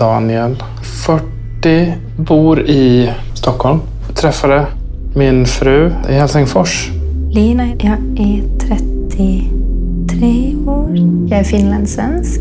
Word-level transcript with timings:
Daniel, 0.00 0.62
40, 0.82 1.94
bor 2.16 2.60
i 2.60 3.12
Stockholm. 3.34 3.80
Träffade 4.14 4.66
min 5.14 5.46
fru 5.46 5.92
i 6.08 6.12
Helsingfors. 6.12 6.90
Lina, 7.30 7.66
jag 7.66 7.98
är 8.16 8.58
33 8.58 10.56
år. 10.66 10.96
Jag 11.30 11.40
är 11.40 11.44
finlandssvensk. 11.44 12.40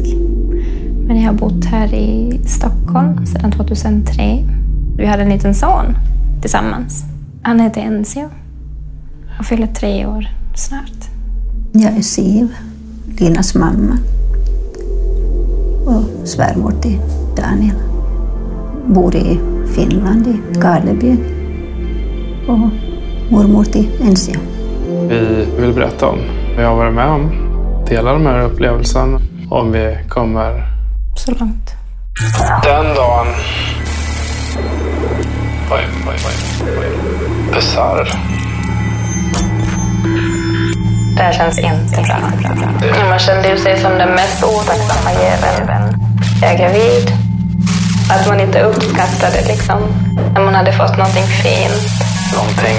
Men 1.08 1.22
jag 1.22 1.32
har 1.32 1.34
bott 1.34 1.66
här 1.66 1.94
i 1.94 2.42
Stockholm 2.46 3.26
sedan 3.26 3.52
2003. 3.52 4.48
Vi 4.98 5.06
hade 5.06 5.24
en 5.24 5.30
liten 5.30 5.56
son 5.56 5.98
tillsammans. 6.42 7.04
Han 7.44 7.60
heter 7.60 7.82
Enzio 7.82 8.30
och 9.40 9.46
fyller 9.46 9.68
tre 9.68 10.06
år 10.06 10.28
snart. 10.56 11.10
Jag 11.72 11.98
är 11.98 12.02
Siv, 12.02 12.48
Linas 13.20 13.56
mamma 13.56 13.98
och 15.86 16.28
svärmor 16.28 16.74
till 16.82 17.00
Daniel. 17.42 17.76
Bor 18.86 19.16
i 19.16 19.40
Finland, 19.76 20.28
i 20.28 20.60
Karleby. 20.62 21.18
Och 22.48 22.60
mormor 23.32 23.64
till 23.64 23.90
Enzio. 24.02 24.40
Vi 25.10 25.48
vill 25.60 25.74
berätta 25.74 26.08
om 26.08 26.18
vad 26.56 26.66
jag 26.66 26.70
har 26.70 26.76
varit 26.76 26.94
med 26.94 27.08
om. 27.10 27.32
Dela 27.90 28.14
de 28.14 28.26
här 28.26 28.42
upplevelserna 28.42 29.20
om 29.50 29.72
vi 29.72 29.98
kommer 30.10 30.64
Så 31.16 31.32
långt. 31.32 31.72
Den 32.64 32.86
dagen 32.86 33.28
var, 35.70 35.78
var, 36.06 36.06
var, 36.06 36.14
var 36.14 37.56
bisarr. 37.56 38.10
Det 41.18 41.24
här 41.24 41.34
känns 41.34 41.60
inte 41.60 42.02
bra. 42.02 42.18
Man 43.10 43.20
kände 43.20 43.50
ju 43.50 43.58
sig 43.58 43.78
som 43.78 43.92
den 43.92 44.10
mest 44.10 44.44
otacksamma 44.44 45.12
jäveln. 45.12 45.94
Jag 46.42 46.54
är 46.54 46.58
gravid. 46.58 47.19
Att 48.10 48.28
man 48.28 48.40
inte 48.40 48.62
uppskattade 48.62 49.48
liksom, 49.48 49.80
när 50.34 50.46
man 50.46 50.56
hade 50.56 50.74
fått 50.74 50.98
någonting 50.98 51.24
fint. 51.24 52.10
Någonting 52.36 52.78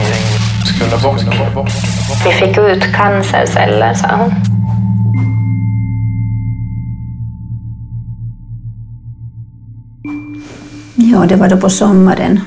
skulle 0.65 0.97
bort. 1.55 1.71
Vi 2.25 2.33
fick 2.33 2.59
ut 2.59 2.83
cancerceller, 2.95 3.95
sa 3.95 4.09
hon. 4.17 4.35
Ja, 10.95 11.27
det 11.29 11.37
var 11.37 11.49
då 11.49 11.57
på 11.57 11.71
sommaren 11.71 12.41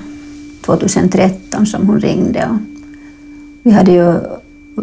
2013 0.65 1.65
som 1.65 1.87
hon 1.87 1.99
ringde. 1.99 2.45
Och 2.45 2.57
vi 3.63 3.71
hade 3.71 3.91
ju 3.91 4.19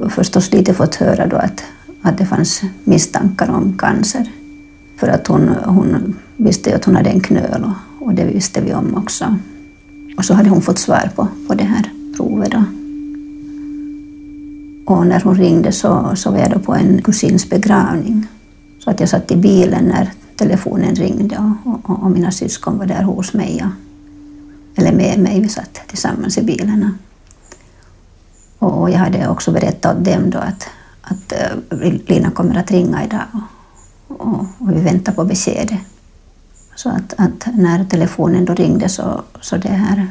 förstås 0.08 0.52
lite 0.52 0.74
fått 0.74 0.94
höra 0.94 1.26
då 1.26 1.36
att, 1.36 1.64
att 2.02 2.18
det 2.18 2.26
fanns 2.26 2.62
misstankar 2.84 3.50
om 3.50 3.78
cancer. 3.78 4.24
För 4.96 5.08
att 5.08 5.26
hon, 5.26 5.48
hon 5.64 6.16
visste 6.36 6.70
ju 6.70 6.76
att 6.76 6.84
hon 6.84 6.96
hade 6.96 7.10
en 7.10 7.20
knöl 7.20 7.64
och, 8.00 8.14
det 8.14 8.24
visste 8.24 8.60
vi 8.60 8.74
om 8.74 8.94
också. 8.94 9.38
Och 10.16 10.24
så 10.24 10.34
hade 10.34 10.50
hon 10.50 10.62
fått 10.62 10.78
svar 10.78 11.10
på, 11.16 11.28
på 11.48 11.54
det 11.54 11.64
här 11.64 11.90
provet. 12.16 12.50
Då. 12.50 12.64
Och 14.94 15.06
när 15.06 15.20
hon 15.20 15.34
ringde 15.34 15.72
så, 15.72 16.12
så 16.16 16.30
var 16.30 16.38
jag 16.38 16.50
då 16.50 16.58
på 16.58 16.74
en 16.74 17.02
kusins 17.02 17.50
begravning. 17.50 18.26
Så 18.78 18.90
att 18.90 19.00
jag 19.00 19.08
satt 19.08 19.30
i 19.30 19.36
bilen 19.36 19.84
när 19.84 20.10
telefonen 20.36 20.94
ringde 20.94 21.36
och, 21.64 21.90
och, 21.90 22.02
och 22.02 22.10
mina 22.10 22.30
syskon 22.30 22.78
var 22.78 22.86
där 22.86 23.02
hos 23.02 23.34
mig. 23.34 23.64
Och, 23.64 24.78
eller 24.78 24.92
med 24.92 25.18
mig, 25.18 25.40
vi 25.40 25.48
satt 25.48 25.80
tillsammans 25.86 26.38
i 26.38 26.42
bilen. 26.42 26.98
Och 28.58 28.90
jag 28.90 28.98
hade 28.98 29.28
också 29.28 29.52
berättat 29.52 29.96
åt 29.96 30.04
dem 30.04 30.30
då 30.30 30.38
att, 30.38 30.68
att 31.02 31.32
uh, 31.72 31.92
Lina 32.06 32.30
kommer 32.30 32.58
att 32.58 32.70
ringa 32.70 33.04
idag 33.04 33.24
och, 34.08 34.20
och, 34.20 34.46
och 34.58 34.70
vi 34.72 34.80
väntar 34.80 35.12
på 35.12 35.24
beskedet. 35.24 35.78
Så 36.82 36.88
att, 36.88 37.14
att, 37.16 37.54
när 37.54 37.84
telefonen 37.84 38.44
då 38.44 38.54
ringde 38.54 38.88
så, 38.88 39.22
så 39.40 39.56
det 39.56 39.68
här 39.68 40.10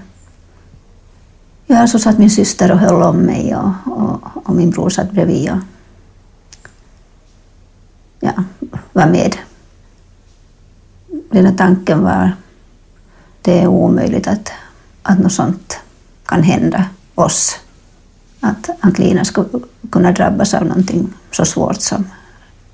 Ja, 1.66 1.88
så 1.88 2.00
satt 2.00 2.18
min 2.18 2.30
syster 2.30 2.72
och 2.72 2.78
höll 2.78 3.02
om 3.02 3.18
mig 3.18 3.56
och, 3.56 3.72
och, 3.86 4.22
och 4.46 4.56
min 4.56 4.70
bror 4.70 4.90
satt 4.90 5.12
bredvid 5.12 5.52
och 5.52 5.58
ja, 8.20 8.44
var 8.94 9.08
med. 9.08 9.36
Den 11.32 11.46
här 11.46 11.56
tanken 11.58 12.04
var 12.04 12.32
det 13.42 13.60
är 13.60 13.68
omöjligt 13.68 14.28
att, 14.28 14.52
att 15.04 15.20
något 15.20 15.34
sånt 15.34 15.80
kan 16.26 16.44
hända 16.44 16.86
oss. 17.16 17.60
Att, 18.40 18.70
att 18.80 19.00
Lina 19.00 19.26
skulle 19.26 19.50
kunna 19.92 20.12
drabbas 20.12 20.54
av 20.54 20.66
någonting 20.66 21.14
så 21.32 21.46
svårt 21.46 21.82
som, 21.82 22.08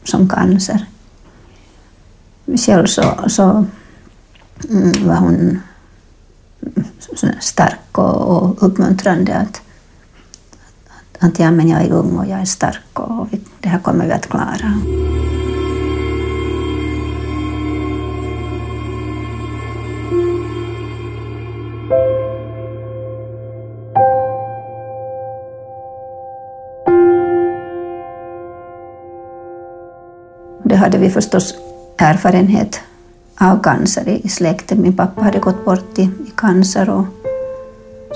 som 0.03 0.29
cancer. 0.29 0.85
Själv 2.57 2.85
så, 2.85 3.16
så 3.28 3.66
Mm, 4.63 5.07
var 5.07 5.16
hon 5.16 5.61
stark 7.39 7.97
och, 7.97 8.63
uppmuntrande 8.63 9.35
att, 9.35 9.61
att, 10.88 11.23
att 11.23 11.39
ja, 11.39 11.51
men 11.51 11.69
jag 11.69 11.81
är 11.81 11.91
ung 11.91 12.17
och 12.17 12.25
jag 12.25 12.39
är 12.39 12.45
stark 12.45 12.99
och 12.99 13.27
vi, 13.31 13.41
det 13.59 13.69
här 13.69 13.79
kommer 13.79 14.05
vi 14.05 14.11
att 14.11 14.29
klara. 14.29 14.73
Det 30.63 30.75
hade 30.75 30.97
vi 30.97 31.09
förstås 31.09 31.53
erfarenhet 31.97 32.79
av 33.40 33.62
cancer 33.62 34.09
i 34.09 34.29
släkten. 34.29 34.81
Min 34.81 34.94
pappa 34.94 35.22
hade 35.22 35.40
gått 35.40 35.66
bort 35.66 36.00
i, 36.00 36.01
i 36.01 36.31
cancer 36.35 36.90
och 36.90 37.06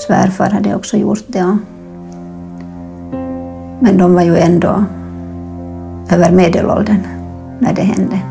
svärfar 0.08 0.50
hade 0.50 0.76
också 0.76 0.98
gjort 0.98 1.24
det. 1.28 1.58
Men 3.82 3.98
de 3.98 4.14
var 4.14 4.22
ju 4.22 4.38
ändå 4.38 4.84
över 6.12 6.32
medelåldern 6.32 7.08
när 7.60 7.74
det 7.74 7.82
hände. 7.82 8.29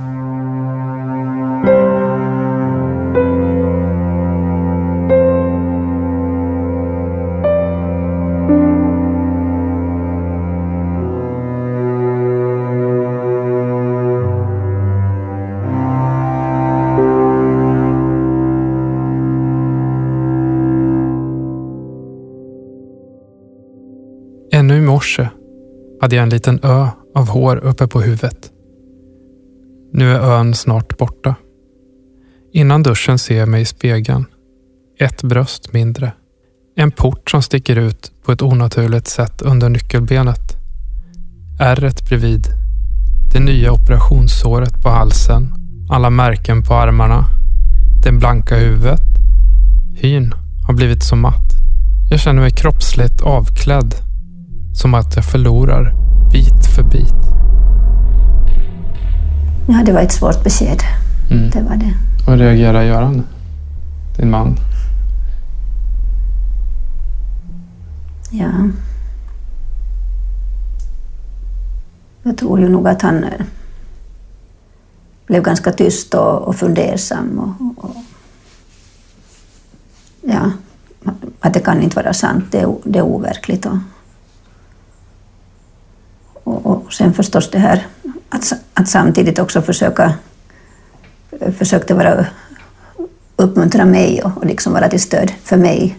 Hade 26.01 26.17
jag 26.17 26.23
en 26.23 26.29
liten 26.29 26.61
ö 26.63 26.89
av 27.15 27.29
hår 27.29 27.57
uppe 27.57 27.87
på 27.87 28.01
huvudet. 28.01 28.51
Nu 29.93 30.13
är 30.13 30.21
ön 30.21 30.55
snart 30.55 30.99
borta. 30.99 31.35
Innan 32.53 32.83
duschen 32.83 33.19
ser 33.19 33.39
jag 33.39 33.49
mig 33.49 33.63
i 33.63 33.65
spegeln. 33.65 34.25
Ett 34.99 35.23
bröst 35.23 35.73
mindre. 35.73 36.13
En 36.77 36.91
port 36.91 37.31
som 37.31 37.43
sticker 37.43 37.77
ut 37.77 38.13
på 38.25 38.33
ett 38.33 38.43
onaturligt 38.43 39.07
sätt 39.07 39.43
under 39.43 39.69
nyckelbenet. 39.69 40.57
Ärret 41.61 42.09
bredvid. 42.09 42.47
Det 43.33 43.41
nya 43.41 43.73
operationssåret 43.73 44.83
på 44.83 44.89
halsen. 44.89 45.55
Alla 45.91 46.11
märken 46.11 46.63
på 46.63 46.75
armarna. 46.75 47.25
Det 48.05 48.13
blanka 48.13 48.57
huvudet. 48.57 49.03
Hyn 49.95 50.35
har 50.67 50.75
blivit 50.75 51.03
så 51.03 51.17
matt. 51.17 51.53
Jag 52.11 52.21
känner 52.21 52.41
mig 52.41 52.51
kroppsligt 52.51 53.23
avklädd 53.23 53.95
som 54.79 54.95
att 54.95 55.17
jag 55.17 55.25
förlorar 55.25 55.95
bit 56.33 56.67
för 56.75 56.83
bit. 56.83 57.15
Ja, 59.69 59.83
det 59.87 59.93
var 59.93 60.01
ett 60.01 60.13
svårt 60.13 60.45
besked. 60.45 60.83
Mm. 61.31 61.51
Det 61.51 61.63
var 61.63 61.77
det. 61.77 61.95
Hur 62.27 62.37
reagerar 62.37 62.83
Göran, 62.83 63.25
din 64.17 64.31
man? 64.31 64.57
Ja. 68.31 68.51
Jag 72.23 72.37
tror 72.37 72.61
ju 72.61 72.69
nog 72.69 72.89
att 72.89 73.03
han 73.03 73.25
eh, 73.25 73.45
blev 75.27 75.43
ganska 75.43 75.73
tyst 75.73 76.15
och, 76.15 76.43
och 76.43 76.57
fundersam. 76.57 77.39
Och, 77.39 77.85
och, 77.85 77.97
ja, 80.21 80.51
att 81.41 81.55
det 81.55 81.61
kan 81.61 81.83
inte 81.83 81.97
vara 81.97 82.13
sant, 82.13 82.45
det 82.51 82.59
är, 82.59 82.77
det 82.85 82.99
är 82.99 83.03
overkligt. 83.03 83.67
Och, 83.67 83.77
och, 86.49 86.67
och 86.67 86.93
sen 86.93 87.15
förstås 87.15 87.51
det 87.51 87.59
här 87.59 87.87
att, 88.29 88.53
att 88.75 88.89
samtidigt 88.89 89.39
också 89.39 89.63
försöka 89.63 90.15
försökte 91.59 91.95
vara 91.95 92.27
uppmuntra 93.37 93.85
mig 93.85 94.23
och, 94.23 94.37
och 94.37 94.47
liksom 94.47 94.73
vara 94.73 94.89
till 94.89 95.01
stöd 95.01 95.33
för 95.45 95.57
mig 95.57 95.99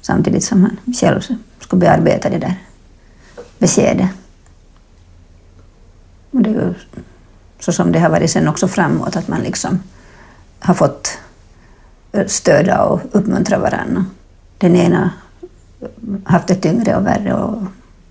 samtidigt 0.00 0.44
som 0.44 0.62
han 0.62 0.94
själv 1.00 1.20
skulle 1.60 1.80
bearbeta 1.80 2.30
det 2.30 2.38
där 2.38 2.54
beskedet. 3.58 4.08
Och 6.30 6.42
det 6.42 6.50
är 6.50 6.54
ju 6.54 6.74
så 7.60 7.72
som 7.72 7.92
det 7.92 7.98
har 7.98 8.10
varit 8.10 8.30
sen 8.30 8.48
också 8.48 8.68
framåt, 8.68 9.16
att 9.16 9.28
man 9.28 9.40
liksom 9.40 9.80
har 10.58 10.74
fått 10.74 11.18
eh, 12.12 12.26
stödja 12.26 12.82
och 12.82 13.00
uppmuntra 13.12 13.58
varandra. 13.58 14.04
Den 14.58 14.76
ena 14.76 15.10
har 16.24 16.32
haft 16.32 16.48
det 16.48 16.54
tyngre 16.54 16.96
och 16.96 17.06
värre 17.06 17.34
och, 17.34 17.62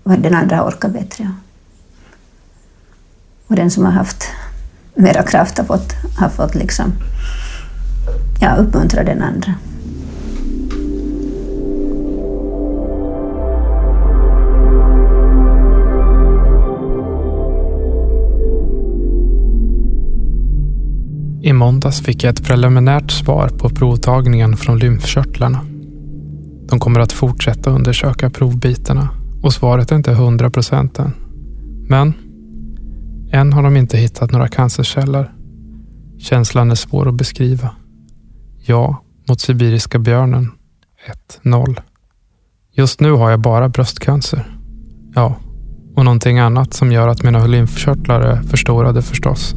och 0.02 0.18
den 0.18 0.34
andra 0.34 0.56
har 0.56 0.68
orkat 0.68 0.92
bättre. 0.92 1.34
Och 3.54 3.60
den 3.60 3.70
som 3.70 3.84
har 3.84 3.92
haft 3.92 4.24
mera 4.94 5.22
kraft 5.22 5.58
har 5.58 5.64
fått, 5.64 5.92
har 6.16 6.28
fått 6.28 6.54
liksom, 6.54 6.92
ja, 8.40 8.54
uppmuntra 8.56 9.04
den 9.04 9.22
andra. 9.22 9.54
I 21.42 21.52
måndags 21.52 22.02
fick 22.02 22.24
jag 22.24 22.32
ett 22.32 22.44
preliminärt 22.44 23.10
svar 23.10 23.48
på 23.48 23.68
provtagningen 23.68 24.56
från 24.56 24.78
lymfkörtlarna. 24.78 25.60
De 26.68 26.80
kommer 26.80 27.00
att 27.00 27.12
fortsätta 27.12 27.70
undersöka 27.70 28.30
provbitarna 28.30 29.08
och 29.42 29.52
svaret 29.52 29.92
är 29.92 29.96
inte 29.96 30.12
100 30.12 30.50
procent 30.50 30.98
än. 30.98 31.12
Men 31.88 32.23
än 33.34 33.52
har 33.52 33.62
de 33.62 33.76
inte 33.76 33.96
hittat 33.96 34.32
några 34.32 34.48
cancerceller. 34.48 35.32
Känslan 36.18 36.70
är 36.70 36.74
svår 36.74 37.08
att 37.08 37.14
beskriva. 37.14 37.70
Ja 38.66 39.00
mot 39.28 39.40
sibiriska 39.40 39.98
björnen 39.98 40.50
1-0. 41.42 41.80
Just 42.72 43.00
nu 43.00 43.12
har 43.12 43.30
jag 43.30 43.40
bara 43.40 43.68
bröstcancer. 43.68 44.44
Ja, 45.14 45.36
och 45.96 46.04
någonting 46.04 46.38
annat 46.38 46.74
som 46.74 46.92
gör 46.92 47.08
att 47.08 47.22
mina 47.22 47.46
lymfkörtlar 47.46 48.20
är 48.20 48.42
förstorade 48.42 49.02
förstås. 49.02 49.54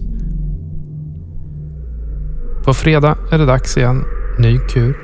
På 2.65 2.73
fredag 2.73 3.17
är 3.31 3.37
det 3.37 3.45
dags 3.45 3.77
igen. 3.77 4.03
Ny 4.39 4.57
kur. 4.57 4.97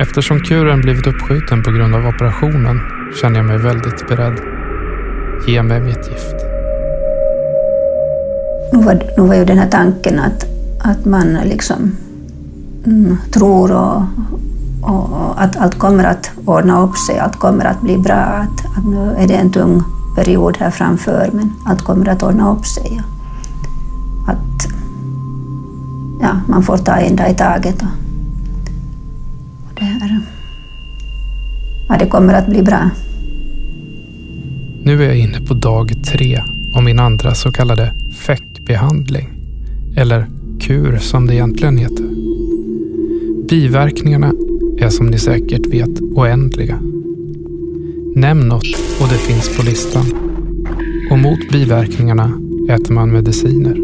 Eftersom 0.00 0.40
kuren 0.40 0.80
blivit 0.80 1.06
uppskjuten 1.06 1.62
på 1.62 1.70
grund 1.70 1.94
av 1.94 2.06
operationen 2.06 2.80
känner 3.20 3.36
jag 3.36 3.46
mig 3.46 3.58
väldigt 3.58 4.08
beredd. 4.08 4.40
Ge 5.46 5.62
mig 5.62 5.80
mitt 5.80 6.08
gift. 6.10 6.59
Nu 8.72 8.82
var, 8.82 9.02
nu 9.16 9.22
var 9.22 9.34
ju 9.34 9.44
den 9.44 9.58
här 9.58 9.68
tanken 9.68 10.18
att, 10.18 10.44
att 10.80 11.04
man 11.04 11.38
liksom 11.44 11.96
mm, 12.86 13.16
tror 13.32 13.72
och, 13.72 14.02
och, 14.82 15.42
att 15.42 15.56
allt 15.56 15.78
kommer 15.78 16.04
att 16.04 16.30
ordna 16.44 16.82
upp 16.82 16.96
sig, 16.96 17.18
allt 17.18 17.36
kommer 17.36 17.64
att 17.64 17.80
bli 17.80 17.98
bra. 17.98 18.14
Att, 18.14 18.76
att 18.78 18.86
nu 18.86 19.14
är 19.18 19.28
det 19.28 19.34
en 19.34 19.52
tung 19.52 19.82
period 20.16 20.56
här 20.60 20.70
framför 20.70 21.30
men 21.32 21.52
allt 21.66 21.82
kommer 21.82 22.08
att 22.08 22.22
ordna 22.22 22.52
upp 22.52 22.66
sig. 22.66 23.00
Att 24.26 24.68
ja, 26.20 26.40
man 26.48 26.62
får 26.62 26.76
ta 26.76 26.92
en 26.92 27.16
dag 27.16 27.30
i 27.30 27.34
taget. 27.34 27.82
Och, 27.82 27.88
och 29.68 29.74
det, 29.74 29.84
här, 29.84 30.20
ja, 31.88 31.96
det 31.98 32.06
kommer 32.06 32.34
att 32.34 32.46
bli 32.46 32.62
bra. 32.62 32.90
Nu 34.82 35.02
är 35.02 35.06
jag 35.06 35.18
inne 35.18 35.40
på 35.40 35.54
dag 35.54 35.92
tre 36.04 36.42
av 36.74 36.82
min 36.82 36.98
andra 36.98 37.34
så 37.34 37.52
kallade 37.52 37.92
behandling. 38.70 39.28
Eller 39.96 40.26
kur 40.60 40.98
som 40.98 41.26
det 41.26 41.34
egentligen 41.34 41.78
heter. 41.78 42.06
Biverkningarna 43.48 44.32
är 44.78 44.88
som 44.88 45.06
ni 45.06 45.18
säkert 45.18 45.66
vet 45.66 46.00
oändliga. 46.00 46.78
Nämn 48.14 48.48
något 48.48 48.76
och 49.00 49.08
det 49.08 49.18
finns 49.18 49.56
på 49.56 49.62
listan. 49.62 50.06
Och 51.10 51.18
mot 51.18 51.52
biverkningarna 51.52 52.32
äter 52.68 52.94
man 52.94 53.12
mediciner. 53.12 53.76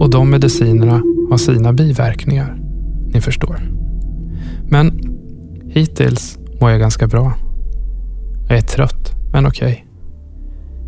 Och 0.00 0.10
de 0.10 0.30
medicinerna 0.30 1.02
har 1.30 1.36
sina 1.36 1.72
biverkningar. 1.72 2.56
Ni 3.14 3.20
förstår. 3.20 3.56
Men 4.70 5.00
hittills 5.66 6.38
mår 6.60 6.70
jag 6.70 6.80
ganska 6.80 7.06
bra. 7.06 7.34
Jag 8.48 8.58
är 8.58 8.62
trött, 8.62 9.12
men 9.32 9.46
okej. 9.46 9.72
Okay. 9.72 9.84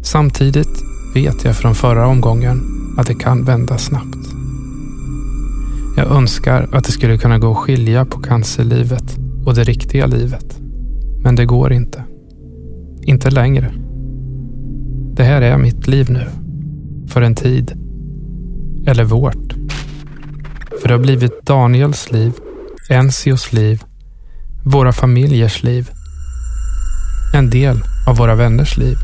Samtidigt 0.03 0.83
vet 1.15 1.45
jag 1.45 1.57
från 1.57 1.75
förra 1.75 2.07
omgången 2.07 2.76
att 2.97 3.07
det 3.07 3.15
kan 3.15 3.45
vända 3.45 3.79
snabbt. 3.79 4.37
Jag 5.97 6.07
önskar 6.07 6.69
att 6.73 6.85
det 6.85 6.93
skulle 6.93 7.19
kunna 7.19 7.39
gå 7.39 7.51
att 7.51 7.57
skilja 7.57 8.05
på 8.05 8.21
cancerlivet 8.21 9.17
och 9.47 9.55
det 9.55 9.65
riktiga 9.65 10.07
livet. 10.07 10.59
Men 11.23 11.35
det 11.35 11.45
går 11.45 11.73
inte. 11.73 12.05
Inte 13.03 13.31
längre. 13.31 13.73
Det 15.17 15.25
här 15.25 15.43
är 15.43 15.59
mitt 15.59 15.87
liv 15.87 16.11
nu. 16.11 16.27
För 17.09 17.23
en 17.23 17.35
tid. 17.35 17.73
Eller 18.87 19.05
vårt. 19.05 19.53
För 20.81 20.89
det 20.89 20.95
har 20.95 20.99
blivit 20.99 21.47
Daniels 21.47 22.13
liv, 22.13 22.33
Enzios 22.91 23.53
liv, 23.53 23.83
våra 24.65 24.93
familjers 24.93 25.63
liv. 25.63 25.91
En 27.35 27.51
del 27.51 27.81
av 28.09 28.17
våra 28.17 28.35
vänners 28.35 28.77
liv. 28.77 28.97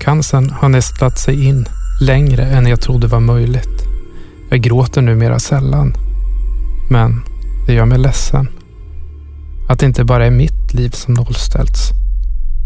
Cancern 0.00 0.50
har 0.50 0.68
nästlat 0.68 1.18
sig 1.18 1.44
in 1.44 1.66
längre 2.00 2.42
än 2.42 2.66
jag 2.66 2.80
trodde 2.80 3.06
var 3.06 3.20
möjligt. 3.20 3.84
Jag 4.50 4.60
gråter 4.60 5.02
numera 5.02 5.38
sällan. 5.38 5.94
Men 6.90 7.22
det 7.66 7.74
gör 7.74 7.86
mig 7.86 7.98
ledsen. 7.98 8.48
Att 9.68 9.78
det 9.78 9.86
inte 9.86 10.04
bara 10.04 10.26
är 10.26 10.30
mitt 10.30 10.74
liv 10.74 10.90
som 10.90 11.14
nollställts, 11.14 11.90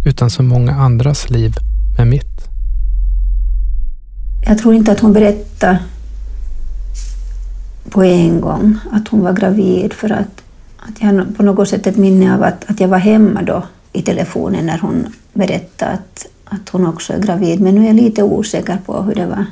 utan 0.05 0.31
så 0.31 0.43
många 0.43 0.73
andras 0.73 1.31
liv 1.31 1.55
med 1.99 2.07
mitt. 2.07 2.49
Jag 4.47 4.59
tror 4.59 4.75
inte 4.75 4.93
att 4.93 5.01
hon 5.01 5.13
berättade 5.13 5.79
på 7.91 8.03
en 8.03 8.41
gång 8.41 8.79
att 8.93 9.09
hon 9.09 9.21
var 9.21 9.33
gravid 9.33 9.93
för 9.93 10.11
att, 10.11 10.43
att 10.77 11.01
jag 11.01 11.07
har 11.07 11.25
på 11.37 11.43
något 11.43 11.69
sätt 11.69 11.87
ett 11.87 11.97
minne 11.97 12.35
av 12.35 12.43
att, 12.43 12.71
att 12.71 12.81
jag 12.81 12.89
var 12.89 12.99
hemma 12.99 13.43
då 13.43 13.65
i 13.93 14.03
telefonen 14.03 14.67
när 14.67 14.79
hon 14.79 15.07
berättade 15.33 15.93
att, 15.93 16.27
att 16.53 16.69
hon 16.69 16.87
också 16.87 17.13
är 17.13 17.19
gravid. 17.19 17.61
Men 17.61 17.75
nu 17.75 17.83
är 17.83 17.87
jag 17.87 17.97
lite 17.97 18.23
osäker 18.23 18.79
på 18.87 19.03
hur 19.03 19.15
det 19.15 19.27
var. 19.27 19.47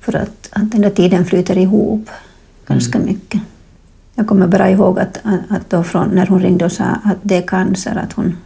För 0.00 0.16
att, 0.16 0.48
att 0.50 0.72
den 0.72 0.80
där 0.80 0.90
tiden 0.90 1.24
flyter 1.24 1.58
ihop 1.58 2.10
ganska 2.66 2.98
mm. 2.98 3.08
mycket. 3.08 3.40
Jag 4.14 4.26
kommer 4.26 4.46
bara 4.46 4.70
ihåg 4.70 4.98
att, 4.98 5.18
att 5.48 5.70
då 5.70 5.82
från 5.82 6.08
när 6.08 6.26
hon 6.26 6.40
ringde 6.40 6.64
och 6.64 6.72
sa 6.72 6.84
att 6.84 7.16
det 7.22 7.36
är 7.36 7.46
cancer, 7.46 7.96
att 7.96 8.12
hon... 8.12 8.36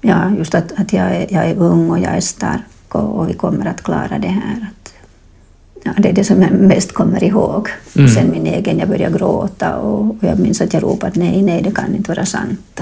Ja, 0.00 0.30
just 0.38 0.54
att, 0.54 0.72
att 0.76 0.92
jag, 0.92 1.16
är, 1.16 1.26
jag 1.30 1.44
är 1.50 1.56
ung 1.56 1.90
och 1.90 1.98
jag 1.98 2.16
är 2.16 2.20
stark 2.20 2.94
och, 2.94 3.18
och 3.18 3.28
vi 3.28 3.34
kommer 3.34 3.66
att 3.66 3.82
klara 3.82 4.18
det 4.18 4.28
här. 4.28 4.66
Att, 4.70 4.94
ja, 5.82 5.92
det 5.98 6.08
är 6.08 6.12
det 6.12 6.24
som 6.24 6.42
jag 6.42 6.52
mest 6.52 6.92
kommer 6.92 7.24
ihåg. 7.24 7.68
Mm. 7.96 8.08
Sen 8.08 8.30
min 8.30 8.46
egen, 8.46 8.78
jag 8.78 8.88
började 8.88 9.18
gråta 9.18 9.76
och, 9.76 10.00
och 10.00 10.16
jag 10.20 10.38
minns 10.38 10.60
att 10.60 10.72
jag 10.72 10.82
ropade 10.82 11.20
nej, 11.20 11.42
nej, 11.42 11.62
det 11.62 11.70
kan 11.70 11.94
inte 11.94 12.10
vara 12.10 12.26
sant. 12.26 12.80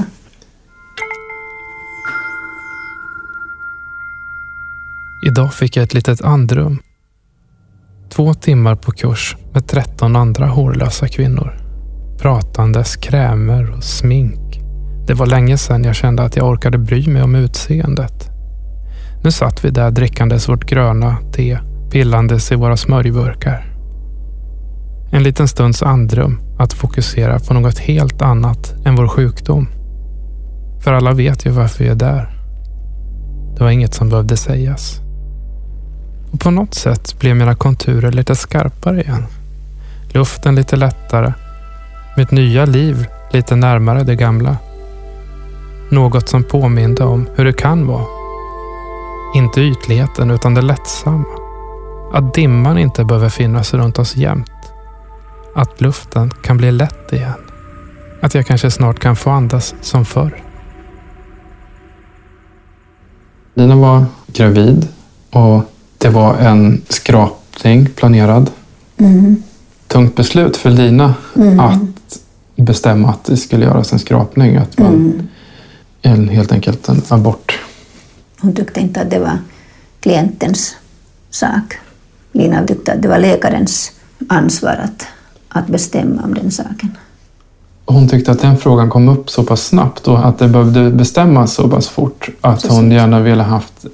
Idag 5.36 5.54
fick 5.54 5.76
jag 5.76 5.82
ett 5.84 5.94
litet 5.94 6.22
andrum. 6.22 6.78
Två 8.10 8.34
timmar 8.34 8.74
på 8.74 8.92
kurs 8.92 9.36
med 9.52 9.66
13 9.66 10.16
andra 10.16 10.46
hårlösa 10.46 11.08
kvinnor. 11.08 11.58
Pratandes 12.18 12.96
krämer 12.96 13.76
och 13.76 13.84
smink. 13.84 14.60
Det 15.06 15.14
var 15.14 15.26
länge 15.26 15.58
sedan 15.58 15.84
jag 15.84 15.94
kände 15.94 16.22
att 16.22 16.36
jag 16.36 16.48
orkade 16.48 16.78
bry 16.78 17.08
mig 17.08 17.22
om 17.22 17.34
utseendet. 17.34 18.30
Nu 19.24 19.30
satt 19.30 19.64
vi 19.64 19.70
där 19.70 19.90
drickandes 19.90 20.48
vårt 20.48 20.64
gröna 20.64 21.16
te, 21.32 21.58
pillandes 21.90 22.52
i 22.52 22.54
våra 22.54 22.76
smörjburkar. 22.76 23.66
En 25.12 25.22
liten 25.22 25.48
stunds 25.48 25.82
andrum 25.82 26.40
att 26.58 26.72
fokusera 26.72 27.38
på 27.38 27.54
något 27.54 27.78
helt 27.78 28.22
annat 28.22 28.74
än 28.84 28.96
vår 28.96 29.08
sjukdom. 29.08 29.68
För 30.84 30.92
alla 30.92 31.12
vet 31.12 31.46
ju 31.46 31.50
varför 31.50 31.84
vi 31.84 31.90
är 31.90 31.94
där. 31.94 32.38
Det 33.56 33.64
var 33.64 33.70
inget 33.70 33.94
som 33.94 34.08
behövde 34.08 34.36
sägas. 34.36 35.05
Och 36.36 36.40
på 36.40 36.50
något 36.50 36.74
sätt 36.74 37.18
blev 37.18 37.36
mina 37.36 37.54
konturer 37.54 38.12
lite 38.12 38.36
skarpare 38.36 39.00
igen. 39.00 39.26
Luften 40.08 40.54
lite 40.54 40.76
lättare. 40.76 41.32
Mitt 42.16 42.30
nya 42.30 42.64
liv 42.64 43.06
lite 43.30 43.56
närmare 43.56 44.02
det 44.02 44.14
gamla. 44.14 44.56
Något 45.90 46.28
som 46.28 46.42
påminde 46.42 47.04
om 47.04 47.28
hur 47.34 47.44
det 47.44 47.52
kan 47.52 47.86
vara. 47.86 48.04
Inte 49.34 49.60
ytligheten 49.60 50.30
utan 50.30 50.54
det 50.54 50.62
lättsamma. 50.62 51.26
Att 52.12 52.34
dimman 52.34 52.78
inte 52.78 53.04
behöver 53.04 53.28
finnas 53.28 53.74
runt 53.74 53.98
oss 53.98 54.16
jämt. 54.16 54.72
Att 55.54 55.80
luften 55.80 56.30
kan 56.42 56.56
bli 56.56 56.72
lätt 56.72 57.12
igen. 57.12 57.40
Att 58.22 58.34
jag 58.34 58.46
kanske 58.46 58.70
snart 58.70 58.98
kan 58.98 59.16
få 59.16 59.30
andas 59.30 59.74
som 59.80 60.04
förr. 60.04 60.42
Lina 63.54 63.76
var 63.76 64.04
gravid 64.26 64.88
och 65.30 65.72
det 65.98 66.08
var 66.08 66.34
en 66.36 66.82
skrapning 66.88 67.86
planerad. 67.86 68.50
Mm. 68.96 69.42
Tungt 69.86 70.16
beslut 70.16 70.56
för 70.56 70.70
Lina 70.70 71.14
mm. 71.36 71.60
att 71.60 72.18
bestämma 72.56 73.08
att 73.08 73.24
det 73.24 73.36
skulle 73.36 73.64
göras 73.64 73.92
en 73.92 73.98
skrapning. 73.98 74.56
Att 74.56 74.78
man, 74.78 74.94
mm. 74.94 75.28
en, 76.02 76.28
helt 76.28 76.52
enkelt 76.52 76.88
en 76.88 77.02
abort. 77.08 77.60
Hon 78.40 78.54
tyckte 78.54 78.80
inte 78.80 79.00
att 79.00 79.10
det 79.10 79.18
var 79.18 79.38
klientens 80.00 80.76
sak. 81.30 81.74
Lina 82.32 82.66
tyckte 82.66 82.92
att 82.92 83.02
det 83.02 83.08
var 83.08 83.18
läkarens 83.18 83.92
ansvar 84.28 84.80
att, 84.84 85.06
att 85.48 85.66
bestämma 85.66 86.22
om 86.22 86.34
den 86.34 86.50
saken. 86.50 86.96
Hon 87.86 88.08
tyckte 88.08 88.32
att 88.32 88.40
den 88.40 88.58
frågan 88.58 88.90
kom 88.90 89.08
upp 89.08 89.30
så 89.30 89.44
pass 89.44 89.66
snabbt 89.66 90.08
och 90.08 90.26
att 90.26 90.38
det 90.38 90.48
behövde 90.48 90.90
bestämmas 90.90 91.54
så 91.54 91.68
pass 91.68 91.88
fort 91.88 92.28
att 92.40 92.54
Precis. 92.54 92.70
hon 92.70 92.90
gärna 92.90 93.20
ville 93.20 93.42
haft 93.42 93.86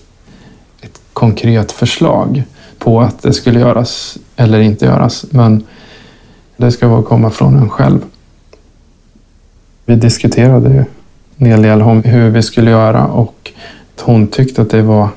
konkret 1.13 1.73
förslag 1.73 2.43
på 2.79 3.01
att 3.01 3.23
det 3.23 3.33
skulle 3.33 3.61
göras 3.61 4.19
eller 4.37 4.61
inte 4.61 4.85
göras. 4.85 5.27
Men 5.31 5.67
det 6.57 6.73
ska 6.73 6.89
vara 6.89 7.03
komma 7.03 7.31
från 7.31 7.57
en 7.57 7.71
själv. 7.71 8.01
Vi 9.87 9.97
diskuterade 9.97 10.71
ju 10.71 10.85
en 11.37 11.47
hel 11.47 11.63
del 11.63 11.83
om 11.83 12.03
hur 12.03 12.31
vi 12.31 12.43
skulle 12.43 12.71
göra 12.71 13.07
och 13.07 13.53
hon 14.01 14.27
tyckte 14.27 14.63
att 14.63 14.71
det 14.71 14.83
var 14.83 15.09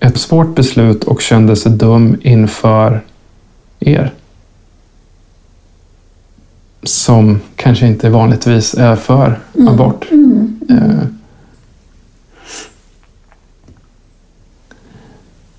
ett 0.00 0.18
svårt 0.18 0.54
beslut 0.54 1.04
och 1.04 1.20
kände 1.20 1.56
sig 1.56 1.72
dum 1.72 2.16
inför 2.22 3.00
er. 3.80 4.14
Som 6.82 7.40
kanske 7.56 7.86
inte 7.86 8.10
vanligtvis 8.10 8.74
är 8.74 8.96
för 8.96 9.38
abort. 9.68 10.06
Eh, 10.70 11.04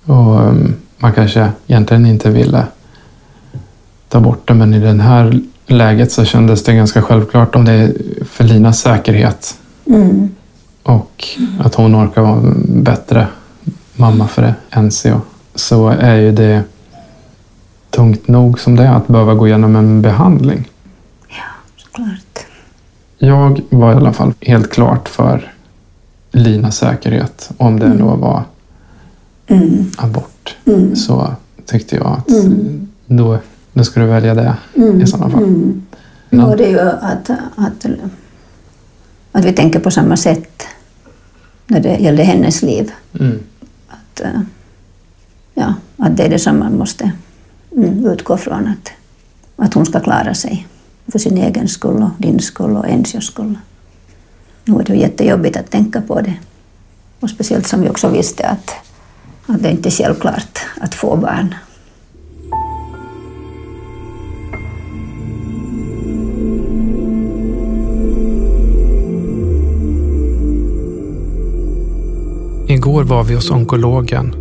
och 0.06 0.40
um, 0.40 0.74
man 0.98 1.12
kanske 1.12 1.50
egentligen 1.66 2.06
inte 2.06 2.30
ville 2.30 2.66
ta 4.08 4.20
bort 4.20 4.48
det, 4.48 4.54
men 4.54 4.74
i 4.74 4.80
det 4.80 5.02
här 5.02 5.40
läget 5.66 6.12
så 6.12 6.24
kändes 6.24 6.62
det 6.64 6.74
ganska 6.74 7.02
självklart 7.02 7.54
om 7.56 7.64
det 7.64 7.72
är 7.72 7.92
för 8.24 8.44
Linas 8.44 8.80
säkerhet 8.80 9.58
Mm. 9.86 10.28
och 10.82 11.24
att 11.60 11.74
hon 11.74 11.96
orkar 11.96 12.22
vara 12.22 12.42
bättre 12.68 13.26
mamma 13.96 14.28
för 14.28 14.42
det 14.42 14.54
än 14.70 14.90
så, 14.90 15.20
så 15.54 15.88
är 15.88 16.14
ju 16.16 16.32
det 16.32 16.62
tungt 17.90 18.28
nog 18.28 18.60
som 18.60 18.76
det 18.76 18.82
är 18.84 18.92
att 18.94 19.06
behöva 19.08 19.34
gå 19.34 19.46
igenom 19.48 19.76
en 19.76 20.02
behandling. 20.02 20.68
Såklart. 21.76 22.46
Jag 23.18 23.60
var 23.70 23.92
i 23.92 23.96
alla 23.96 24.12
fall 24.12 24.34
helt 24.40 24.72
klart 24.72 25.08
för 25.08 25.52
Linas 26.30 26.76
säkerhet. 26.76 27.50
Om 27.56 27.78
det 27.80 27.88
då 27.88 28.14
var 28.14 28.42
Mm. 29.52 29.90
abort 29.96 30.56
Mm. 30.64 30.96
så 30.96 31.34
tyckte 31.66 31.96
jag 31.96 32.06
att 32.06 32.30
Mm. 32.30 32.88
då, 33.06 33.38
då 33.72 33.84
ska 33.84 34.00
du 34.00 34.06
välja 34.06 34.34
det 34.34 34.56
i 35.02 35.06
sådana 35.06 35.30
fall. 35.30 35.42
Mm. 35.42 35.82
Ja. 36.30 36.46
Och 36.46 36.56
det 36.56 36.64
är 36.66 36.70
ju 36.70 36.80
att, 36.80 37.30
att, 37.56 37.86
att 39.32 39.44
vi 39.44 39.52
tänker 39.52 39.80
på 39.80 39.90
samma 39.90 40.16
sätt 40.16 40.62
när 41.66 41.80
det 41.80 41.96
gäller 41.96 42.24
hennes 42.24 42.62
liv. 42.62 42.92
Mm. 43.20 43.38
Att, 43.88 44.20
eh, 44.20 44.40
ja, 45.54 45.74
att 45.96 46.16
det 46.16 46.22
är 46.22 46.28
det 46.30 46.38
som 46.38 46.58
man 46.58 46.78
måste 46.78 47.12
mm, 47.76 48.06
utgå 48.06 48.36
från. 48.36 48.66
Att, 48.68 48.92
att 49.66 49.74
hon 49.74 49.86
ska 49.86 50.00
klara 50.00 50.34
sig 50.34 50.66
för 51.06 51.18
sin 51.18 51.38
egen 51.38 51.68
skull 51.68 52.02
och 52.02 52.10
din 52.18 52.40
skull 52.40 52.76
och 52.76 52.88
Ensios 52.88 53.26
skull. 53.26 53.58
Nu 54.64 54.78
är 54.80 54.84
det 54.84 54.94
jättejobbigt 54.96 55.56
att 55.56 55.70
tänka 55.70 56.00
på 56.00 56.20
det. 56.20 56.34
Och 57.20 57.30
speciellt 57.30 57.66
som 57.66 57.80
vi 57.80 57.88
också 57.88 58.08
visste 58.08 58.46
att, 58.46 58.70
att 59.46 59.62
det 59.62 59.70
inte 59.70 59.88
är 59.88 59.90
självklart 59.90 60.58
att 60.80 60.94
få 60.94 61.16
barn. 61.16 61.54
Igår 72.68 73.04
var 73.04 73.24
vi 73.24 73.34
hos 73.34 73.50
onkologen 73.50 74.34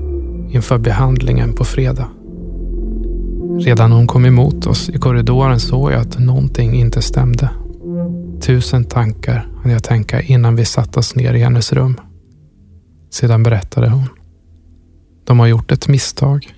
inför 0.51 0.77
behandlingen 0.77 1.53
på 1.53 1.65
fredag. 1.65 2.07
Redan 3.59 3.89
när 3.89 3.97
hon 3.97 4.07
kom 4.07 4.25
emot 4.25 4.65
oss 4.65 4.89
i 4.89 4.97
korridoren 4.97 5.59
såg 5.59 5.91
jag 5.91 6.01
att 6.01 6.19
någonting 6.19 6.73
inte 6.73 7.01
stämde. 7.01 7.49
Tusen 8.41 8.85
tankar 8.85 9.47
hann 9.63 9.71
jag 9.71 9.83
tänka 9.83 10.21
innan 10.21 10.55
vi 10.55 10.65
satte 10.65 10.99
oss 10.99 11.15
ner 11.15 11.33
i 11.33 11.39
hennes 11.39 11.73
rum. 11.73 11.99
Sedan 13.11 13.43
berättade 13.43 13.89
hon. 13.89 14.20
De 15.23 15.39
har 15.39 15.47
gjort 15.47 15.71
ett 15.71 15.87
misstag. 15.87 16.53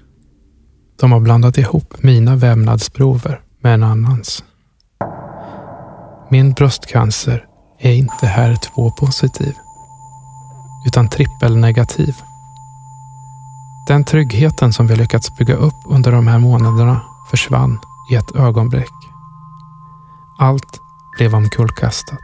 De 1.00 1.12
har 1.12 1.20
blandat 1.20 1.58
ihop 1.58 2.04
mina 2.04 2.36
vävnadsprover 2.36 3.42
med 3.62 3.74
en 3.74 3.84
annans. 3.84 4.44
Min 6.30 6.54
bröstcancer 6.54 7.46
är 7.80 7.94
inte 7.94 8.28
här 8.28 8.56
2 8.56 8.92
positiv 8.92 9.54
utan 10.88 11.10
trippelnegativ. 11.10 12.16
Den 13.88 14.04
tryggheten 14.04 14.74
som 14.74 14.88
vi 14.88 14.96
lyckats 14.96 15.38
bygga 15.38 15.56
upp 15.56 15.76
under 15.86 16.12
de 16.12 16.28
här 16.28 16.40
månaderna 16.40 17.02
försvann 17.32 17.80
i 18.12 18.16
ett 18.16 18.36
ögonblick. 18.36 18.94
Allt 20.40 20.80
blev 21.18 21.36
omkullkastat. 21.36 22.20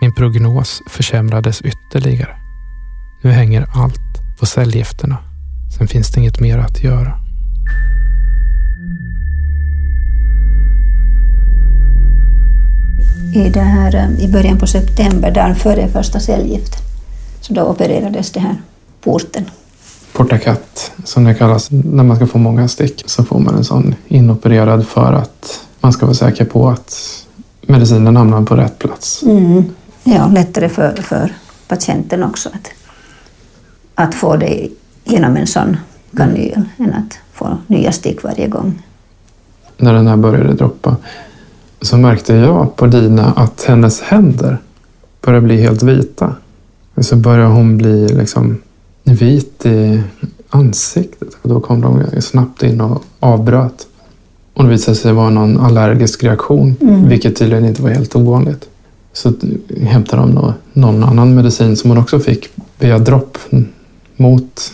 Min 0.00 0.14
prognos 0.14 0.82
försämrades 0.86 1.62
ytterligare. 1.62 2.36
Nu 3.22 3.30
hänger 3.30 3.66
allt 3.74 4.07
på 4.38 4.46
cellgifterna. 4.46 5.16
Sen 5.78 5.88
finns 5.88 6.10
det 6.10 6.20
inget 6.20 6.40
mer 6.40 6.58
att 6.58 6.82
göra. 6.82 7.18
I, 13.34 13.48
det 13.48 13.60
här, 13.60 13.94
eh, 13.94 14.24
I 14.24 14.28
början 14.28 14.58
på 14.58 14.66
september, 14.66 15.30
dagen 15.30 15.56
före 15.56 15.88
första 15.88 16.20
cellgiften, 16.20 16.80
så 17.40 17.52
då 17.52 17.62
opererades 17.62 18.32
det 18.32 18.40
här 18.40 18.56
porten. 19.00 19.44
Portakat, 20.12 20.92
som 21.04 21.24
det 21.24 21.34
kallas. 21.34 21.70
När 21.70 22.04
man 22.04 22.16
ska 22.16 22.26
få 22.26 22.38
många 22.38 22.68
stick 22.68 23.02
så 23.06 23.24
får 23.24 23.38
man 23.38 23.54
en 23.54 23.64
sån 23.64 23.94
inopererad 24.08 24.86
för 24.86 25.12
att 25.12 25.60
man 25.80 25.92
ska 25.92 26.06
vara 26.06 26.14
säker 26.14 26.44
på 26.44 26.68
att 26.68 26.96
medicinen 27.62 28.16
hamnar 28.16 28.42
på 28.42 28.56
rätt 28.56 28.78
plats. 28.78 29.22
Mm. 29.22 29.64
Ja, 30.04 30.26
lättare 30.26 30.68
för, 30.68 31.02
för 31.02 31.32
patienten 31.68 32.22
också 32.22 32.48
att, 32.48 32.70
att 33.98 34.14
få 34.14 34.36
det 34.36 34.68
genom 35.04 35.36
en 35.36 35.46
sån 35.46 35.76
kanyl 36.16 36.62
än 36.76 36.92
att 36.92 37.18
få 37.32 37.58
nya 37.66 37.92
stick 37.92 38.22
varje 38.22 38.48
gång. 38.48 38.82
När 39.76 39.94
den 39.94 40.06
här 40.06 40.16
började 40.16 40.52
droppa 40.54 40.96
så 41.80 41.96
märkte 41.96 42.34
jag 42.34 42.76
på 42.76 42.86
Dina 42.86 43.32
att 43.32 43.64
hennes 43.64 44.00
händer 44.00 44.58
började 45.20 45.46
bli 45.46 45.56
helt 45.56 45.82
vita. 45.82 46.34
Så 47.00 47.16
började 47.16 47.50
hon 47.50 47.76
bli 47.76 48.08
liksom 48.08 48.58
vit 49.04 49.66
i 49.66 50.02
ansiktet. 50.48 51.28
Och 51.42 51.48
då 51.48 51.60
kom 51.60 51.80
de 51.80 52.20
snabbt 52.20 52.62
in 52.62 52.80
och 52.80 53.04
avbröt. 53.20 53.86
Och 54.54 54.64
det 54.64 54.70
visade 54.70 54.96
sig 54.96 55.12
vara 55.12 55.30
någon 55.30 55.60
allergisk 55.60 56.24
reaktion, 56.24 56.76
vilket 57.08 57.36
tydligen 57.36 57.64
inte 57.64 57.82
var 57.82 57.90
helt 57.90 58.16
ovanligt. 58.16 58.68
Så 59.12 59.32
hämtade 59.80 60.22
de 60.22 60.52
någon 60.72 61.04
annan 61.04 61.34
medicin 61.34 61.76
som 61.76 61.90
hon 61.90 61.98
också 61.98 62.20
fick 62.20 62.48
via 62.78 62.98
dropp 62.98 63.38
mot 64.18 64.72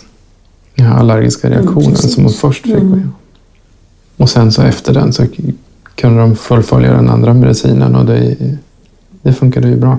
den 0.74 0.86
här 0.86 0.94
allergiska 0.94 1.50
reaktionen 1.50 1.90
precis. 1.90 2.14
som 2.14 2.24
hon 2.24 2.32
först 2.32 2.62
fick. 2.62 2.72
igenom. 2.72 3.14
Och 4.16 4.30
sen 4.30 4.52
så 4.52 4.62
efter 4.62 4.94
den 4.94 5.12
så 5.12 5.26
kunde 5.94 6.20
de 6.20 6.36
fullfölja 6.36 6.92
den 6.92 7.08
andra 7.08 7.34
medicinen 7.34 7.94
och 7.94 8.06
det, 8.06 8.36
det 9.22 9.32
funkade 9.32 9.68
ju 9.68 9.76
bra. 9.76 9.98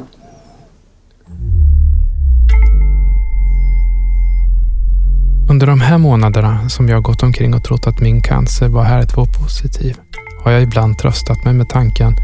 Under 5.50 5.68
de 5.68 5.82
här 5.82 5.98
månaderna 5.98 6.70
som 6.70 6.90
jag 6.90 7.04
gått 7.04 7.24
omkring 7.24 7.54
och 7.54 7.64
trott 7.64 7.88
att 7.88 8.02
min 8.02 8.22
cancer 8.22 8.68
var 8.68 8.86
HER2-positiv 8.86 9.98
har 10.44 10.52
jag 10.52 10.64
ibland 10.64 10.98
tröstat 10.98 11.46
mig 11.46 11.54
med 11.54 11.70
tanken 11.70 12.16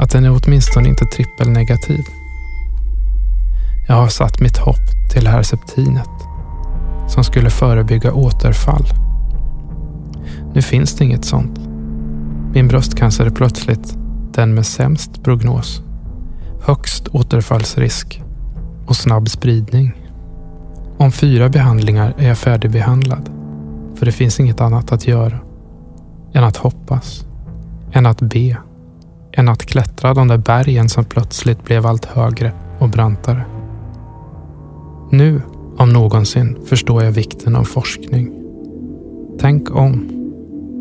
att 0.00 0.10
den 0.10 0.24
är 0.24 0.40
åtminstone 0.42 0.88
inte 0.88 1.04
trippelnegativ. 1.04 2.04
Jag 3.88 3.94
har 3.94 4.08
satt 4.08 4.40
mitt 4.40 4.58
hopp 4.58 5.10
till 5.12 5.26
Herceptinet 5.26 6.11
som 7.08 7.24
skulle 7.24 7.50
förebygga 7.50 8.12
återfall. 8.12 8.84
Nu 10.54 10.62
finns 10.62 10.94
det 10.94 11.04
inget 11.04 11.24
sånt. 11.24 11.60
Min 12.54 12.68
bröstcancer 12.68 13.26
är 13.26 13.30
plötsligt 13.30 13.96
den 14.32 14.54
med 14.54 14.66
sämst 14.66 15.22
prognos, 15.22 15.82
högst 16.66 17.08
återfallsrisk 17.08 18.22
och 18.86 18.96
snabb 18.96 19.28
spridning. 19.28 19.92
Om 20.98 21.12
fyra 21.12 21.48
behandlingar 21.48 22.14
är 22.18 22.28
jag 22.28 22.38
färdigbehandlad. 22.38 23.30
För 23.94 24.06
det 24.06 24.12
finns 24.12 24.40
inget 24.40 24.60
annat 24.60 24.92
att 24.92 25.06
göra. 25.06 25.38
Än 26.32 26.44
att 26.44 26.56
hoppas. 26.56 27.26
Än 27.92 28.06
att 28.06 28.20
be. 28.20 28.56
Än 29.32 29.48
att 29.48 29.66
klättra 29.66 30.14
de 30.14 30.28
där 30.28 30.38
bergen 30.38 30.88
som 30.88 31.04
plötsligt 31.04 31.64
blev 31.64 31.86
allt 31.86 32.04
högre 32.04 32.52
och 32.78 32.88
brantare. 32.88 33.44
Nu, 35.10 35.42
någonsin, 36.22 36.56
förstår 36.66 37.04
jag 37.04 37.12
vikten 37.12 37.56
av 37.56 37.64
forskning. 37.64 38.32
Tänk 39.40 39.70
om. 39.76 40.08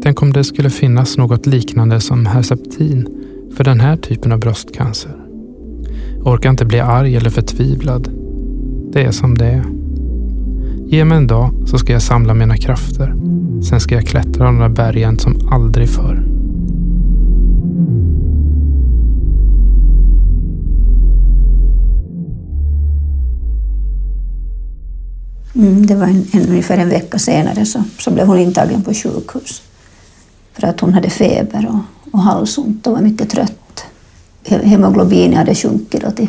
Tänk 0.03 0.21
om 0.21 0.33
det 0.33 0.43
skulle 0.43 0.69
finnas 0.69 1.17
något 1.17 1.45
liknande 1.45 1.99
som 1.99 2.25
Herceptin 2.25 3.07
för 3.55 3.63
den 3.63 3.79
här 3.79 3.97
typen 3.97 4.31
av 4.31 4.39
bröstcancer. 4.39 5.15
Jag 6.17 6.27
orkar 6.27 6.49
inte 6.49 6.65
bli 6.65 6.79
arg 6.79 7.15
eller 7.15 7.29
förtvivlad. 7.29 8.09
Det 8.93 9.03
är 9.03 9.11
som 9.11 9.37
det 9.37 9.45
är. 9.45 9.65
Ge 10.85 11.05
mig 11.05 11.17
en 11.17 11.27
dag 11.27 11.53
så 11.65 11.77
ska 11.77 11.93
jag 11.93 12.01
samla 12.01 12.33
mina 12.33 12.57
krafter. 12.57 13.15
Sen 13.69 13.79
ska 13.79 13.95
jag 13.95 14.05
klättra 14.05 14.45
de 14.45 14.59
där 14.59 14.69
bergen 14.69 15.19
som 15.19 15.47
aldrig 15.51 15.89
förr. 15.89 16.30
Mm, 25.61 25.85
det 25.85 25.95
var 25.95 26.07
en, 26.07 26.25
en, 26.31 26.49
ungefär 26.49 26.77
en 26.77 26.89
vecka 26.89 27.19
senare 27.19 27.65
så, 27.65 27.83
så 27.99 28.11
blev 28.11 28.27
hon 28.27 28.39
intagen 28.39 28.81
på 28.81 28.93
sjukhus. 28.93 29.61
För 30.53 30.67
att 30.67 30.79
hon 30.79 30.93
hade 30.93 31.09
feber 31.09 31.67
och, 31.69 32.13
och 32.13 32.19
halsont 32.19 32.87
och 32.87 32.93
var 32.93 33.01
mycket 33.01 33.29
trött. 33.29 33.83
Hemoglobinet 34.43 35.37
hade 35.37 35.55
sjunkit 35.55 36.01
då 36.01 36.11
till 36.11 36.27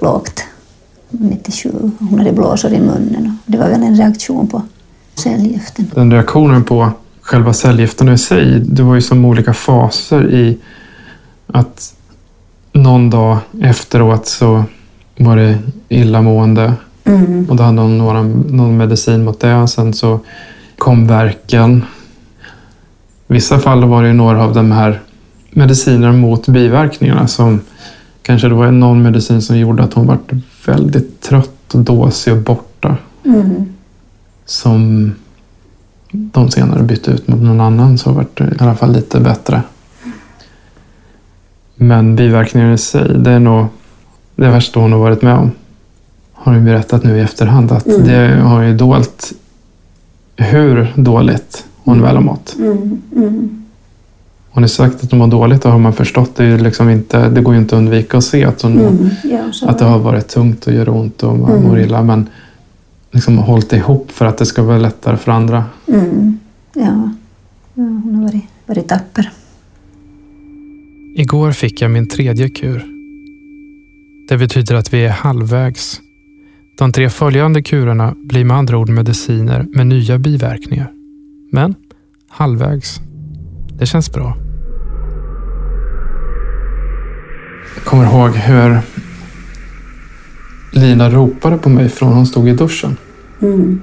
lågt, 0.00 0.44
97. 1.10 1.70
Hon 1.98 2.18
hade 2.18 2.32
blåsor 2.32 2.72
i 2.72 2.80
munnen. 2.80 3.38
Och 3.44 3.52
det 3.52 3.58
var 3.58 3.68
väl 3.68 3.82
en 3.82 3.96
reaktion 3.96 4.48
på 4.48 4.62
cellgiften. 5.14 5.90
Den 5.94 6.12
reaktionen 6.12 6.64
på 6.64 6.90
själva 7.20 7.52
cellgifterna 7.52 8.12
i 8.12 8.18
sig, 8.18 8.60
det 8.60 8.82
var 8.82 8.94
ju 8.94 9.02
som 9.02 9.24
olika 9.24 9.54
faser 9.54 10.30
i 10.30 10.58
att 11.46 11.94
någon 12.72 13.10
dag 13.10 13.38
efteråt 13.62 14.26
så 14.26 14.64
var 15.18 15.36
det 15.36 15.58
illamående 15.88 16.72
mm. 17.06 17.46
och 17.50 17.56
då 17.56 17.62
hade 17.62 17.80
hon 17.80 17.98
några, 17.98 18.22
någon 18.22 18.76
medicin 18.76 19.24
mot 19.24 19.40
det. 19.40 19.68
Sen 19.68 19.92
så 19.92 20.20
kom 20.78 21.06
verken. 21.06 21.84
I 23.28 23.32
vissa 23.32 23.58
fall 23.58 23.84
var 23.84 24.02
det 24.02 24.12
några 24.12 24.44
av 24.44 24.54
de 24.54 24.72
här 24.72 25.00
medicinerna 25.50 26.12
mot 26.12 26.48
biverkningarna 26.48 27.26
som 27.26 27.60
kanske 28.22 28.48
det 28.48 28.54
var 28.54 28.70
någon 28.70 29.02
medicin 29.02 29.42
som 29.42 29.58
gjorde 29.58 29.82
att 29.82 29.94
hon 29.94 30.06
var 30.06 30.18
väldigt 30.66 31.20
trött 31.20 31.74
och 31.74 31.80
dåsig 31.80 32.32
och 32.32 32.42
borta. 32.42 32.96
Mm. 33.24 33.66
Som 34.44 35.12
de 36.10 36.50
senare 36.50 36.82
bytte 36.82 37.10
ut 37.10 37.28
mot 37.28 37.40
någon 37.40 37.60
annan 37.60 37.98
så 37.98 38.12
var 38.12 38.26
det 38.34 38.44
i 38.44 38.56
alla 38.58 38.74
fall 38.74 38.92
lite 38.92 39.20
bättre. 39.20 39.62
Men 41.74 42.16
biverkningar 42.16 42.72
i 42.72 42.78
sig, 42.78 43.18
det 43.18 43.30
är 43.30 43.38
nog 43.38 43.66
det 44.34 44.48
värsta 44.48 44.80
hon 44.80 44.92
har 44.92 44.98
varit 44.98 45.22
med 45.22 45.34
om. 45.34 45.50
Har 46.46 46.54
hon 46.54 46.64
berättat 46.64 47.04
nu 47.04 47.18
i 47.18 47.20
efterhand 47.20 47.72
att 47.72 47.86
mm. 47.86 48.06
det 48.06 48.40
har 48.42 48.62
ju 48.62 48.76
dolt 48.76 49.32
hur 50.36 50.92
dåligt 50.96 51.66
hon 51.84 52.02
väl 52.02 52.14
har 52.14 52.22
mått. 52.22 52.56
Mm. 52.58 53.02
Mm. 53.16 53.64
Hon 54.50 54.62
har 54.62 54.68
sagt 54.68 55.04
att 55.04 55.10
hon 55.10 55.18
mår 55.18 55.26
dåligt 55.26 55.64
och 55.64 55.72
har 55.72 55.78
man 55.78 55.92
förstått 55.92 56.36
det. 56.36 56.58
liksom 56.58 56.90
inte, 56.90 57.28
det 57.28 57.40
går 57.40 57.54
ju 57.54 57.60
inte 57.60 57.76
att 57.76 57.78
undvika 57.78 58.18
att 58.18 58.24
se 58.24 58.44
att, 58.44 58.62
hon, 58.62 58.80
mm. 58.80 59.10
ja, 59.24 59.68
att 59.68 59.78
det 59.78 59.84
har 59.84 59.98
varit 59.98 60.28
tungt 60.28 60.66
och 60.66 60.72
gör 60.72 60.88
ont 60.88 61.22
och 61.22 61.38
man 61.38 61.50
mm. 61.50 61.62
mår 61.62 61.80
illa. 61.80 62.02
Men 62.02 62.28
liksom 63.10 63.38
hållit 63.38 63.72
ihop 63.72 64.10
för 64.10 64.24
att 64.24 64.38
det 64.38 64.46
ska 64.46 64.62
vara 64.62 64.78
lättare 64.78 65.16
för 65.16 65.32
andra. 65.32 65.64
Mm. 65.88 66.38
Ja. 66.74 66.82
ja, 66.82 67.10
hon 67.74 68.14
har 68.14 68.22
varit, 68.22 68.44
varit 68.66 68.88
tapper. 68.88 69.30
Igår 71.16 71.52
fick 71.52 71.80
jag 71.80 71.90
min 71.90 72.08
tredje 72.08 72.48
kur. 72.48 72.84
Det 74.28 74.38
betyder 74.38 74.74
att 74.74 74.94
vi 74.94 75.04
är 75.04 75.10
halvvägs. 75.10 76.00
De 76.78 76.92
tre 76.92 77.10
följande 77.10 77.62
kurerna 77.62 78.14
blir 78.16 78.44
med 78.44 78.56
andra 78.56 78.78
ord 78.78 78.88
mediciner 78.88 79.66
med 79.72 79.86
nya 79.86 80.18
biverkningar. 80.18 80.92
Men 81.52 81.74
halvvägs. 82.28 83.00
Det 83.78 83.86
känns 83.86 84.12
bra. 84.12 84.36
Jag 87.74 87.84
kommer 87.84 88.04
ihåg 88.04 88.30
hur 88.30 88.80
Lina 90.72 91.10
ropade 91.10 91.58
på 91.58 91.68
mig 91.68 91.88
från 91.88 92.12
hon 92.12 92.26
stod 92.26 92.48
i 92.48 92.52
duschen. 92.52 92.96
Mm. 93.42 93.80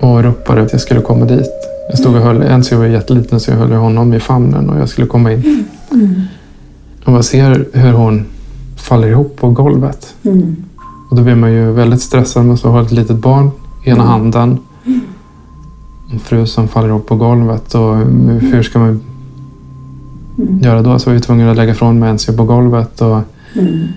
Och 0.00 0.24
ropade 0.24 0.62
att 0.62 0.72
jag 0.72 0.80
skulle 0.80 1.00
komma 1.00 1.24
dit. 1.24 1.50
Jag 1.88 1.98
stod 1.98 2.14
och 2.14 2.22
höll, 2.22 2.42
en 2.42 2.64
så 2.64 2.74
jag 2.74 2.78
var 2.78 2.86
jätteliten 2.86 3.40
så 3.40 3.50
jag 3.50 3.58
höll 3.58 3.72
honom 3.72 4.14
i 4.14 4.20
famnen 4.20 4.70
och 4.70 4.80
jag 4.80 4.88
skulle 4.88 5.06
komma 5.06 5.32
in. 5.32 5.64
Mm. 5.92 6.22
Och 7.04 7.12
man 7.12 7.22
ser 7.22 7.66
hur 7.72 7.92
hon 7.92 8.26
faller 8.76 9.08
ihop 9.08 9.36
på 9.36 9.50
golvet. 9.50 10.14
Mm. 10.22 10.56
Och 11.12 11.18
då 11.18 11.24
blir 11.24 11.34
man 11.34 11.52
ju 11.52 11.72
väldigt 11.72 12.02
stressad. 12.02 12.46
Man 12.46 12.58
har 12.62 12.82
ett 12.82 12.92
litet 12.92 13.16
barn 13.16 13.50
i 13.84 13.90
ena 13.90 14.02
mm. 14.02 14.08
handen. 14.08 14.58
En 16.10 16.18
fru 16.18 16.46
som 16.46 16.68
faller 16.68 16.88
ihop 16.88 17.06
på 17.06 17.16
golvet. 17.16 17.74
Och 17.74 17.96
hur 18.40 18.62
ska 18.62 18.78
man 18.78 19.00
mm. 20.38 20.58
göra 20.58 20.82
då? 20.82 20.98
Så 20.98 21.10
var 21.10 21.14
vi 21.14 21.20
tvungna 21.20 21.50
att 21.50 21.56
lägga 21.56 21.72
ifrån 21.72 21.98
mig 21.98 22.10
en 22.28 22.36
på 22.36 22.44
golvet. 22.44 23.00
Och 23.00 23.20
mm. 23.54 23.88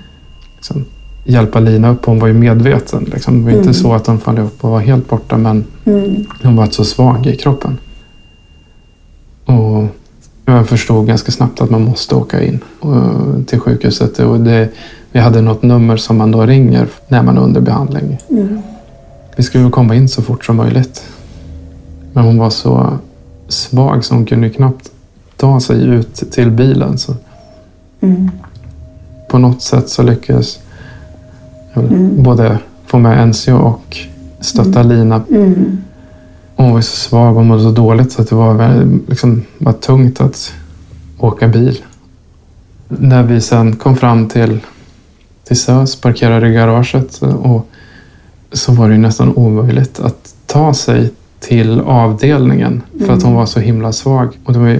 liksom, 0.55 0.85
hjälpa 1.23 1.59
Lina 1.59 1.89
upp. 1.89 2.05
Hon 2.05 2.19
var 2.19 2.27
ju 2.27 2.33
medveten. 2.33 3.03
Liksom. 3.03 3.37
Det 3.37 3.43
var 3.43 3.51
inte 3.51 3.61
mm. 3.61 3.73
så 3.73 3.93
att 3.93 4.07
hon 4.07 4.19
föll 4.19 4.37
ihop 4.37 4.57
och 4.61 4.71
var 4.71 4.79
helt 4.79 5.09
borta 5.09 5.37
men 5.37 5.65
mm. 5.85 6.25
hon 6.43 6.55
var 6.55 6.65
så 6.65 6.83
svag 6.83 7.25
i 7.27 7.35
kroppen. 7.35 7.77
Och 9.45 9.87
jag 10.45 10.67
förstod 10.67 11.07
ganska 11.07 11.31
snabbt 11.31 11.61
att 11.61 11.69
man 11.69 11.83
måste 11.83 12.15
åka 12.15 12.43
in 12.43 12.59
till 13.45 13.59
sjukhuset. 13.59 14.19
Och 14.19 14.39
det, 14.39 14.69
vi 15.11 15.19
hade 15.19 15.41
något 15.41 15.63
nummer 15.63 15.97
som 15.97 16.17
man 16.17 16.31
då 16.31 16.45
ringer 16.45 16.87
när 17.07 17.23
man 17.23 17.37
är 17.37 17.41
under 17.41 17.61
behandling. 17.61 18.19
Mm. 18.29 18.61
Vi 19.35 19.43
skulle 19.43 19.69
komma 19.69 19.95
in 19.95 20.09
så 20.09 20.21
fort 20.21 20.45
som 20.45 20.55
möjligt. 20.55 21.03
Men 22.13 22.23
hon 22.23 22.37
var 22.37 22.49
så 22.49 22.97
svag 23.47 24.05
så 24.05 24.15
hon 24.15 24.25
kunde 24.25 24.49
knappt 24.49 24.91
ta 25.37 25.59
sig 25.59 25.83
ut 25.83 26.31
till 26.31 26.51
bilen. 26.51 26.97
Så 26.97 27.15
mm. 28.01 28.31
På 29.29 29.37
något 29.37 29.61
sätt 29.61 29.89
så 29.89 30.03
lyckades 30.03 30.59
Mm. 31.75 32.23
Både 32.23 32.59
få 32.85 32.97
med 32.97 33.27
NCO 33.27 33.55
och 33.55 33.97
stötta 34.39 34.79
mm. 34.79 34.97
Lina. 34.97 35.21
Mm. 36.57 36.65
Hon 36.65 36.73
var 36.73 36.81
så 36.81 36.95
svag 36.95 37.37
och 37.37 37.45
mådde 37.45 37.63
så 37.63 37.71
dåligt 37.71 38.11
så 38.11 38.21
att 38.21 38.29
det 38.29 38.35
var, 38.35 38.87
liksom, 39.07 39.41
var 39.57 39.73
tungt 39.73 40.21
att 40.21 40.53
åka 41.17 41.47
bil. 41.47 41.81
När 42.87 43.23
vi 43.23 43.41
sen 43.41 43.75
kom 43.75 43.95
fram 43.95 44.29
till, 44.29 44.59
till 45.47 45.57
SÖS, 45.59 45.95
parkerade 45.95 46.49
i 46.49 46.53
garaget 46.53 47.21
och 47.21 47.67
så 48.51 48.71
var 48.71 48.89
det 48.89 48.97
nästan 48.97 49.35
omöjligt 49.35 49.99
att 49.99 50.35
ta 50.45 50.73
sig 50.73 51.11
till 51.39 51.79
avdelningen 51.79 52.81
för 52.99 53.13
att 53.13 53.21
hon 53.21 53.31
mm. 53.31 53.35
var 53.35 53.45
så 53.45 53.59
himla 53.59 53.91
svag. 53.91 54.29
Och 54.45 54.53
det 54.53 54.59
var 54.59 54.67
ju, 54.67 54.79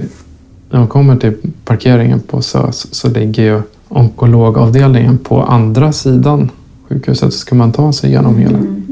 när 0.70 0.78
man 0.78 0.88
kommer 0.88 1.16
till 1.16 1.34
parkeringen 1.64 2.20
på 2.20 2.42
SÖS 2.42 2.94
så 2.94 3.08
ligger 3.08 3.42
ju 3.42 3.62
onkologavdelningen 3.88 5.18
på 5.18 5.42
andra 5.42 5.92
sidan 5.92 6.50
sjukhuset 6.88 7.32
så 7.32 7.38
ska 7.38 7.54
man 7.54 7.72
ta 7.72 7.92
sig 7.92 8.10
igenom 8.10 8.36
hela. 8.36 8.58
Mm, 8.58 8.66
mm. 8.70 8.85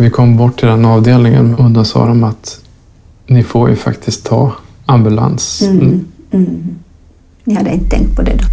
Vi 0.00 0.10
kom 0.10 0.36
bort 0.36 0.58
till 0.58 0.68
den 0.68 0.84
avdelningen 0.84 1.54
och 1.54 1.70
då 1.70 1.84
sa 1.84 2.06
de 2.06 2.24
att 2.24 2.60
ni 3.26 3.42
får 3.42 3.70
ju 3.70 3.76
faktiskt 3.76 4.26
ta 4.26 4.52
ambulans. 4.86 5.62
Mm, 5.62 6.04
mm. 6.30 6.78
Jag 7.44 7.54
hade 7.54 7.70
inte 7.70 7.90
tänkt 7.90 8.16
på 8.16 8.22
det 8.22 8.34
då. 8.34 8.44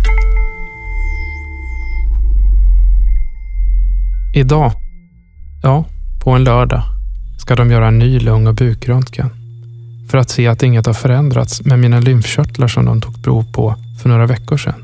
Idag, 4.40 4.72
ja, 5.64 5.86
på 6.24 6.32
en 6.32 6.44
lördag, 6.44 6.82
ska 7.40 7.56
de 7.56 7.72
göra 7.72 7.88
en 7.88 8.00
ny 8.00 8.20
lung 8.20 8.48
och 8.48 8.56
bukröntgen 8.56 9.30
för 10.10 10.18
att 10.18 10.30
se 10.30 10.48
att 10.48 10.64
inget 10.64 10.86
har 10.86 10.94
förändrats 10.94 11.62
med 11.62 11.80
mina 11.80 12.00
lymfkörtlar 12.00 12.68
som 12.68 12.86
de 12.86 13.02
tog 13.02 13.24
prov 13.24 13.46
på 13.54 13.76
för 14.02 14.10
några 14.10 14.26
veckor 14.26 14.58
sedan. 14.58 14.84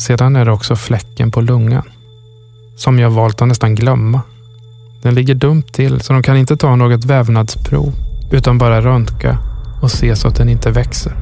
Sedan 0.00 0.36
är 0.36 0.44
det 0.44 0.52
också 0.52 0.76
fläcken 0.76 1.30
på 1.30 1.40
lungan. 1.40 1.84
Som 2.76 2.98
jag 2.98 3.10
valt 3.10 3.42
att 3.42 3.48
nästan 3.48 3.74
glömma. 3.74 4.22
Den 5.02 5.14
ligger 5.14 5.34
dumt 5.34 5.62
till 5.62 6.00
så 6.00 6.12
de 6.12 6.22
kan 6.22 6.36
inte 6.36 6.56
ta 6.56 6.76
något 6.76 7.04
vävnadsprov 7.04 7.92
utan 8.32 8.58
bara 8.58 8.80
röntga 8.80 9.38
och 9.82 9.90
se 9.90 10.16
så 10.16 10.28
att 10.28 10.36
den 10.36 10.48
inte 10.48 10.70
växer. 10.70 11.12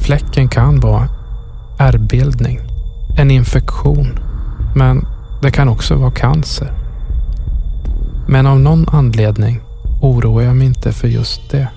Fläcken 0.00 0.48
kan 0.48 0.80
vara 0.80 1.08
ärrbildning, 1.78 2.60
en 3.18 3.30
infektion, 3.30 4.18
men 4.76 5.06
det 5.42 5.50
kan 5.50 5.68
också 5.68 5.94
vara 5.94 6.10
cancer. 6.10 6.72
Men 8.28 8.46
av 8.46 8.60
någon 8.60 8.88
anledning 8.88 9.60
oroar 10.02 10.42
jag 10.42 10.56
mig 10.56 10.66
inte 10.66 10.92
för 10.92 11.08
just 11.08 11.50
det. 11.50 11.68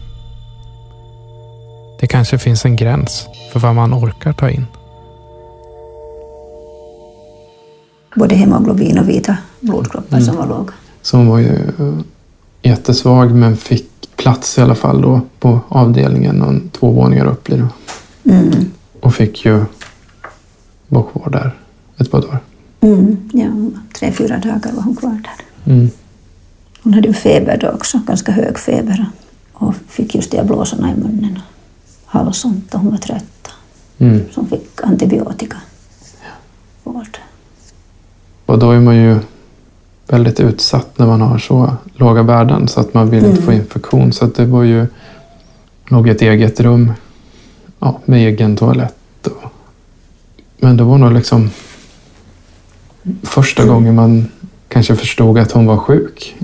Det 2.00 2.08
kanske 2.08 2.38
finns 2.38 2.66
en 2.66 2.76
gräns 2.76 3.28
för 3.54 3.60
vad 3.60 3.76
man 3.76 3.94
orkar 3.94 4.34
ta 4.34 4.50
in. 4.50 4.66
både 8.16 8.36
hemoglobin 8.36 9.00
och 9.00 9.10
vita 9.10 9.38
blodkroppar 9.66 10.18
mm. 10.18 10.26
som 10.26 10.36
var 10.36 10.48
låga. 10.48 10.74
Så 11.02 11.18
hon 11.18 11.28
var 11.28 11.40
ju 11.40 11.56
eh, 11.80 12.00
jättesvag 12.62 13.32
men 13.36 13.58
fick 13.58 14.16
plats 14.16 14.58
i 14.58 14.62
alla 14.62 14.76
fall 14.76 15.02
då 15.02 15.22
på 15.40 15.60
avdelningen 15.68 16.42
och 16.42 16.54
två 16.72 16.92
våningar 16.92 17.26
upp 17.26 17.44
blir 17.44 17.58
det. 17.58 17.68
Mm. 18.32 18.72
Och 19.00 19.16
fick 19.16 19.46
ju 19.46 19.66
vara 20.88 21.04
kvar 21.04 21.30
där 21.30 21.52
ett 21.98 22.12
par 22.12 22.22
dagar. 22.22 22.40
Mm, 22.82 23.30
ja, 23.34 23.80
tre, 23.94 24.12
fyra 24.12 24.38
dagar 24.38 24.72
var 24.76 24.82
hon 24.84 24.96
kvar 24.96 25.10
där. 25.24 25.74
Mm. 25.74 25.90
Hon 26.84 26.94
hade 26.94 27.08
ju 27.08 27.14
feber 27.14 27.58
då 27.62 27.70
också, 27.70 28.00
ganska 28.08 28.32
hög 28.32 28.60
feber. 28.60 29.06
Och 29.54 29.74
fick 29.88 30.16
just 30.16 30.32
de 30.32 30.38
här 30.38 30.44
blåsorna 30.44 30.92
i 30.92 30.96
munnen. 30.96 31.40
Halsont 32.06 32.74
och 32.74 32.80
hon 32.80 32.92
var 32.92 32.98
trött. 32.98 33.50
Mm. 33.98 34.22
Så 34.32 34.40
hon 34.40 34.50
fick 34.50 34.84
antibiotika. 34.84 35.58
Vård. 36.84 37.18
Och 38.46 38.60
då 38.60 38.72
är 38.72 38.80
man 38.80 38.96
ju 38.96 39.20
väldigt 40.08 40.40
utsatt 40.40 40.98
när 41.00 41.08
man 41.08 41.22
har 41.22 41.38
så 41.38 41.76
låga 41.96 42.24
värden 42.24 42.68
så 42.68 42.80
att 42.80 42.94
man 42.94 43.10
vill 43.10 43.26
inte 43.26 43.42
få 43.42 43.54
infektion. 43.54 44.14
Så 44.14 44.26
att 44.26 44.36
det 44.36 44.46
var 44.46 44.64
ju 44.64 44.88
nog 45.90 46.10
ett 46.10 46.22
eget 46.22 46.60
rum 46.60 46.92
ja, 47.80 48.00
med 48.06 48.28
egen 48.28 48.56
toalett. 48.56 49.28
Och, 49.28 49.52
men 50.58 50.78
det 50.78 50.84
var 50.84 50.98
nog 50.98 51.14
liksom 51.14 51.50
första 53.24 53.66
gången 53.66 53.96
man 53.96 54.28
kanske 54.68 54.96
förstod 54.96 55.38
att 55.38 55.52
hon 55.52 55.66
var 55.66 55.78
sjuk. 55.78 56.36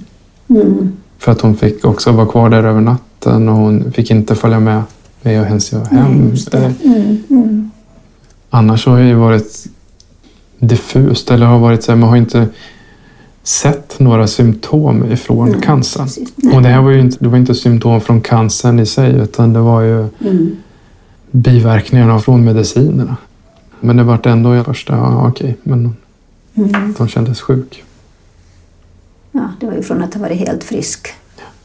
Mm. 0.48 0.92
För 1.18 1.32
att 1.32 1.42
hon 1.42 1.58
fick 1.58 1.86
också 1.86 2.12
vara 2.12 2.28
kvar 2.28 2.50
där 2.50 2.64
över 2.64 2.82
natten 2.82 3.50
och 3.50 3.56
hon 3.56 3.92
fick 3.92 4.12
inte 4.12 4.36
följa 4.36 4.60
med 4.60 4.84
mig 5.22 5.40
och 5.40 5.46
Hensio 5.46 5.84
hem. 5.92 6.36
det. 6.52 6.74
Mm. 6.84 7.24
Mm. 7.30 7.72
Annars 8.50 8.86
har 8.86 9.00
det 9.00 9.08
ju 9.08 9.14
varit 9.14 9.68
diffust 10.60 11.32
eller 11.32 11.46
har 11.46 11.60
varit 11.60 11.84
så 11.84 11.92
här, 11.92 12.00
man 12.00 12.10
har 12.10 12.18
inte 12.18 12.48
sett 13.44 14.00
några 14.00 14.28
symptom 14.28 15.12
ifrån 15.12 15.50
Nej, 15.50 15.62
cancern. 15.62 16.06
precis. 16.06 16.30
Och 16.54 16.62
det 16.62 16.70
här 16.70 16.82
var 16.82 16.92
ju 16.92 17.00
inte, 17.00 17.18
det 17.20 17.28
var 17.30 17.38
inte 17.38 17.56
symptom 17.56 18.02
från 18.02 18.22
cancern 18.22 18.80
i 18.80 18.86
sig 18.86 19.12
utan 19.16 19.54
det 19.54 19.60
var 19.60 19.82
ju 19.82 20.08
Mm. 20.20 20.56
biverkningarna 21.32 22.20
från 22.20 22.46
medicinerna. 22.46 23.18
Men 23.80 23.98
det 23.98 24.04
vart 24.04 24.26
ändå 24.26 24.58
i 24.58 24.64
första, 24.64 24.94
ja 24.96 25.28
okej, 25.28 25.58
men 25.64 25.96
Mm. 26.56 26.94
de 26.98 27.08
kändes 27.08 27.42
sjuk. 27.42 27.84
Ja, 29.32 29.50
det 29.60 29.66
var 29.66 29.74
ju 29.74 29.84
från 29.84 30.04
att 30.04 30.14
ha 30.14 30.22
varit 30.22 30.38
helt 30.40 30.64
frisk 30.64 31.08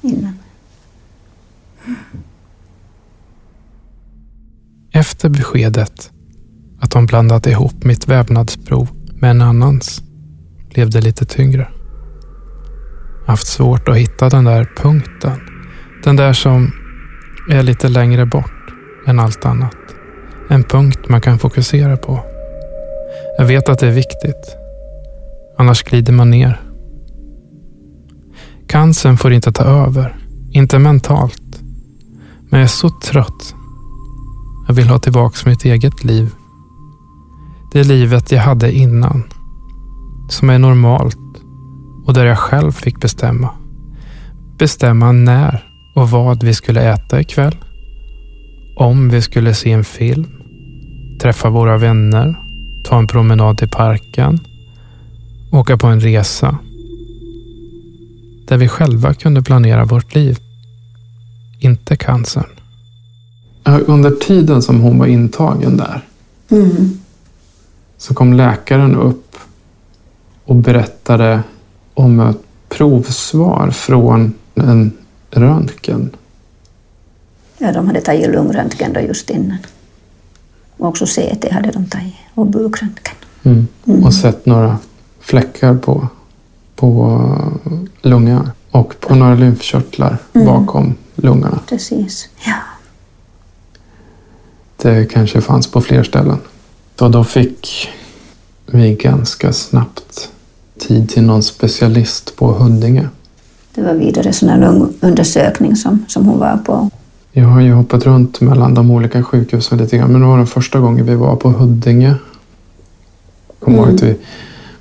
innan. 0.00 0.32
Efter 4.92 5.28
beskedet 5.28 6.10
att 6.80 6.90
de 6.90 7.06
blandat 7.06 7.46
ihop 7.46 7.84
mitt 7.84 8.08
vävnadsprov 8.08 8.88
med 9.20 9.30
en 9.30 9.42
annans 9.42 10.02
blev 10.76 10.90
det 10.90 11.00
lite 11.00 11.24
tyngre. 11.24 11.68
Haft 13.26 13.46
svårt 13.46 13.88
att 13.88 13.96
hitta 13.96 14.28
den 14.28 14.44
där 14.44 14.68
punkten. 14.76 15.40
Den 16.04 16.16
där 16.16 16.32
som 16.32 16.72
är 17.50 17.62
lite 17.62 17.88
längre 17.88 18.26
bort 18.26 18.74
än 19.06 19.18
allt 19.18 19.44
annat. 19.44 19.76
En 20.48 20.64
punkt 20.64 21.08
man 21.08 21.20
kan 21.20 21.38
fokusera 21.38 21.96
på. 21.96 22.20
Jag 23.38 23.44
vet 23.44 23.68
att 23.68 23.78
det 23.78 23.86
är 23.86 23.92
viktigt. 23.92 24.56
Annars 25.58 25.82
glider 25.82 26.12
man 26.12 26.30
ner. 26.30 26.60
Cancern 28.68 29.16
får 29.16 29.32
inte 29.32 29.52
ta 29.52 29.64
över. 29.64 30.16
Inte 30.50 30.78
mentalt. 30.78 31.60
Men 32.50 32.60
jag 32.60 32.64
är 32.64 32.66
så 32.66 32.90
trött 32.90 33.54
jag 34.68 34.74
vill 34.74 34.88
ha 34.88 34.98
tillbaka 34.98 35.50
mitt 35.50 35.64
eget 35.64 36.04
liv. 36.04 36.34
Det 37.72 37.84
livet 37.84 38.32
jag 38.32 38.40
hade 38.40 38.72
innan. 38.72 39.22
Som 40.28 40.50
är 40.50 40.58
normalt 40.58 41.18
och 42.06 42.14
där 42.14 42.26
jag 42.26 42.38
själv 42.38 42.72
fick 42.72 43.00
bestämma. 43.00 43.50
Bestämma 44.58 45.12
när 45.12 45.64
och 45.94 46.10
vad 46.10 46.42
vi 46.42 46.54
skulle 46.54 46.92
äta 46.92 47.20
ikväll. 47.20 47.56
Om 48.76 49.08
vi 49.08 49.22
skulle 49.22 49.54
se 49.54 49.72
en 49.72 49.84
film. 49.84 50.26
Träffa 51.22 51.50
våra 51.50 51.78
vänner. 51.78 52.36
Ta 52.84 52.98
en 52.98 53.06
promenad 53.06 53.58
till 53.58 53.68
parken. 53.68 54.40
Åka 55.52 55.76
på 55.76 55.86
en 55.86 56.00
resa. 56.00 56.58
Där 58.48 58.56
vi 58.56 58.68
själva 58.68 59.14
kunde 59.14 59.42
planera 59.42 59.84
vårt 59.84 60.14
liv. 60.14 60.38
Inte 61.60 61.96
cancern. 61.96 62.46
Under 63.86 64.10
tiden 64.10 64.62
som 64.62 64.80
hon 64.80 64.98
var 64.98 65.06
intagen 65.06 65.76
där 65.76 66.00
Mm. 66.50 66.90
så 67.98 68.14
kom 68.14 68.32
läkaren 68.32 68.94
upp 68.96 69.36
och 70.46 70.56
berättade 70.56 71.42
om 71.94 72.20
ett 72.20 72.36
provsvar 72.68 73.70
från 73.70 74.34
en 74.54 74.92
röntgen. 75.30 76.10
Ja, 77.58 77.72
de 77.72 77.86
hade 77.86 78.00
tagit 78.00 78.30
lungröntgen 78.30 78.92
då 78.92 79.00
just 79.00 79.30
innan. 79.30 79.58
Och 80.76 80.88
också 80.88 81.06
CT 81.06 81.52
hade 81.52 81.70
de 81.70 81.86
tagit 81.86 82.14
och 82.34 82.46
bukröntgen. 82.46 83.14
Mm. 83.42 83.66
Och 84.04 84.14
sett 84.14 84.46
några 84.46 84.78
fläckar 85.20 85.74
på, 85.74 86.08
på 86.76 87.20
lungan 88.02 88.50
och 88.70 89.00
på 89.00 89.14
några 89.14 89.34
lymfkörtlar 89.34 90.18
bakom 90.32 90.94
lungorna. 91.14 91.60
Precis. 91.68 92.28
Ja. 92.46 92.56
Det 94.76 95.06
kanske 95.12 95.40
fanns 95.40 95.66
på 95.66 95.80
fler 95.80 96.02
ställen. 96.02 96.38
Så 96.98 97.08
då 97.08 97.24
fick 97.24 97.88
vi 98.66 98.94
ganska 98.94 99.52
snabbt 99.52 100.30
tid 100.78 101.08
till 101.08 101.22
någon 101.22 101.42
specialist 101.42 102.36
på 102.36 102.52
Huddinge. 102.52 103.08
Det 103.74 103.82
var 103.82 103.94
vidare 103.94 104.32
sån 104.32 104.48
här 104.48 104.60
lungundersökning 104.60 105.76
som, 105.76 106.04
som 106.08 106.26
hon 106.26 106.38
var 106.38 106.56
på. 106.66 106.90
Jag 107.32 107.48
har 107.48 107.60
ju 107.60 107.72
hoppat 107.72 108.04
runt 108.06 108.40
mellan 108.40 108.74
de 108.74 108.90
olika 108.90 109.22
sjukhusen 109.22 109.78
lite 109.78 109.96
grann, 109.98 110.12
men 110.12 110.20
det 110.20 110.26
var 110.26 110.36
den 110.36 110.46
första 110.46 110.78
gången 110.80 111.06
vi 111.06 111.14
var 111.14 111.36
på 111.36 111.48
Huddinge. 111.50 112.14
Kommer 113.60 113.78
ihåg 113.78 113.88
att 113.94 114.02
vi 114.02 114.16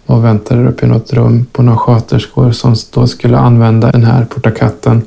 var 0.05 0.15
och 0.17 0.25
väntade 0.25 0.67
uppe 0.69 0.85
i 0.85 0.89
något 0.89 1.13
rum 1.13 1.45
på 1.51 1.63
några 1.63 1.77
sköterskor 1.77 2.51
som 2.51 2.75
då 2.93 3.07
skulle 3.07 3.37
använda 3.37 3.91
den 3.91 4.03
här 4.03 4.25
portakatten 4.25 5.01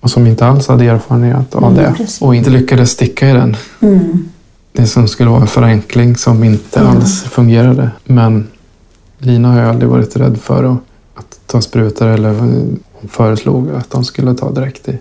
och 0.00 0.10
som 0.10 0.26
inte 0.26 0.46
alls 0.46 0.68
hade 0.68 0.84
erfarenhet 0.84 1.54
av 1.54 1.62
Mm, 1.64 1.74
det 1.74 1.94
precis. 1.96 2.22
och 2.22 2.34
inte 2.34 2.50
lyckades 2.50 2.90
sticka 2.90 3.30
i 3.30 3.32
den. 3.32 3.56
Mm. 3.80 4.28
Det 4.72 4.86
som 4.86 5.08
skulle 5.08 5.30
vara 5.30 5.40
en 5.40 5.46
förenkling 5.46 6.16
som 6.16 6.44
inte 6.44 6.80
Mm. 6.80 6.92
alls 6.96 7.22
fungerade. 7.22 7.90
Men 8.04 8.46
Lina 9.24 9.48
har 9.48 9.60
ju 9.60 9.66
aldrig 9.66 9.90
varit 9.90 10.16
rädd 10.16 10.38
för 10.38 10.64
att, 10.64 10.78
att 11.14 11.40
ta 11.46 11.60
sprutor 11.60 12.08
eller 12.08 12.34
hon 12.34 12.78
föreslog 13.08 13.70
att 13.70 13.90
de 13.90 14.04
skulle 14.04 14.34
ta 14.34 14.50
direkt 14.50 14.88
i, 14.88 14.98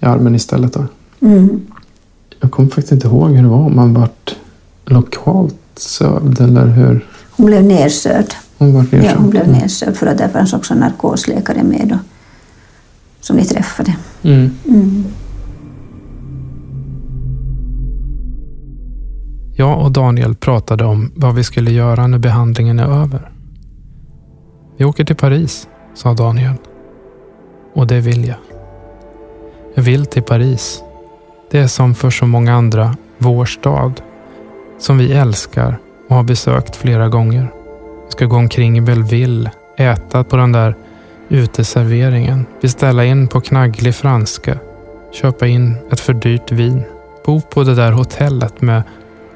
i 0.00 0.04
armen 0.04 0.34
istället. 0.34 0.72
Då. 0.72 0.84
Mm. 1.20 1.60
Jag 2.40 2.50
kommer 2.50 2.68
faktiskt 2.68 2.92
inte 2.92 3.06
ihåg 3.06 3.30
hur 3.30 3.42
det 3.42 3.48
var, 3.48 3.56
om 3.56 3.76
man 3.76 3.94
vart 3.94 4.36
lokalt 4.84 5.54
sövd 5.76 6.40
eller 6.40 6.66
hur. 6.66 7.06
Hon 7.30 7.46
blev 7.46 7.64
nedsövd. 7.64 8.34
Hon 8.58 8.74
vart 8.74 8.92
Ja, 8.92 9.12
hon 9.16 9.30
blev 9.30 9.48
nedsövd 9.48 9.96
för 9.96 10.06
att 10.06 10.18
där 10.18 10.28
fanns 10.28 10.52
också 10.52 10.74
en 10.74 10.80
narkosläkare 10.80 11.62
med 11.62 11.88
då, 11.88 11.98
som 13.20 13.36
ni 13.36 13.44
träffade. 13.44 13.96
Mm. 14.22 14.50
Mm. 14.68 15.04
Jag 19.56 19.84
och 19.84 19.92
Daniel 19.92 20.34
pratade 20.34 20.84
om 20.84 21.12
vad 21.14 21.34
vi 21.34 21.44
skulle 21.44 21.70
göra 21.70 22.06
när 22.06 22.18
behandlingen 22.18 22.78
är 22.78 23.02
över. 23.02 23.32
Vi 24.82 24.86
åker 24.86 25.04
till 25.04 25.16
Paris, 25.16 25.68
sa 25.94 26.14
Daniel. 26.14 26.54
Och 27.72 27.86
det 27.86 28.00
vill 28.00 28.28
jag. 28.28 28.36
Jag 29.74 29.82
vill 29.82 30.06
till 30.06 30.22
Paris. 30.22 30.82
Det 31.50 31.58
är 31.58 31.66
som 31.66 31.94
för 31.94 32.10
så 32.10 32.26
många 32.26 32.54
andra 32.54 32.96
vår 33.18 33.44
stad. 33.44 34.00
Som 34.78 34.98
vi 34.98 35.12
älskar 35.12 35.78
och 36.08 36.16
har 36.16 36.22
besökt 36.22 36.76
flera 36.76 37.08
gånger. 37.08 37.52
Vi 38.04 38.10
ska 38.10 38.26
gå 38.26 38.36
omkring 38.36 38.78
i 38.78 38.80
Belleville, 38.80 39.50
äta 39.76 40.24
på 40.24 40.36
den 40.36 40.52
där 40.52 40.76
uteserveringen, 41.28 42.46
beställa 42.60 43.04
in 43.04 43.28
på 43.28 43.40
knagglig 43.40 43.94
franska, 43.94 44.58
köpa 45.12 45.46
in 45.46 45.76
ett 45.92 46.00
för 46.00 46.12
dyrt 46.12 46.52
vin, 46.52 46.82
bo 47.26 47.40
på 47.40 47.64
det 47.64 47.74
där 47.74 47.92
hotellet 47.92 48.60
med 48.60 48.82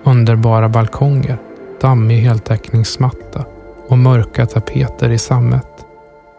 underbara 0.05 0.69
balkonger, 0.69 1.39
dammig 1.81 2.21
heltäckningsmatta 2.21 3.45
och 3.89 3.99
mörka 3.99 4.47
tapeter 4.47 5.11
i 5.11 5.19
sammet. 5.19 5.67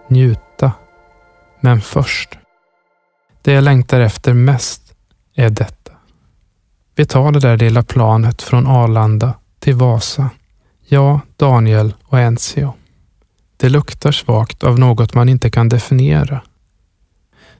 Njuta. 0.08 0.72
Men 1.62 1.82
först. 1.82 2.38
Det 3.42 3.52
jag 3.52 3.64
längtar 3.64 4.00
efter 4.00 4.34
mest 4.34 4.94
är 5.36 5.50
detta. 5.50 5.92
Vi 6.96 7.06
tar 7.06 7.32
det 7.32 7.40
där 7.40 7.58
lilla 7.58 7.84
planet 7.84 8.42
från 8.42 8.68
Arlanda 8.68 9.34
till 9.60 9.76
Vasa. 9.76 10.30
Jag, 10.88 11.20
Daniel 11.38 11.94
och 12.04 12.20
Enzio. 12.20 12.74
Det 13.58 13.70
luktar 13.70 14.12
svagt 14.12 14.64
av 14.64 14.80
något 14.80 15.14
man 15.14 15.30
inte 15.30 15.50
kan 15.50 15.70
definiera. 15.70 16.42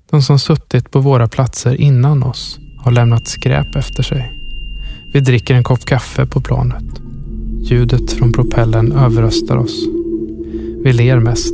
De 0.10 0.22
som 0.22 0.40
suttit 0.40 0.92
på 0.92 1.00
våra 1.00 1.28
platser 1.28 1.82
innan 1.82 2.24
oss 2.24 2.60
har 2.78 2.92
lämnat 2.92 3.28
skräp 3.28 3.76
efter 3.76 4.04
sig. 4.04 4.34
Vi 5.14 5.20
dricker 5.20 5.56
en 5.56 5.64
kopp 5.64 5.86
kaffe 5.86 6.26
på 6.26 6.42
planet. 6.42 7.07
Ljudet 7.62 8.12
från 8.12 8.34
propellen 8.34 8.92
överröstar 8.92 9.58
oss. 9.58 9.86
Vi 10.84 10.94
ler 10.94 11.20
mest. 11.20 11.54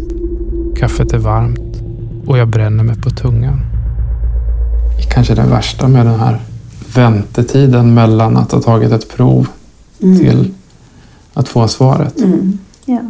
Kaffet 0.76 1.13
är 1.13 1.18
varmt 1.18 1.82
och 2.28 2.38
jag 2.38 2.48
bränner 2.48 2.84
mig 2.84 2.96
på 3.02 3.10
tungan. 3.10 3.60
Kanske 5.13 5.36
det 5.36 5.42
värsta 5.44 5.88
med 5.88 6.06
den 6.06 6.20
här 6.20 6.42
väntetiden 6.96 7.94
mellan 7.94 8.38
att 8.38 8.52
ha 8.52 8.62
tagit 8.62 8.92
ett 8.92 9.10
prov 9.16 9.48
till 10.00 10.54
att 11.34 11.48
få 11.48 11.68
svaret. 11.68 12.22
Mm. 12.22 12.60
Ja. 12.86 13.02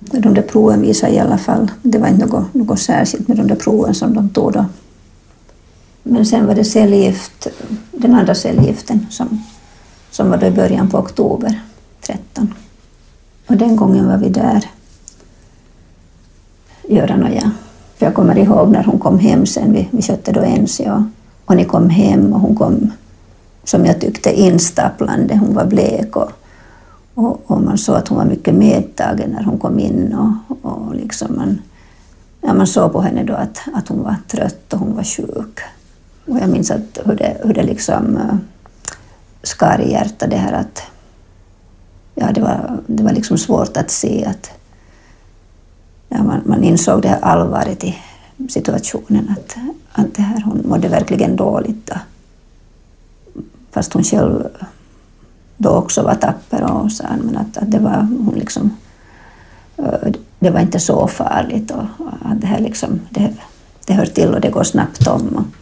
De 0.00 0.34
där 0.34 0.42
proven 0.42 0.80
visar 0.80 1.08
i 1.08 1.18
alla 1.18 1.38
fall, 1.38 1.70
det 1.82 1.98
var 1.98 2.08
inte 2.08 2.26
något, 2.26 2.54
något 2.54 2.80
särskilt 2.80 3.28
med 3.28 3.36
de 3.36 3.46
där 3.46 3.56
proven 3.56 3.94
som 3.94 4.14
de 4.14 4.28
tog 4.28 4.52
då. 4.52 4.64
Men 6.02 6.26
sen 6.26 6.46
var 6.46 6.54
det 6.54 6.64
cellgift, 6.64 7.46
den 7.92 8.14
andra 8.14 8.34
cellgiften 8.34 9.06
som, 9.10 9.42
som 10.16 10.30
var 10.30 10.36
då 10.38 10.46
i 10.46 10.50
början 10.50 10.88
på 10.88 10.98
oktober 10.98 11.60
13. 12.00 12.54
Och 13.46 13.56
den 13.56 13.76
gången 13.76 14.08
var 14.08 14.16
vi 14.16 14.28
där 14.28 14.64
Göran 16.88 17.22
och 17.22 17.30
jag. 17.30 17.50
För 17.96 18.06
jag 18.06 18.14
kommer 18.14 18.38
ihåg 18.38 18.70
när 18.70 18.84
hon 18.84 18.98
kom 18.98 19.18
hem 19.18 19.46
sen, 19.46 19.72
vi, 19.72 19.88
vi 19.90 20.02
köpte 20.02 20.32
då 20.32 20.40
ens 20.40 20.80
och, 20.80 21.02
och 21.44 21.56
ni 21.56 21.64
kom 21.64 21.90
hem 21.90 22.32
och 22.32 22.40
hon 22.40 22.56
kom, 22.56 22.92
som 23.64 23.86
jag 23.86 24.00
tyckte, 24.00 24.40
instapplande. 24.40 25.36
Hon 25.36 25.54
var 25.54 25.64
blek 25.64 26.16
och, 26.16 26.30
och, 27.14 27.40
och 27.46 27.62
man 27.62 27.78
såg 27.78 27.96
att 27.96 28.08
hon 28.08 28.18
var 28.18 28.24
mycket 28.24 28.54
medtagen 28.54 29.30
när 29.30 29.42
hon 29.42 29.58
kom 29.58 29.78
in 29.78 30.14
och, 30.14 30.56
och 30.70 30.94
liksom 30.94 31.36
man, 31.36 31.58
ja, 32.40 32.54
man 32.54 32.66
såg 32.66 32.92
på 32.92 33.00
henne 33.00 33.22
då 33.22 33.34
att, 33.34 33.60
att 33.74 33.88
hon 33.88 34.02
var 34.02 34.16
trött 34.28 34.72
och 34.72 34.78
hon 34.78 34.96
var 34.96 35.04
sjuk. 35.04 35.60
Och 36.26 36.38
jag 36.38 36.48
minns 36.48 36.70
att 36.70 36.98
hur 37.04 37.14
det, 37.14 37.36
hur 37.44 37.54
det 37.54 37.62
liksom 37.62 38.16
uh, 38.16 38.36
skar 39.46 39.80
i 39.80 39.92
hjärtat 39.92 40.30
det 40.30 40.36
här 40.36 40.52
att 40.52 40.82
ja, 42.14 42.32
det, 42.32 42.40
var, 42.40 42.80
det 42.86 43.02
var 43.02 43.12
liksom 43.12 43.38
svårt 43.38 43.76
att 43.76 43.90
se 43.90 44.24
att 44.24 44.50
ja, 46.08 46.22
man, 46.22 46.42
man 46.44 46.64
insåg 46.64 47.02
det 47.02 47.08
här 47.08 47.20
allvaret 47.20 47.84
i 47.84 47.98
situationen, 48.48 49.34
att, 49.36 49.56
att 49.92 50.14
det 50.14 50.22
här, 50.22 50.40
hon 50.40 50.62
mådde 50.68 50.88
verkligen 50.88 51.36
dåligt. 51.36 51.86
Då. 51.86 51.94
Fast 53.70 53.92
hon 53.92 54.04
själv 54.04 54.48
då 55.56 55.70
också 55.70 56.02
var 56.02 56.14
tapper 56.14 56.62
och 56.62 56.92
sa 56.92 57.04
men 57.22 57.36
att, 57.36 57.56
att 57.56 57.70
det 57.70 57.78
var 57.78 57.96
hon 57.96 58.34
liksom 58.34 58.70
det 60.38 60.50
var 60.50 60.60
inte 60.60 60.80
så 60.80 61.06
farligt 61.06 61.70
och 61.70 61.84
att 62.24 62.40
det 62.40 62.46
här 62.46 62.60
liksom, 62.60 63.00
det, 63.10 63.32
det 63.86 63.92
hör 63.92 64.06
till 64.06 64.34
och 64.34 64.40
det 64.40 64.50
går 64.50 64.64
snabbt 64.64 65.06
om. 65.06 65.52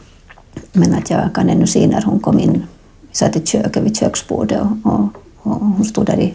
Men 0.72 0.94
att 0.94 1.10
jag 1.10 1.34
kan 1.34 1.48
ännu 1.48 1.66
se 1.66 1.86
när 1.86 2.02
hon 2.02 2.20
kom 2.20 2.40
in, 2.40 2.66
satt 3.14 3.36
i 3.36 3.46
köket 3.46 3.82
vid 3.82 3.96
köksbordet 3.96 4.60
och, 4.60 4.92
och, 4.92 5.08
och 5.42 5.66
hon 5.66 5.84
stod 5.84 6.06
där 6.06 6.20
i, 6.20 6.34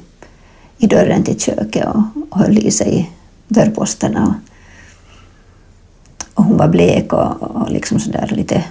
i 0.78 0.88
dörren 0.88 1.24
till 1.24 1.40
köket 1.40 1.86
och, 1.86 2.02
och 2.30 2.40
höll 2.40 2.58
i 2.58 2.72
sig 2.72 3.12
dörrposterna. 3.48 4.36
Och 6.34 6.44
hon 6.44 6.58
var 6.58 6.68
blek 6.68 7.14
och, 7.14 7.42
och 7.42 7.72
liksom 7.72 8.00
sådär 8.00 8.32
lite 8.36 8.64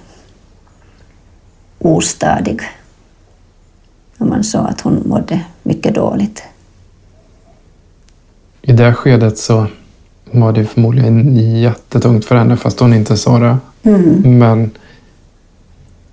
ostadig. 1.78 2.60
Och 4.18 4.26
man 4.26 4.44
såg 4.44 4.66
att 4.66 4.80
hon 4.80 5.02
mådde 5.06 5.40
mycket 5.62 5.94
dåligt. 5.94 6.42
I 8.62 8.72
det 8.72 8.94
skedet 8.94 9.38
så 9.38 9.66
var 10.24 10.52
det 10.52 10.64
förmodligen 10.64 11.36
jättetungt 11.36 12.24
för 12.24 12.36
henne 12.36 12.56
fast 12.56 12.80
hon 12.80 12.94
inte 12.94 13.16
sa 13.16 13.38
det. 13.38 13.56
Mm. 13.82 14.38
Men 14.38 14.70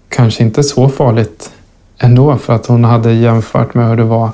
kanske 0.09 0.43
inte 0.43 0.63
så 0.63 0.89
farligt 0.89 1.51
ändå 1.97 2.37
för 2.37 2.53
att 2.53 2.65
hon 2.65 2.83
hade 2.83 3.13
jämfört 3.13 3.73
med 3.73 3.89
hur 3.89 3.95
det 3.95 4.03
var 4.03 4.29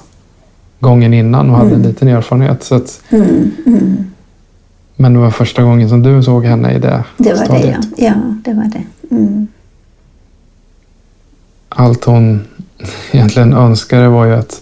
gången 0.80 1.14
innan 1.14 1.50
och 1.50 1.56
hade 1.56 1.70
mm. 1.70 1.82
en 1.82 1.88
liten 1.88 2.08
erfarenhet. 2.08 2.64
Så 2.64 2.76
att, 2.76 3.02
mm. 3.10 3.52
Mm. 3.66 4.12
Men 4.96 5.14
det 5.14 5.20
var 5.20 5.32
första 5.32 5.64
gången 5.64 5.90
som 5.90 6.04
du 6.04 6.24
såg 6.24 6.46
henne 6.46 6.74
i 6.74 6.80
det 6.80 7.04
Det 7.18 7.34
var 7.34 7.46
stadiet. 7.46 7.82
det, 7.96 8.04
ja. 8.04 8.08
ja 8.08 8.36
det 8.44 8.54
var 8.54 8.64
det. 8.64 9.16
Mm. 9.16 9.48
Allt 11.70 12.04
hon 12.04 12.48
egentligen 13.12 13.54
önskade 13.54 14.08
var 14.08 14.26
ju 14.26 14.34
att 14.34 14.62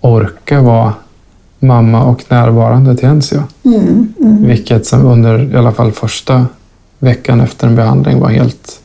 orka 0.00 0.62
vara 0.62 0.94
mamma 1.58 2.04
och 2.04 2.24
närvarande 2.28 2.96
till 2.96 3.08
Enzio. 3.08 3.42
Mm, 3.62 4.14
mm. 4.20 4.46
Vilket 4.46 4.86
som 4.86 5.06
under 5.06 5.54
i 5.54 5.56
alla 5.56 5.72
fall 5.72 5.92
första 5.92 6.46
veckan 6.98 7.40
efter 7.40 7.66
en 7.66 7.76
behandling 7.76 8.20
var 8.20 8.28
helt 8.28 8.80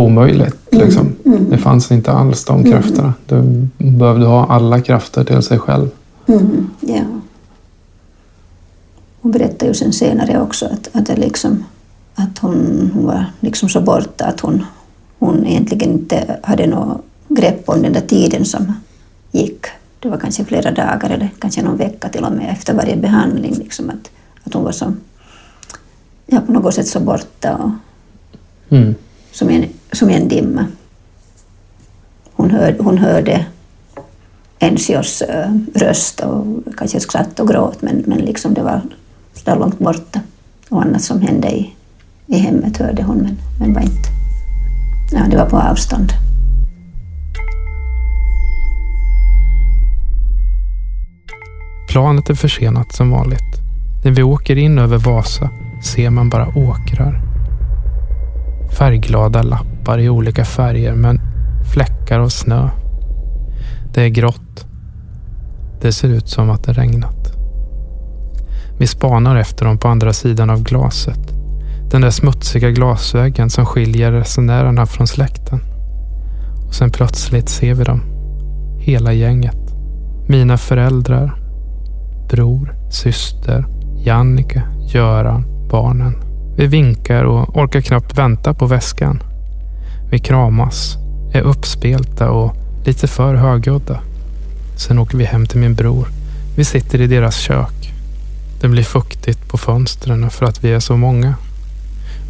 omöjligt. 0.00 0.56
Mm, 0.72 0.84
liksom. 0.84 1.16
Mm. 1.24 1.50
Det 1.50 1.58
fanns 1.58 1.92
inte 1.92 2.12
alls 2.12 2.44
de 2.44 2.60
mm. 2.60 2.72
krafterna. 2.72 3.14
Du 3.26 3.68
behövde 3.78 4.26
ha 4.26 4.46
alla 4.46 4.80
krafter 4.80 5.24
till 5.24 5.42
sig 5.42 5.58
själv. 5.58 5.90
Mm, 6.26 6.70
ja. 6.80 7.02
Hon 9.20 9.32
berättade 9.32 9.66
ju 9.66 9.74
sen 9.74 9.92
senare 9.92 10.40
också 10.40 10.66
att, 10.66 10.90
att, 10.92 11.18
liksom, 11.18 11.64
att 12.14 12.38
hon, 12.38 12.90
hon 12.94 13.06
var 13.06 13.24
liksom 13.40 13.68
så 13.68 13.80
borta 13.80 14.24
att 14.24 14.40
hon, 14.40 14.64
hon 15.18 15.46
egentligen 15.46 15.90
inte 15.90 16.38
hade 16.42 16.66
något 16.66 17.00
grepp 17.28 17.68
om 17.68 17.82
den 17.82 17.92
där 17.92 18.00
tiden 18.00 18.44
som 18.44 18.72
gick. 19.32 19.66
Det 20.00 20.08
var 20.08 20.16
kanske 20.18 20.44
flera 20.44 20.70
dagar 20.70 21.10
eller 21.10 21.30
kanske 21.38 21.62
någon 21.62 21.76
vecka 21.76 22.08
till 22.08 22.24
och 22.24 22.32
med 22.32 22.50
efter 22.50 22.74
varje 22.74 22.96
behandling. 22.96 23.54
Liksom 23.54 23.90
att, 23.90 24.10
att 24.44 24.54
hon 24.54 24.64
var 24.64 24.72
så, 24.72 24.92
ja, 26.26 26.40
på 26.40 26.52
något 26.52 26.74
sätt 26.74 26.88
så 26.88 27.00
borta 27.00 27.56
och 27.56 27.70
mm 28.76 28.94
som, 29.32 29.50
en, 29.50 29.64
som 29.92 30.10
en 30.10 30.28
dimma. 30.28 30.66
Hon, 32.32 32.50
hör, 32.50 32.76
hon 32.80 32.98
hörde 32.98 33.46
ensios 34.58 35.22
eh, 35.22 35.50
röst 35.74 36.20
och 36.20 36.44
kanske 36.76 37.00
skratt 37.00 37.40
och 37.40 37.48
gråt 37.48 37.82
men, 37.82 38.04
men 38.06 38.18
liksom 38.18 38.54
det 38.54 38.62
var 38.62 38.80
så 39.32 39.54
långt 39.54 39.78
borta. 39.78 40.20
Och 40.68 40.82
annat 40.82 41.02
som 41.02 41.20
hände 41.20 41.48
i, 41.50 41.74
i 42.26 42.38
hemmet 42.38 42.76
hörde 42.76 43.02
hon 43.02 43.16
men, 43.16 43.38
men 43.60 43.74
var 43.74 43.80
inte... 43.80 44.08
Ja, 45.12 45.26
det 45.30 45.36
var 45.36 45.46
på 45.46 45.56
avstånd. 45.58 46.12
Planet 51.90 52.30
är 52.30 52.34
försenat 52.34 52.92
som 52.92 53.10
vanligt. 53.10 53.60
När 54.04 54.10
vi 54.10 54.22
åker 54.22 54.56
in 54.56 54.78
över 54.78 54.98
Vasa 54.98 55.50
ser 55.82 56.10
man 56.10 56.30
bara 56.30 56.48
åkrar. 56.48 57.29
Färgglada 58.78 59.42
lappar 59.42 59.98
i 59.98 60.08
olika 60.08 60.44
färger 60.44 60.94
men 60.94 61.20
fläckar 61.72 62.20
av 62.20 62.28
snö. 62.28 62.70
Det 63.94 64.02
är 64.02 64.08
grått. 64.08 64.66
Det 65.80 65.92
ser 65.92 66.08
ut 66.08 66.28
som 66.28 66.50
att 66.50 66.64
det 66.64 66.72
regnat. 66.72 67.36
Vi 68.78 68.86
spanar 68.86 69.36
efter 69.36 69.64
dem 69.64 69.78
på 69.78 69.88
andra 69.88 70.12
sidan 70.12 70.50
av 70.50 70.62
glaset. 70.62 71.30
Den 71.90 72.00
där 72.00 72.10
smutsiga 72.10 72.70
glasväggen 72.70 73.50
som 73.50 73.66
skiljer 73.66 74.12
resenärerna 74.12 74.86
från 74.86 75.06
släkten. 75.06 75.60
Och 76.66 76.74
sen 76.74 76.90
plötsligt 76.90 77.48
ser 77.48 77.74
vi 77.74 77.84
dem. 77.84 78.02
Hela 78.78 79.12
gänget. 79.12 79.74
Mina 80.28 80.56
föräldrar, 80.56 81.34
bror, 82.28 82.74
syster, 82.90 83.66
Jannike, 83.96 84.62
Göran, 84.92 85.44
barnen. 85.70 86.29
Vi 86.60 86.66
vinkar 86.66 87.24
och 87.24 87.56
orkar 87.56 87.80
knappt 87.80 88.18
vänta 88.18 88.54
på 88.54 88.66
väskan. 88.66 89.22
Vi 90.10 90.18
kramas, 90.18 90.96
är 91.32 91.40
uppspelta 91.40 92.30
och 92.30 92.54
lite 92.84 93.06
för 93.08 93.34
högljudda. 93.34 94.00
Sen 94.76 94.98
åker 94.98 95.18
vi 95.18 95.24
hem 95.24 95.46
till 95.46 95.60
min 95.60 95.74
bror. 95.74 96.08
Vi 96.56 96.64
sitter 96.64 97.00
i 97.00 97.06
deras 97.06 97.36
kök. 97.36 97.92
Det 98.60 98.68
blir 98.68 98.82
fuktigt 98.82 99.48
på 99.48 99.58
fönstren 99.58 100.30
för 100.30 100.46
att 100.46 100.64
vi 100.64 100.72
är 100.72 100.80
så 100.80 100.96
många. 100.96 101.34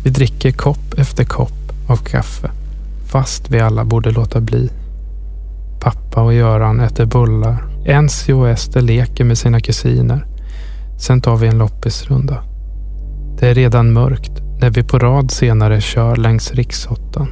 Vi 0.04 0.10
dricker 0.10 0.52
kopp 0.52 0.98
efter 0.98 1.24
kopp 1.24 1.72
av 1.88 1.96
kaffe, 1.96 2.50
fast 3.06 3.50
vi 3.50 3.60
alla 3.60 3.84
borde 3.84 4.10
låta 4.10 4.40
bli. 4.40 4.70
Pappa 5.80 6.22
och 6.22 6.34
Göran 6.34 6.80
äter 6.80 7.04
bullar 7.04 7.64
Ensi 7.86 8.32
och 8.32 8.48
Ester 8.48 8.80
leker 8.80 9.24
med 9.24 9.38
sina 9.38 9.60
kusiner. 9.60 10.26
Sen 10.98 11.20
tar 11.20 11.36
vi 11.36 11.48
en 11.48 11.58
loppisrunda. 11.58 12.49
Det 13.40 13.48
är 13.48 13.54
redan 13.54 13.92
mörkt 13.92 14.32
när 14.60 14.70
vi 14.70 14.82
på 14.82 14.98
rad 14.98 15.30
senare 15.30 15.80
kör 15.80 16.16
längs 16.16 16.52
riksåttan. 16.52 17.28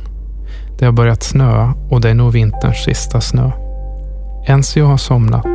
Det 0.78 0.84
har 0.84 0.92
börjat 0.92 1.22
snöa 1.22 1.74
och 1.90 2.00
det 2.00 2.10
är 2.10 2.14
nog 2.14 2.32
vinterns 2.32 2.84
sista 2.84 3.20
snö. 3.20 3.50
Enzio 4.46 4.84
har 4.84 4.96
somnat 4.96 5.46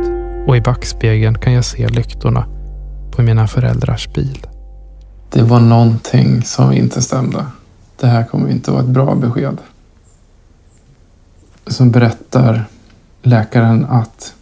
och 0.46 0.56
i 0.56 0.60
backspegeln 0.60 1.38
kan 1.38 1.52
jag 1.52 1.64
se 1.64 1.88
lyktorna 1.88 2.46
på 3.12 3.22
mina 3.22 3.46
föräldrars 3.46 4.12
bil. 4.14 4.46
Det 5.30 5.42
var 5.42 5.60
någonting 5.60 6.42
som 6.42 6.72
inte 6.72 7.02
stämde. 7.02 7.46
Det 8.00 8.06
här 8.06 8.24
kommer 8.24 8.50
inte 8.50 8.70
vara 8.70 8.82
ett 8.82 8.88
bra 8.88 9.14
besked. 9.14 9.58
Så 11.66 11.84
berättar 11.84 12.64
läkaren 13.22 13.84
att 13.84 14.34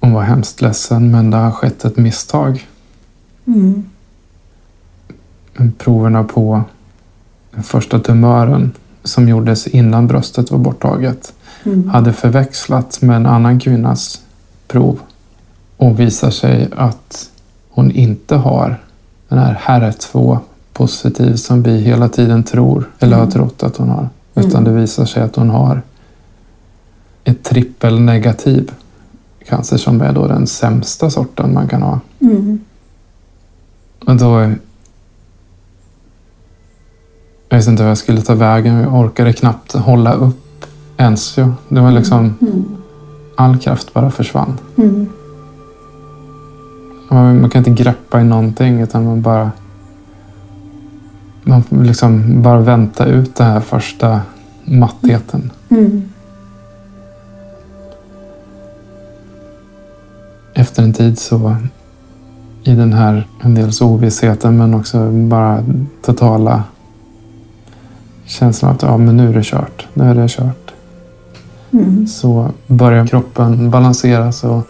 hon 0.00 0.12
var 0.12 0.22
hemskt 0.22 0.60
ledsen 0.60 1.10
men 1.10 1.30
det 1.30 1.36
har 1.36 1.50
skett 1.50 1.84
ett 1.84 1.96
misstag. 1.96 2.68
Mm. 3.48 3.84
Proverna 5.78 6.24
på 6.24 6.62
den 7.50 7.62
första 7.62 7.98
tumören 7.98 8.72
som 9.04 9.28
gjordes 9.28 9.66
innan 9.66 10.06
bröstet 10.06 10.50
var 10.50 10.58
borttaget 10.58 11.32
mm. 11.64 11.88
hade 11.88 12.12
förväxlats 12.12 13.02
med 13.02 13.16
en 13.16 13.26
annan 13.26 13.60
kvinnas 13.60 14.20
prov 14.66 15.00
och 15.76 16.00
visar 16.00 16.30
sig 16.30 16.68
att 16.76 17.30
hon 17.70 17.90
inte 17.90 18.36
har 18.36 18.76
den 19.28 19.38
här 19.38 19.60
HER2 19.64 20.38
positiv 20.72 21.36
som 21.36 21.62
vi 21.62 21.78
hela 21.78 22.08
tiden 22.08 22.44
tror 22.44 22.90
eller 22.98 23.16
mm. 23.16 23.26
har 23.26 23.32
trott 23.32 23.62
att 23.62 23.76
hon 23.76 23.88
har. 23.88 24.08
Utan 24.34 24.50
mm. 24.50 24.64
det 24.64 24.80
visar 24.80 25.04
sig 25.04 25.22
att 25.22 25.36
hon 25.36 25.50
har 25.50 25.82
ett 27.24 27.44
trippelnegativ 27.44 28.72
cancer 29.48 29.76
som 29.76 30.00
är 30.00 30.12
då 30.12 30.26
den 30.26 30.46
sämsta 30.46 31.10
sorten 31.10 31.54
man 31.54 31.68
kan 31.68 31.82
ha. 31.82 32.00
Mm. 32.20 32.60
Och 34.08 34.16
då... 34.16 34.40
Jag 37.48 37.56
visste 37.56 37.70
inte 37.70 37.82
hur 37.82 37.88
jag 37.88 37.98
skulle 37.98 38.22
ta 38.22 38.34
vägen. 38.34 38.74
Jag 38.74 38.94
orkade 38.94 39.32
knappt 39.32 39.72
hålla 39.72 40.12
upp 40.12 40.66
Enzio. 40.96 41.54
Det 41.68 41.80
var 41.80 41.90
liksom... 41.90 42.34
Mm. 42.40 42.64
All 43.36 43.58
kraft 43.58 43.94
bara 43.94 44.10
försvann. 44.10 44.58
Mm. 44.76 45.06
Man, 47.08 47.40
man 47.40 47.50
kan 47.50 47.58
inte 47.58 47.82
greppa 47.82 48.20
i 48.20 48.24
någonting 48.24 48.80
utan 48.80 49.04
man 49.04 49.22
bara 49.22 49.50
man 51.42 51.62
liksom 51.70 52.42
bara 52.42 52.60
vänta 52.60 53.06
ut 53.06 53.34
den 53.34 53.46
här 53.46 53.60
första 53.60 54.20
mattheten. 54.64 55.50
Mm. 55.68 56.02
Efter 60.54 60.82
en 60.82 60.92
tid 60.92 61.18
så 61.18 61.56
i 62.62 62.74
den 62.74 62.92
här 62.92 63.26
en 63.40 63.54
dels 63.54 63.80
ovissheten 63.80 64.56
men 64.56 64.74
också 64.74 65.10
bara 65.10 65.64
totala 66.02 66.62
känslan 68.26 68.72
att 68.72 68.82
ja, 68.82 68.96
men 68.96 69.16
nu 69.16 69.28
är 69.28 69.34
det 69.34 69.44
kört. 69.44 69.86
Nu 69.94 70.10
är 70.10 70.14
det 70.14 70.28
kört. 70.28 70.72
Mm. 71.70 72.06
Så 72.06 72.50
börjar 72.66 73.06
kroppen 73.06 73.70
balanseras 73.70 74.44
och 74.44 74.62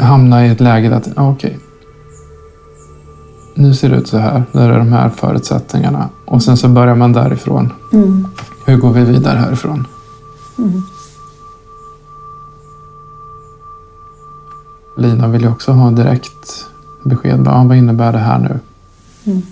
hamna 0.00 0.46
i 0.46 0.50
ett 0.50 0.60
läge 0.60 0.96
att 0.96 1.08
ja, 1.16 1.30
okej. 1.30 1.58
Nu 3.54 3.74
ser 3.74 3.90
det 3.90 3.96
ut 3.96 4.08
så 4.08 4.18
här. 4.18 4.44
Nu 4.52 4.60
är 4.60 4.78
de 4.78 4.92
här 4.92 5.08
förutsättningarna. 5.08 6.08
Och 6.26 6.42
sen 6.42 6.56
så 6.56 6.68
börjar 6.68 6.94
man 6.94 7.12
därifrån. 7.12 7.72
Mm. 7.92 8.26
Hur 8.64 8.76
går 8.76 8.90
vi 8.90 9.04
vidare 9.04 9.38
härifrån? 9.38 9.86
Mm. 10.58 10.82
Lina 14.98 15.28
vill 15.28 15.42
ju 15.42 15.48
också 15.48 15.72
ha 15.72 15.90
direkt 15.90 16.66
besked. 17.04 17.42
Bara, 17.42 17.54
ja, 17.54 17.64
vad 17.64 17.76
innebär 17.76 18.12
det 18.12 18.18
här 18.18 18.38
nu? 18.38 18.58
Mm. 19.32 19.42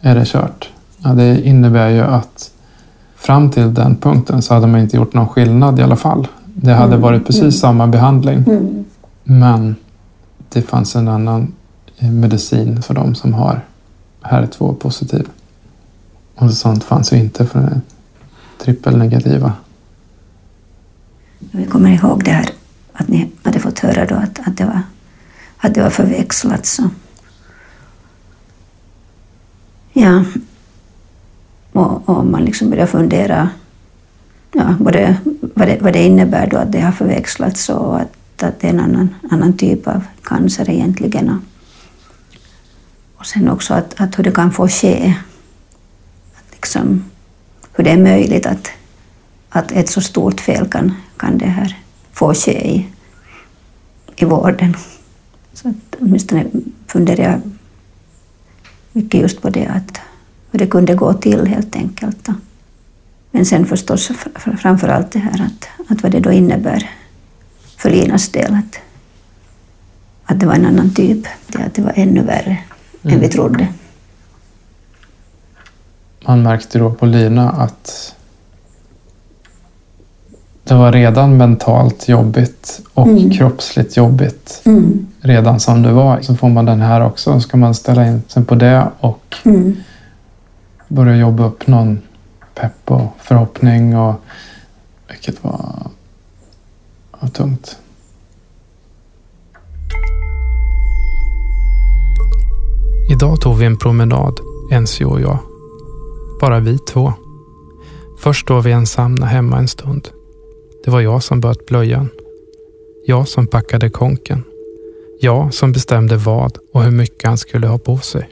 Är 0.00 0.14
det 0.14 0.24
kört? 0.26 0.70
Ja, 0.98 1.10
det 1.12 1.40
innebär 1.46 1.88
ju 1.88 2.00
att 2.00 2.50
fram 3.16 3.50
till 3.50 3.74
den 3.74 3.96
punkten 3.96 4.42
så 4.42 4.54
hade 4.54 4.66
man 4.66 4.80
inte 4.80 4.96
gjort 4.96 5.14
någon 5.14 5.28
skillnad 5.28 5.78
i 5.78 5.82
alla 5.82 5.96
fall. 5.96 6.28
Det 6.54 6.72
hade 6.74 6.86
Mm. 6.92 7.00
varit 7.00 7.26
precis 7.26 7.40
Mm. 7.42 7.52
samma 7.52 7.86
behandling. 7.86 8.36
Mm. 8.46 8.84
Men 9.24 9.76
det 10.48 10.62
fanns 10.62 10.96
en 10.96 11.08
annan 11.08 11.52
eh, 11.98 12.10
medicin 12.10 12.82
för 12.82 12.94
de 12.94 13.14
som 13.14 13.34
har 13.34 13.60
HER2 14.22 14.74
positiv. 14.74 15.28
Och 16.34 16.50
sånt 16.52 16.84
fanns 16.84 17.12
ju 17.12 17.16
inte 17.16 17.46
för 17.46 17.60
den 17.60 17.82
trippelnegativa. 18.58 19.52
Vi 21.38 21.64
kommer 21.66 21.90
ihåg 21.90 22.24
det 22.24 22.30
här 22.30 22.48
att 22.92 23.08
ni 23.08 23.30
hade 23.42 23.60
fått 23.60 23.78
höra 23.78 24.06
då 24.06 24.14
att, 24.14 24.40
att, 24.46 24.56
det, 24.56 24.64
var, 24.64 24.80
att 25.56 25.74
det 25.74 25.82
var 25.82 25.90
förväxlat. 25.90 26.66
Så. 26.66 26.90
Ja. 29.92 30.24
Och, 31.72 32.08
och 32.08 32.26
man 32.26 32.44
liksom 32.44 32.70
börjar 32.70 32.86
fundera 32.86 33.50
ja, 34.52 34.76
både 34.80 35.16
vad, 35.40 35.68
det, 35.68 35.78
vad 35.80 35.92
det 35.92 36.06
innebär 36.06 36.46
då 36.46 36.56
att 36.56 36.72
det 36.72 36.80
har 36.80 36.92
förväxlats 36.92 37.68
och 37.68 38.00
att, 38.00 38.42
att 38.42 38.60
det 38.60 38.66
är 38.66 38.72
en 38.72 38.80
annan, 38.80 39.14
annan 39.30 39.52
typ 39.56 39.88
av 39.88 40.04
cancer 40.22 40.70
egentligen. 40.70 41.28
Och, 41.28 41.42
och 43.16 43.26
sen 43.26 43.48
också 43.48 43.74
att, 43.74 44.00
att 44.00 44.18
hur 44.18 44.24
det 44.24 44.32
kan 44.32 44.52
få 44.52 44.68
ske. 44.68 45.14
Att 46.34 46.54
liksom, 46.54 47.04
hur 47.72 47.84
det 47.84 47.90
är 47.90 47.98
möjligt 47.98 48.46
att, 48.46 48.70
att 49.48 49.72
ett 49.72 49.88
så 49.88 50.00
stort 50.00 50.40
fel 50.40 50.68
kan, 50.68 50.94
kan 51.16 51.38
det 51.38 51.46
här 51.46 51.81
få 52.22 52.34
ske 52.34 52.68
i, 52.68 52.86
i 54.16 54.24
vården. 54.24 54.76
Så 55.52 55.68
att 55.68 55.96
åtminstone 56.00 56.46
funderar 56.86 57.24
jag 57.30 57.40
mycket 58.92 59.20
just 59.20 59.42
på 59.42 59.50
det, 59.50 59.66
att 59.66 60.00
hur 60.50 60.58
det 60.58 60.66
kunde 60.66 60.94
gå 60.94 61.12
till 61.14 61.46
helt 61.46 61.76
enkelt. 61.76 62.28
Men 63.30 63.46
sen 63.46 63.66
förstås 63.66 64.10
fr- 64.10 64.56
framför 64.56 64.88
allt 64.88 65.12
det 65.12 65.18
här 65.18 65.46
att, 65.46 65.90
att 65.90 66.02
vad 66.02 66.12
det 66.12 66.20
då 66.20 66.32
innebär 66.32 66.90
för 67.76 67.90
Linas 67.90 68.28
del, 68.28 68.54
att, 68.54 68.78
att 70.24 70.40
det 70.40 70.46
var 70.46 70.54
en 70.54 70.66
annan 70.66 70.94
typ, 70.94 71.26
det 71.46 71.58
att 71.58 71.74
det 71.74 71.82
var 71.82 71.92
ännu 71.96 72.22
värre 72.22 72.58
än 73.02 73.20
vi 73.20 73.28
trodde. 73.28 73.68
Man 76.26 76.42
märkte 76.42 76.78
då 76.78 76.90
på 76.90 77.06
Lina 77.06 77.50
att 77.50 78.14
det 80.64 80.74
var 80.74 80.92
redan 80.92 81.36
mentalt 81.36 82.08
jobbigt 82.08 82.80
och 82.94 83.06
Mm. 83.06 83.30
kroppsligt 83.30 83.96
jobbigt. 83.96 84.62
Mm. 84.64 85.06
Redan 85.20 85.60
som 85.60 85.82
det 85.82 85.92
var. 85.92 86.20
Så 86.20 86.34
får 86.34 86.48
man 86.48 86.64
den 86.64 86.80
här 86.80 87.04
också. 87.06 87.32
Så 87.32 87.40
ska 87.40 87.56
man 87.56 87.74
ställa 87.74 88.06
in 88.08 88.22
sig 88.28 88.44
på 88.44 88.54
det 88.54 88.88
och 89.00 89.36
Mm. 89.44 89.76
börja 90.88 91.16
jobba 91.16 91.46
upp 91.46 91.66
någon 91.66 91.98
pepp 92.54 92.90
och 92.90 93.16
förhoppning. 93.20 93.96
Och, 93.96 94.14
vilket 95.08 95.44
var, 95.44 95.74
var 97.20 97.28
tungt. 97.28 97.76
Idag 103.12 103.40
tog 103.40 103.56
vi 103.56 103.66
en 103.66 103.76
promenad, 103.78 104.40
Ensio 104.72 105.04
och 105.04 105.20
jag. 105.20 105.38
Bara 106.40 106.60
vi 106.60 106.78
två. 106.78 107.12
Först 108.22 108.40
står 108.44 108.60
vi 108.62 108.72
ensamma 108.72 109.26
hemma 109.26 109.58
en 109.58 109.68
stund. 109.68 110.08
Det 110.84 110.90
var 110.90 111.00
jag 111.00 111.22
som 111.22 111.40
böt 111.40 111.66
blöjan. 111.66 112.08
Jag 113.06 113.28
som 113.28 113.46
packade 113.46 113.90
konken. 113.90 114.44
Jag 115.20 115.54
som 115.54 115.72
bestämde 115.72 116.16
vad 116.16 116.58
och 116.72 116.82
hur 116.82 116.90
mycket 116.90 117.28
han 117.28 117.38
skulle 117.38 117.66
ha 117.66 117.78
på 117.78 117.98
sig. 117.98 118.28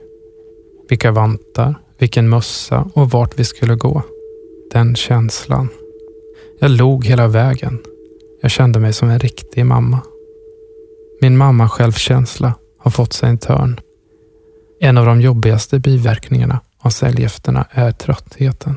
Vilka 0.89 1.11
vantar, 1.11 1.75
vilken 1.99 2.29
mössa 2.29 2.91
och 2.95 3.11
vart 3.11 3.39
vi 3.39 3.45
skulle 3.45 3.75
gå. 3.75 4.03
Den 4.73 4.97
känslan. 4.97 5.69
Jag 6.61 6.71
log 6.71 7.07
hela 7.07 7.29
vägen. 7.29 7.79
Jag 8.43 8.51
kände 8.51 8.79
mig 8.79 8.93
som 8.93 9.11
en 9.11 9.19
riktig 9.19 9.67
mamma. 9.67 10.01
Min 11.21 11.37
mamma 11.37 11.69
självkänsla 11.69 12.55
har 12.79 12.91
fått 12.91 13.13
sig 13.13 13.29
en 13.29 13.39
törn. 13.39 13.81
En 14.81 14.99
av 14.99 15.07
de 15.07 15.21
jobbigaste 15.21 15.79
biverkningarna 15.79 16.61
av 16.79 16.91
cellgifterna 16.91 17.67
är 17.71 17.93
tröttheten. 17.93 18.77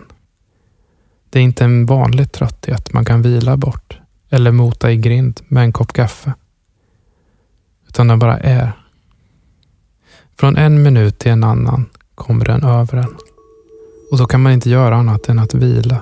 Det 1.34 1.40
är 1.40 1.44
inte 1.44 1.64
en 1.64 1.86
vanlig 1.86 2.32
trötthet 2.32 2.94
man 2.94 3.06
kan 3.06 3.22
vila 3.22 3.58
bort 3.58 4.00
eller 4.30 4.52
mota 4.52 4.92
i 4.92 4.98
grind 4.98 5.42
med 5.48 5.64
en 5.64 5.74
kopp 5.74 5.94
kaffe. 5.94 6.34
Utan 7.88 8.08
den 8.08 8.20
bara 8.20 8.40
är. 8.40 8.72
Från 10.40 10.58
en 10.58 10.84
minut 10.84 11.20
till 11.20 11.32
en 11.32 11.44
annan 11.44 11.86
kommer 12.16 12.46
den 12.46 12.64
över 12.64 12.98
en. 12.98 13.16
Och 14.12 14.18
då 14.18 14.26
kan 14.26 14.42
man 14.42 14.52
inte 14.52 14.70
göra 14.70 14.96
annat 14.96 15.30
än 15.30 15.40
att 15.40 15.54
vila. 15.54 16.02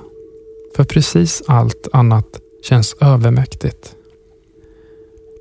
För 0.76 0.84
precis 0.84 1.44
allt 1.48 1.88
annat 1.94 2.28
känns 2.64 2.96
övermäktigt. 3.02 3.96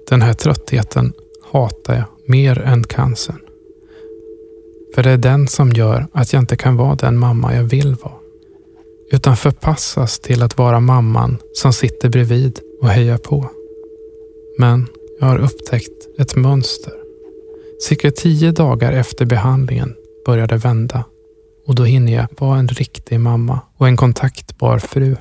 Den 0.09 0.23
här 0.23 0.33
tröttheten 0.33 1.13
hatar 1.53 1.95
jag 1.95 2.05
mer 2.27 2.59
än 2.63 2.85
cancern. 2.85 3.41
För 4.95 5.03
det 5.03 5.11
är 5.11 5.19
den 5.19 5.49
som 5.49 5.73
gör 5.73 6.07
att 6.13 6.33
jag 6.33 6.43
inte 6.43 6.57
kan 6.57 6.77
vara 6.77 6.95
den 6.95 7.19
mamma 7.19 7.55
jag 7.55 7.65
vill 7.65 7.95
vara. 7.95 8.20
Utan 9.13 9.37
förpassas 9.37 10.19
till 10.19 10.43
att 10.43 10.59
vara 10.59 10.81
mamman 10.81 11.39
som 11.55 11.73
sitter 11.73 12.09
bredvid 12.09 12.61
och 12.83 12.89
hejar 12.89 13.19
på. 13.19 13.51
Men 14.59 14.87
jag 15.21 15.27
har 15.27 15.39
upptäckt 15.39 16.19
ett 16.19 16.37
mönster. 16.37 16.93
Cirka 17.83 18.11
tio 18.11 18.53
dagar 18.53 18.93
efter 18.93 19.27
behandlingen 19.27 19.95
börjar 20.27 20.47
det 20.47 20.57
vända 20.57 21.05
och 21.67 21.75
då 21.75 21.85
hinner 21.85 22.13
jag 22.13 22.29
vara 22.39 22.59
en 22.59 22.69
riktig 22.69 23.21
mamma 23.21 23.61
och 23.77 23.89
en 23.89 23.97
kontaktbar 23.97 24.79
fru. 24.79 25.17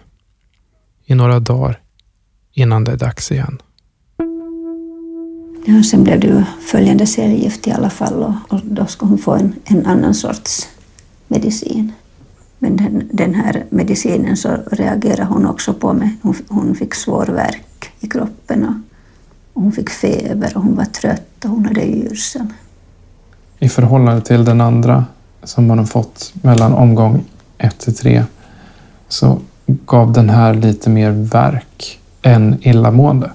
I 1.05 1.15
några 1.15 1.39
dagar 1.39 1.81
innan 2.53 2.83
det 2.83 2.91
är 2.91 2.97
dags 2.97 3.31
igen. 3.31 3.61
Ja, 5.65 5.83
sen 5.83 6.03
blev 6.03 6.19
det 6.19 6.27
ju 6.27 6.43
följande 6.61 7.07
cellgift 7.07 7.67
i 7.67 7.71
alla 7.71 7.89
fall 7.89 8.23
och, 8.23 8.33
och 8.53 8.59
då 8.63 8.85
ska 8.85 9.05
hon 9.05 9.17
få 9.17 9.33
en, 9.33 9.55
en 9.63 9.85
annan 9.85 10.13
sorts 10.13 10.69
medicin. 11.27 11.91
Men 12.59 12.77
den, 12.77 13.09
den 13.11 13.33
här 13.33 13.65
medicinen 13.69 14.37
så 14.37 14.49
reagerar 14.71 15.25
hon 15.25 15.45
också 15.45 15.73
på 15.73 15.93
med. 15.93 16.09
Hon, 16.21 16.35
hon 16.47 16.75
fick 16.75 16.95
svår 16.95 17.25
värk 17.25 17.91
i 17.99 18.07
kroppen 18.07 18.65
och, 18.65 18.73
hon 19.61 19.71
fick 19.71 19.89
feber 19.89 20.51
och 20.57 20.63
hon 20.63 20.75
var 20.75 20.85
trött 20.85 21.45
och 21.45 21.49
hon 21.49 21.65
hade 21.65 21.87
yrsel. 21.87 22.47
I 23.59 23.69
förhållande 23.69 24.21
till 24.21 24.45
den 24.45 24.61
andra 24.61 25.05
som 25.43 25.67
man 25.67 25.77
har 25.77 25.85
fått 25.85 26.33
mellan 26.41 26.73
omgång 26.73 27.23
ett 27.57 27.79
till 27.79 27.95
tre 27.95 28.23
så 29.07 29.39
gav 29.65 30.13
den 30.13 30.29
här 30.29 30.53
lite 30.53 30.89
mer 30.89 31.11
värk 31.11 31.99
än 32.21 32.57
illamående. 32.61 33.31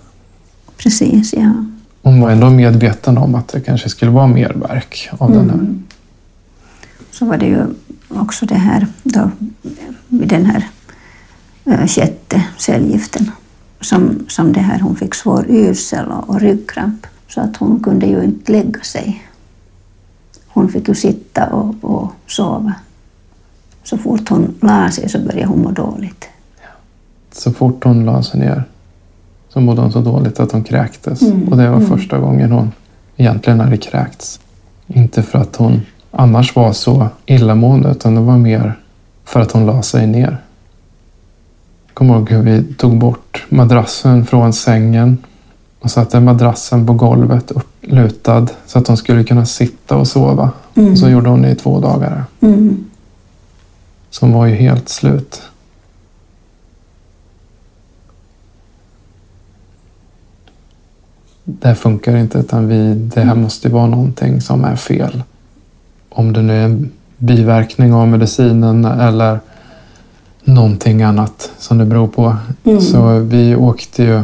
Precis, 0.76 1.32
ja. 1.32 1.52
Hon 2.02 2.20
var 2.20 2.30
ändå 2.30 2.50
medveten 2.50 3.18
om 3.18 3.34
att 3.34 3.48
det 3.48 3.60
kanske 3.60 3.88
skulle 3.88 4.10
vara 4.10 4.26
mer 4.26 4.52
värk 4.54 5.08
av 5.18 5.30
den 5.30 5.50
här. 5.50 5.56
Mm. 5.56 5.84
Så 7.10 7.24
var 7.24 7.36
det 7.36 7.46
ju 7.46 7.66
också 8.16 8.46
det 8.46 8.54
här 8.54 8.86
då, 9.02 9.30
den 10.08 10.46
här 10.46 10.68
äh, 11.64 11.86
sjätte 11.86 12.44
cellgiften 12.58 13.30
som, 13.80 14.26
som 14.28 14.52
det 14.52 14.60
här, 14.60 14.78
hon 14.78 14.96
fick 14.96 15.14
svår 15.14 15.46
yrsel 15.50 16.06
och, 16.06 16.30
och 16.30 16.40
ryggkramp 16.40 17.06
så 17.28 17.40
att 17.40 17.56
hon 17.56 17.80
kunde 17.82 18.06
ju 18.06 18.24
inte 18.24 18.52
lägga 18.52 18.80
sig. 18.80 19.22
Hon 20.46 20.68
fick 20.68 20.88
ju 20.88 20.94
sitta 20.94 21.46
och, 21.46 21.74
och 21.80 22.12
sova. 22.26 22.74
Så 23.84 23.98
fort 23.98 24.28
hon 24.28 24.54
la 24.60 24.90
sig 24.90 25.08
så 25.08 25.18
började 25.18 25.46
hon 25.46 25.62
må 25.62 25.70
dåligt. 25.70 26.28
Så 27.32 27.52
fort 27.52 27.84
hon 27.84 28.04
la 28.04 28.22
sig 28.22 28.40
ner 28.40 28.64
så 29.48 29.60
mådde 29.60 29.80
hon 29.80 29.92
så 29.92 30.00
dåligt 30.00 30.40
att 30.40 30.52
hon 30.52 30.64
kräktes. 30.64 31.22
Och 31.50 31.56
det 31.56 31.70
var 31.70 31.80
första 31.80 32.18
gången 32.18 32.52
hon 32.52 32.72
egentligen 33.16 33.60
hade 33.60 33.76
kräkts. 33.76 34.40
Inte 34.86 35.22
för 35.22 35.38
att 35.38 35.56
hon 35.56 35.80
annars 36.16 36.56
var 36.56 36.72
så 36.72 37.08
illamående 37.26 37.90
utan 37.90 38.14
det 38.14 38.20
var 38.20 38.36
mer 38.36 38.78
för 39.24 39.40
att 39.40 39.52
hon 39.52 39.66
la 39.66 39.82
sig 39.82 40.06
ner. 40.06 40.38
Jag 41.86 41.94
kommer 41.94 42.14
ihåg 42.14 42.30
hur 42.30 42.42
vi 42.42 42.74
tog 42.74 42.98
bort 42.98 43.46
madrassen 43.48 44.26
från 44.26 44.52
sängen 44.52 45.18
och 45.80 45.90
satte 45.90 46.20
madrassen 46.20 46.86
på 46.86 46.92
golvet 46.92 47.50
upplutad 47.50 48.46
så 48.66 48.78
att 48.78 48.88
hon 48.88 48.96
skulle 48.96 49.24
kunna 49.24 49.46
sitta 49.46 49.96
och 49.96 50.08
sova. 50.08 50.50
Och 50.74 50.98
så 50.98 51.08
gjorde 51.08 51.30
hon 51.30 51.42
det 51.42 51.50
i 51.50 51.54
två 51.54 51.80
dagar. 51.80 52.24
Mm. 52.40 52.84
Så 54.10 54.26
hon 54.26 54.34
var 54.34 54.46
ju 54.46 54.54
helt 54.54 54.88
slut. 54.88 55.42
Det 61.44 61.68
här 61.68 61.74
funkar 61.74 62.16
inte 62.16 62.38
utan 62.38 62.68
vi, 62.68 62.94
det 62.94 63.20
här 63.20 63.34
måste 63.34 63.68
vara 63.68 63.86
någonting 63.86 64.40
som 64.40 64.64
är 64.64 64.76
fel. 64.76 65.22
Om 66.16 66.32
det 66.32 66.42
nu 66.42 66.60
är 66.60 66.64
en 66.64 66.90
biverkning 67.18 67.94
av 67.94 68.08
medicinen 68.08 68.84
eller 68.84 69.40
någonting 70.44 71.02
annat 71.02 71.50
som 71.58 71.78
det 71.78 71.84
beror 71.84 72.08
på. 72.08 72.36
Så 72.80 73.18
vi 73.18 73.56
åkte 73.56 74.02
ju, 74.02 74.22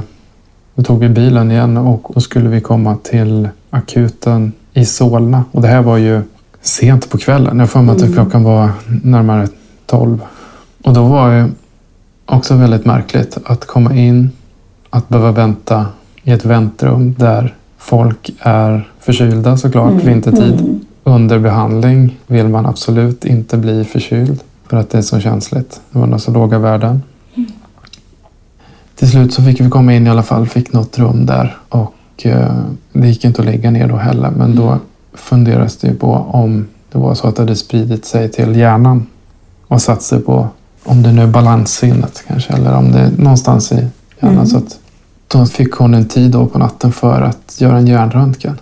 då 0.75 0.83
tog 0.83 0.99
vi 0.99 1.09
bilen 1.09 1.51
igen 1.51 1.77
och 1.77 2.11
då 2.15 2.21
skulle 2.21 2.49
vi 2.49 2.61
komma 2.61 2.97
till 3.03 3.49
akuten 3.71 4.53
i 4.75 4.85
Solna. 4.85 5.45
Och 5.53 5.63
det 5.63 5.69
här 5.69 5.83
var 5.83 5.97
ju 5.97 6.23
sent 6.61 7.11
på 7.11 7.19
kvällen. 7.19 7.59
Jag 7.59 7.71
får 7.71 7.83
mig 7.83 7.97
att 7.97 8.15
klockan 8.15 8.45
var 8.45 8.71
närmare 9.03 9.49
tolv. 9.87 10.21
Och 10.85 10.95
då 10.95 11.05
var 11.05 11.31
det 11.31 11.49
också 12.27 12.55
väldigt 12.55 12.85
märkligt 12.85 13.39
att 13.45 13.67
komma 13.67 13.95
in, 13.95 14.31
att 14.91 15.09
behöva 15.09 15.33
vänta 15.33 15.87
i 16.23 16.31
ett 16.31 16.45
väntrum 16.45 17.15
där 17.19 17.55
folk 17.79 18.31
är 18.41 18.89
förkylda 19.01 19.57
såklart 19.57 20.05
vintertid. 20.05 20.81
Under 21.05 21.39
behandling 21.39 22.19
vill 22.27 22.49
man 22.49 22.67
absolut 22.67 23.25
inte 23.25 23.57
bli 23.57 23.85
förkyld 23.85 24.41
för 24.69 24.77
att 24.77 24.91
det 24.91 24.99
är 24.99 25.03
så 25.03 25.21
känsligt. 25.21 25.81
Det 25.91 25.99
var 25.99 26.19
så 26.19 26.31
låga 26.31 26.59
värden. 26.59 27.03
Till 28.97 29.11
slut 29.11 29.35
så 29.35 29.43
fick 29.43 29.61
vi 29.61 29.71
komma 29.71 29.95
in 29.95 30.07
i 30.07 30.11
alla 30.11 30.23
fall, 30.23 30.47
fick 30.47 30.73
något 30.73 30.99
rum 30.99 31.27
där 31.27 31.57
och 31.69 31.95
eh, 32.23 32.55
det 32.93 33.09
gick 33.09 33.25
inte 33.25 33.43
att 33.43 33.47
lägga 33.47 33.71
ner 33.71 33.89
då 33.89 33.97
heller. 33.97 34.31
Men 34.31 34.57
då 34.57 34.79
funderades 35.13 35.77
det 35.77 35.89
ju 35.89 35.95
på 35.95 36.13
om 36.13 36.67
det 36.93 36.99
var 36.99 37.15
så 37.15 37.29
att 37.29 37.37
det 37.37 37.43
hade 37.43 37.57
spridit 37.57 38.05
sig 38.05 38.31
till 38.31 38.57
hjärnan 38.57 39.07
och 39.67 39.83
satt 39.83 40.03
sig 40.03 40.21
på, 40.21 40.49
om 40.85 41.03
det 41.03 41.13
nu 41.13 41.23
är 41.23 41.27
balanssinnet 41.27 42.25
kanske, 42.27 42.53
eller 42.53 42.77
om 42.77 42.93
det 42.93 42.99
är 42.99 43.11
någonstans 43.17 43.73
i 43.73 43.87
hjärnan. 44.21 44.47
Så 44.47 44.57
att 44.57 44.79
då 45.29 45.47
fick 45.47 45.73
hon 45.73 45.95
en 45.95 46.09
tid 46.09 46.31
då 46.31 46.47
på 46.47 46.59
natten 46.59 46.93
för 46.93 47.23
att 47.23 47.61
göra 47.61 47.79
en 47.79 47.87
hjärnröntgen. 47.87 48.59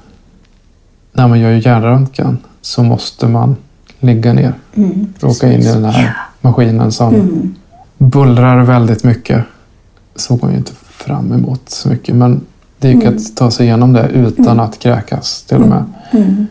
När 1.19 1.29
man 1.29 1.41
gör 1.41 1.51
hjärnröntgen 1.53 2.39
så 2.61 2.83
måste 2.83 3.29
man 3.29 3.57
ligga 4.01 4.33
ner. 4.33 4.53
Mm. 4.75 5.07
Råka 5.21 5.53
in 5.53 5.61
i 5.61 5.65
den 5.65 5.85
här 5.85 6.17
maskinen 6.41 6.93
som 6.93 7.15
Mm. 7.15 7.55
bullrar 7.99 8.63
väldigt 8.65 9.05
mycket. 9.05 9.45
Såg 10.17 10.41
hon 10.41 10.51
ju 10.51 10.57
inte 10.57 10.73
fram 10.91 11.33
emot 11.33 11.61
så 11.71 11.89
mycket. 11.89 12.15
Men 12.15 12.41
det 12.79 12.89
gick 12.93 13.05
att 13.05 13.37
ta 13.37 13.51
sig 13.51 13.67
igenom 13.67 13.93
det 13.93 14.09
utan 14.09 14.61
att 14.61 14.79
kräkas 14.79 15.43
till 15.43 15.57
och 15.63 15.69
med. 15.69 15.85
Mm. 16.13 16.47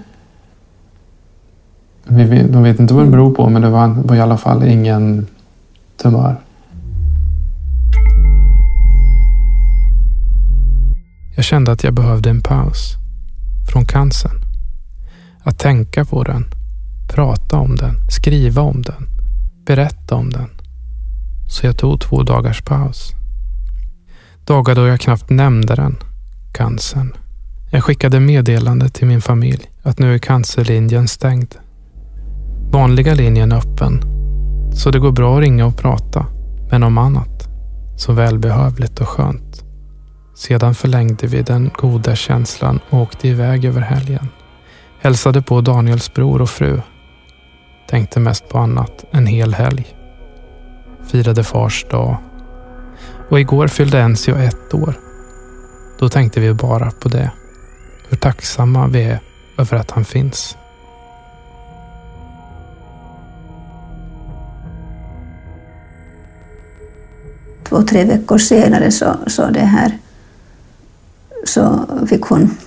Vi, 2.08 2.24
vet- 2.24 2.54
de 2.54 2.64
vet 2.64 2.80
inte 2.80 2.94
vad 2.94 3.06
det 3.06 3.12
beror 3.12 3.36
på 3.36 3.50
men 3.50 3.62
det 3.62 3.70
var, 3.70 3.88
var 3.88 4.16
i 4.16 4.22
alla 4.22 4.38
fall 4.38 4.64
ingen 4.64 5.28
tumör. 6.02 6.36
Jag 11.36 11.46
kände 11.46 11.72
att 11.72 11.84
jag 11.84 11.94
behövde 11.94 12.30
en 12.30 12.42
paus 12.42 12.94
från 13.72 13.86
cancern. 13.86 14.47
Att 15.48 15.60
tänka 15.60 16.06
på 16.06 16.24
den, 16.24 16.46
prata 17.08 17.58
om 17.58 17.76
den, 17.76 17.96
skriva 18.10 18.62
om 18.62 18.82
den, 18.82 19.08
berätta 19.66 20.16
om 20.16 20.30
den. 20.30 20.50
Så 21.50 21.66
jag 21.66 21.78
tog 21.78 22.02
två 22.02 22.24
dagars 22.24 22.62
paus. 22.62 23.12
Dagar 24.46 24.76
då 24.76 24.88
jag 24.88 25.00
knappt 25.00 25.30
nämnde 25.30 25.76
den, 25.76 25.96
cancern. 26.54 27.14
Jag 27.72 27.84
skickade 27.84 28.20
meddelande 28.20 28.90
till 28.90 29.08
min 29.08 29.22
familj 29.22 29.72
att 29.84 30.00
nu 30.00 30.14
är 30.14 30.18
cancerlinjen 30.18 31.08
stängd. 31.08 31.56
Vanliga 32.72 33.14
linjen 33.14 33.52
är 33.52 33.58
öppen, 33.58 34.02
så 34.74 34.92
det 34.92 35.00
går 35.00 35.12
bra 35.12 35.36
att 35.38 35.42
ringa 35.42 35.66
och 35.66 35.78
prata, 35.78 36.26
men 36.72 36.84
om 36.84 36.98
annat. 36.98 37.48
Så 37.98 38.14
välbehövligt 38.14 39.02
och 39.02 39.08
skönt. 39.08 39.64
Sedan 40.36 40.76
förlängde 40.76 41.28
vi 41.28 41.42
den 41.42 41.70
goda 41.78 42.16
känslan 42.16 42.80
och 42.90 43.00
åkte 43.00 43.28
iväg 43.28 43.66
över 43.66 43.82
helgen. 43.82 44.28
Hälsade 45.00 45.42
på 45.42 45.62
Daniels 45.62 46.14
bror 46.14 46.42
och 46.42 46.50
fru. 46.50 46.82
Tänkte 47.88 48.20
mest 48.20 48.50
på 48.50 48.58
annat 48.58 49.06
en 49.12 49.28
hel 49.28 49.54
helg. 49.54 49.96
Firade 51.08 51.44
fars 51.44 51.86
dag. 51.90 52.18
Och 53.30 53.40
igår 53.40 53.68
fyllde 53.68 54.00
Enzio 54.00 54.36
ett 54.36 54.74
år. 54.74 55.00
Då 56.00 56.10
tänkte 56.10 56.40
vi 56.40 56.54
bara 56.54 56.92
på 56.92 57.10
det. 57.10 57.32
Hur 58.10 58.18
tacksamma 58.18 58.88
vi 58.88 59.04
är 59.04 59.20
över 59.58 59.78
att 59.78 59.92
han 59.92 60.06
finns. 60.06 60.58
Två, 67.64 67.84
tre 67.84 68.04
veckor 68.04 68.38
senare 68.38 68.92
så, 68.92 69.16
så 69.28 69.50
det 69.50 69.60
här 69.60 69.98
så 71.46 71.86
fick 72.10 72.22
hon 72.22 72.58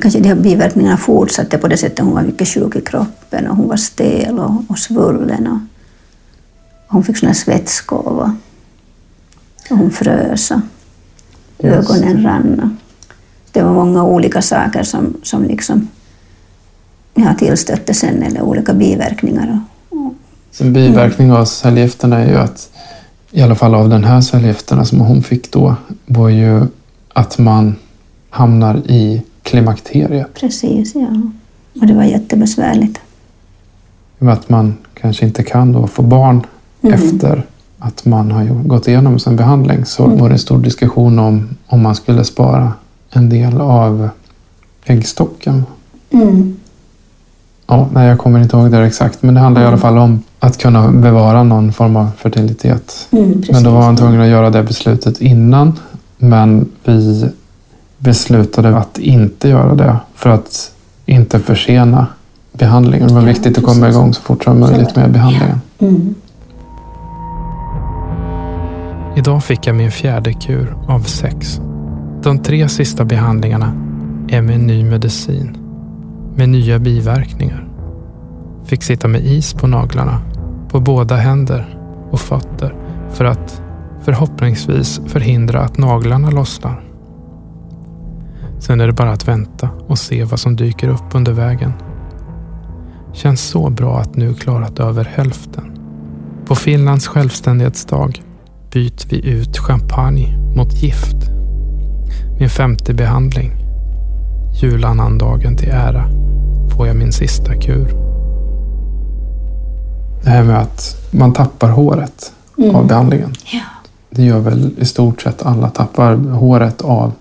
kanske 0.00 0.20
de 0.20 0.28
här 0.28 0.36
biverkningarna 0.36 0.96
fortsatte 0.96 1.58
på 1.58 1.68
det 1.68 1.76
sättet. 1.76 1.98
Hon 1.98 2.14
var 2.14 2.22
mycket 2.22 2.48
sjuk 2.48 2.76
i 2.76 2.80
kroppen 2.80 3.46
och 3.46 3.56
hon 3.56 3.68
var 3.68 3.76
stel 3.76 4.38
och, 4.38 4.64
och 4.68 4.78
svullen. 4.78 5.46
Och, 5.46 5.58
hon 6.86 7.04
fick 7.04 7.16
såna 7.16 7.30
här 7.30 7.34
svettskov 7.36 8.32
och 9.70 9.76
hon 9.78 9.90
frös. 9.90 10.50
och 10.50 11.64
Ögonen 11.64 12.22
rann. 12.24 12.60
och 12.60 12.68
Det 13.52 13.62
var 13.62 13.72
många 13.72 14.04
olika 14.04 14.42
saker 14.42 14.82
som, 14.82 15.14
som 15.22 15.44
liksom 15.44 15.88
ja, 17.14 17.34
tillstötte 17.38 17.94
sen, 17.94 18.22
eller 18.22 18.42
olika 18.42 18.74
biverkningar. 18.74 19.60
Och, 19.90 19.98
och, 19.98 20.14
Så 20.50 20.64
En 20.64 20.72
biverkning 20.72 21.32
av 21.32 21.44
cellgifterna 21.44 22.18
är 22.18 22.28
ju 22.28 22.36
att, 22.36 22.70
i 23.30 23.42
alla 23.42 23.54
fall 23.54 23.74
av 23.74 23.88
den 23.88 24.04
här 24.04 24.20
cellgifterna 24.20 24.84
som 24.84 25.00
hon 25.00 25.22
fick 25.22 25.52
då, 25.52 25.76
var 26.06 26.28
ju 26.28 26.66
att 27.12 27.38
man 27.38 27.76
hamnar 28.30 28.76
i 28.76 29.22
klimakteriet. 29.42 30.34
precis, 30.34 30.94
ja. 30.94 31.08
Och 31.80 31.86
det 31.86 31.94
var 31.94 32.04
jättebesvärligt. 32.04 33.00
Att 34.18 34.48
man 34.48 34.74
kanske 34.94 35.26
inte 35.26 35.42
kan 35.42 35.72
då 35.72 35.86
få 35.86 36.02
barn 36.02 36.46
efter 36.82 37.46
att 37.78 38.04
man 38.04 38.30
har 38.30 38.44
gått 38.44 38.88
igenom 38.88 39.18
sin 39.18 39.36
behandling 39.36 39.84
så 39.84 40.06
var 40.06 40.28
det 40.28 40.34
en 40.34 40.38
stor 40.38 40.58
diskussion 40.58 41.18
om 41.18 41.48
om 41.66 41.82
man 41.82 41.94
skulle 41.94 42.24
spara 42.24 42.72
en 43.10 43.28
del 43.28 43.60
av 43.60 44.08
äggstocken. 44.84 45.64
Mm. 46.10 46.56
Ja, 47.66 47.88
nej, 47.92 48.08
jag 48.08 48.18
kommer 48.18 48.42
inte 48.42 48.56
ihåg 48.56 48.70
det 48.70 48.86
exakt, 48.86 49.22
men 49.22 49.34
det 49.34 49.40
handlar 49.40 49.62
i 49.62 49.64
alla 49.64 49.78
fall 49.78 49.98
om 49.98 50.22
att 50.38 50.58
kunna 50.58 50.88
bevara 50.92 51.42
någon 51.42 51.72
form 51.72 51.96
av 51.96 52.10
fertilitet. 52.16 53.08
Mm. 53.10 53.42
Men 53.52 53.62
då 53.62 53.70
var 53.70 53.82
han 53.82 53.96
tvungen 53.96 54.20
att 54.20 54.28
göra 54.28 54.50
det 54.50 54.62
beslutet 54.62 55.20
innan. 55.20 55.72
Men 56.18 56.68
vi 56.84 57.30
beslutade 58.00 58.76
att 58.76 58.98
inte 58.98 59.48
göra 59.48 59.74
det 59.74 59.96
för 60.14 60.30
att 60.30 60.72
inte 61.06 61.38
försena 61.40 62.06
behandlingen. 62.52 63.08
Det 63.08 63.14
var 63.14 63.20
Ja, 63.20 63.26
viktigt 63.26 63.58
att 63.58 63.64
komma 63.64 63.88
igång 63.88 64.14
så 64.14 64.22
fort 64.22 64.44
som 64.44 64.60
möjligt 64.60 64.96
med 64.96 65.12
behandlingen. 65.12 65.60
Mm. 65.78 66.14
Idag 69.16 69.44
fick 69.44 69.66
jag 69.66 69.76
min 69.76 69.90
fjärde 69.90 70.32
kur 70.32 70.76
av 70.88 71.00
sex. 71.00 71.60
De 72.22 72.38
tre 72.38 72.68
sista 72.68 73.04
behandlingarna 73.04 73.72
är 74.28 74.42
med 74.42 74.60
ny 74.60 74.84
medicin. 74.84 75.56
Med 76.34 76.48
nya 76.48 76.78
biverkningar. 76.78 77.68
Fick 78.64 78.82
sitta 78.82 79.08
med 79.08 79.26
is 79.26 79.54
på 79.54 79.66
naglarna. 79.66 80.18
På 80.68 80.80
båda 80.80 81.16
händer 81.16 81.78
och 82.10 82.20
fötter. 82.20 82.74
För 83.12 83.24
att 83.24 83.62
förhoppningsvis 84.02 85.00
förhindra 85.06 85.60
att 85.60 85.78
naglarna 85.78 86.30
lossnar. 86.30 86.89
Sen 88.60 88.80
är 88.80 88.86
det 88.86 88.92
bara 88.92 89.12
att 89.12 89.28
vänta 89.28 89.68
och 89.88 89.98
se 89.98 90.24
vad 90.24 90.40
som 90.40 90.56
dyker 90.56 90.88
upp 90.88 91.14
under 91.14 91.32
vägen. 91.32 91.72
Känns 93.12 93.40
så 93.40 93.70
bra 93.70 93.98
att 93.98 94.16
nu 94.16 94.34
klarat 94.34 94.80
över 94.80 95.04
hälften. 95.04 95.78
På 96.46 96.54
Finlands 96.54 97.08
självständighetsdag 97.08 98.22
byter 98.72 99.08
vi 99.08 99.30
ut 99.30 99.58
champagne 99.58 100.38
mot 100.56 100.82
gift. 100.82 101.16
Min 102.38 102.50
femte 102.50 102.94
behandling. 102.94 103.52
Julannandagen 104.62 105.56
till 105.56 105.70
ära 105.70 106.04
får 106.76 106.86
jag 106.86 106.96
min 106.96 107.12
sista 107.12 107.54
kur. 107.54 107.88
Det 110.22 110.30
här 110.30 110.44
med 110.44 110.58
att 110.58 111.06
man 111.10 111.32
tappar 111.32 111.68
håret 111.68 112.32
av 112.74 112.86
behandlingen. 112.86 113.32
Ja. 113.52 113.60
det 114.10 114.22
gör 114.22 114.38
väl 114.38 114.70
i 114.78 114.84
stort 114.84 115.22
sett 115.22 115.42
alla, 115.42 115.68
tappar 115.68 116.14
håret 116.14 116.82
av 116.82 117.12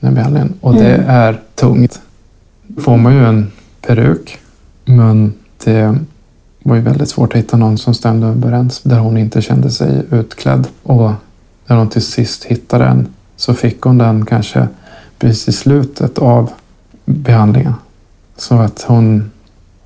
den 0.00 0.14
behandlingen. 0.14 0.54
Och 0.60 0.74
det 0.74 0.94
Mm. 0.94 1.10
är 1.10 1.40
tungt. 1.54 2.00
får 2.78 2.96
man 2.96 3.14
ju 3.14 3.24
en 3.26 3.50
peruk, 3.86 4.38
men 4.84 5.34
det 5.64 5.98
var 6.62 6.76
ju 6.76 6.82
väldigt 6.82 7.08
svårt 7.08 7.32
att 7.32 7.38
hitta 7.38 7.56
någon 7.56 7.78
som 7.78 7.94
stämde 7.94 8.26
överens 8.26 8.80
där 8.82 8.98
hon 8.98 9.16
inte 9.16 9.42
kände 9.42 9.70
sig 9.70 10.02
utklädd. 10.10 10.66
Och 10.82 11.10
när 11.66 11.76
hon 11.76 11.88
till 11.88 12.02
sist 12.02 12.44
hittade 12.44 12.84
en 12.84 13.06
så 13.36 13.54
fick 13.54 13.80
hon 13.80 13.98
den 13.98 14.26
kanske 14.26 14.68
precis 15.18 15.48
i 15.48 15.52
slutet 15.52 16.18
av 16.18 16.50
behandlingen. 17.04 17.74
Så 18.36 18.54
att 18.54 18.82
hon, 18.88 19.30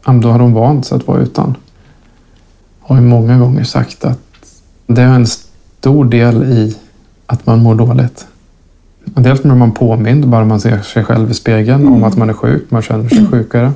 då 0.05 0.31
har 0.31 0.39
hon 0.39 0.53
vant 0.55 0.87
sig 0.87 0.97
att 0.97 1.07
vara 1.07 1.19
utan. 1.21 1.55
Har 2.81 2.97
ju 2.97 3.03
många 3.03 3.39
gånger 3.39 3.65
sagt 3.65 4.05
att 4.05 4.19
det 4.87 5.03
är 5.03 5.15
en 5.15 5.27
stor 5.27 6.05
del 6.05 6.43
i 6.43 6.77
att 7.27 7.47
man 7.47 7.59
mår 7.63 7.75
dåligt. 7.75 8.27
Dels 9.05 9.43
blir 9.43 9.55
man 9.55 9.73
påmind 9.73 10.29
bara 10.29 10.45
man 10.45 10.61
ser 10.61 10.83
sig 10.83 11.05
själv 11.05 11.31
i 11.31 11.35
spegeln 11.35 11.89
om 11.89 12.05
att 12.05 12.17
man 12.17 12.31
är 12.31 12.35
sjuk. 12.35 12.71
Man 12.71 12.83
känner 12.83 13.09
sig 13.09 13.27
sjukare. 13.27 13.73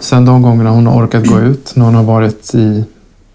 Sen 0.00 0.24
de 0.24 0.42
gångerna 0.42 0.70
hon 0.70 0.86
har 0.86 1.04
orkat 1.04 1.26
gå 1.26 1.40
ut, 1.40 1.76
när 1.76 1.84
hon 1.84 1.94
har 1.94 2.02
varit 2.04 2.54
i 2.54 2.84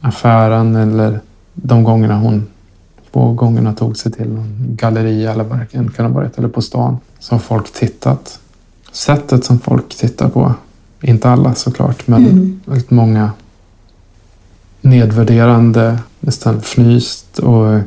affären 0.01 0.75
eller 0.75 1.19
de 1.53 1.83
gångerna 1.83 2.17
hon 2.19 2.47
två 3.13 3.33
gångerna 3.33 3.73
tog 3.73 3.97
sig 3.97 4.11
till 4.11 4.29
någon 4.29 4.75
galleri 4.75 5.25
eller 5.25 5.43
vad 5.43 5.59
det 5.59 5.65
kan 5.95 6.05
ha 6.05 6.13
varit, 6.13 6.37
eller 6.37 6.47
på 6.47 6.61
stan, 6.61 6.97
så 7.19 7.35
har 7.35 7.39
folk 7.39 7.73
tittat. 7.73 8.39
Sättet 8.91 9.45
som 9.45 9.59
folk 9.59 9.97
tittar 9.97 10.29
på, 10.29 10.53
inte 11.01 11.29
alla 11.29 11.53
såklart, 11.55 12.07
men 12.07 12.25
Mm. 12.25 12.59
väldigt 12.65 12.91
många 12.91 13.31
nedvärderande, 14.81 15.99
nästan 16.19 16.57
fnyst 16.57 17.39
och 17.39 17.79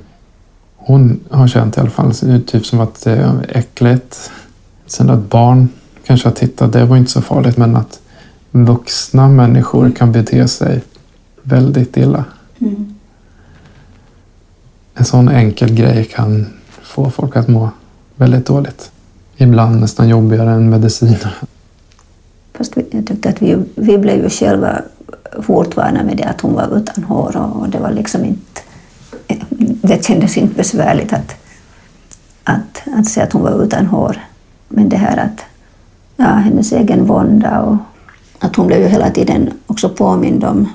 hon 0.87 1.21
har 1.31 1.49
känt 1.49 1.77
i 1.77 1.81
alla 1.81 1.91
fall 1.91 2.15
så 2.15 2.27
det 2.27 2.35
är 2.35 2.39
typ 2.39 2.67
som 2.67 2.81
att 2.81 3.05
det 3.05 3.13
är 3.13 3.47
äckligt. 3.49 4.31
Sen 4.87 5.11
att 5.11 5.31
barn 5.31 5.69
kanske 6.05 6.29
har 6.29 6.35
tittat, 6.35 6.73
det 6.73 6.85
var 6.85 6.97
inte 6.97 7.11
så 7.11 7.23
farligt, 7.23 7.57
men 7.57 7.77
att 7.77 8.01
vuxna 8.51 9.29
människor 9.29 9.91
kan 9.91 10.13
bete 10.13 10.49
sig 10.49 10.83
väldigt 11.43 11.97
illa. 11.97 12.25
Mm. 12.59 12.95
En 14.95 15.05
sån 15.05 15.29
enkel 15.29 15.75
grej 15.75 16.05
kan 16.05 16.47
få 16.83 17.11
folk 17.11 17.37
att 17.37 17.49
må 17.49 17.71
väldigt 18.17 18.47
dåligt. 18.47 18.91
Ibland 19.37 19.81
nästan 19.81 20.09
jobbigare 20.09 20.51
än 20.51 20.71
mediciner. 20.71 21.35
Fast 22.53 22.77
vi, 22.77 22.87
jag 22.91 23.07
tyckte 23.07 23.29
att 23.29 23.43
vi, 23.43 23.57
vi 23.75 23.99
blev 23.99 24.23
ju 24.23 24.31
själva 24.31 24.83
fortvana 25.43 26.03
med 26.03 26.17
det 26.17 26.25
att 26.25 26.41
hon 26.41 26.55
var 26.55 26.77
utan 26.77 27.05
hår 27.05 27.37
och 27.37 27.69
det 27.69 27.79
var 27.79 27.91
liksom 27.91 28.25
inte... 28.25 28.61
Det 29.87 30.05
kändes 30.05 30.37
inte 30.37 30.55
besvärligt 30.55 31.13
att, 31.13 31.35
att, 32.45 32.83
att 32.97 33.09
se 33.09 33.21
att 33.21 33.33
hon 33.33 33.43
var 33.43 33.65
utan 33.65 33.87
hår. 33.87 34.21
Men 34.69 34.89
det 34.89 34.97
här 34.97 35.17
att 35.17 35.45
ja, 36.17 36.25
hennes 36.25 36.73
egen 36.73 37.07
vånda 37.07 37.61
och 37.61 37.77
att 38.39 38.57
hon 38.57 38.67
blev 38.67 38.81
ju 38.81 38.89
hela 38.89 39.11
tiden 39.11 39.51
också 39.67 39.89
påmind 39.89 40.45
om 40.45 40.69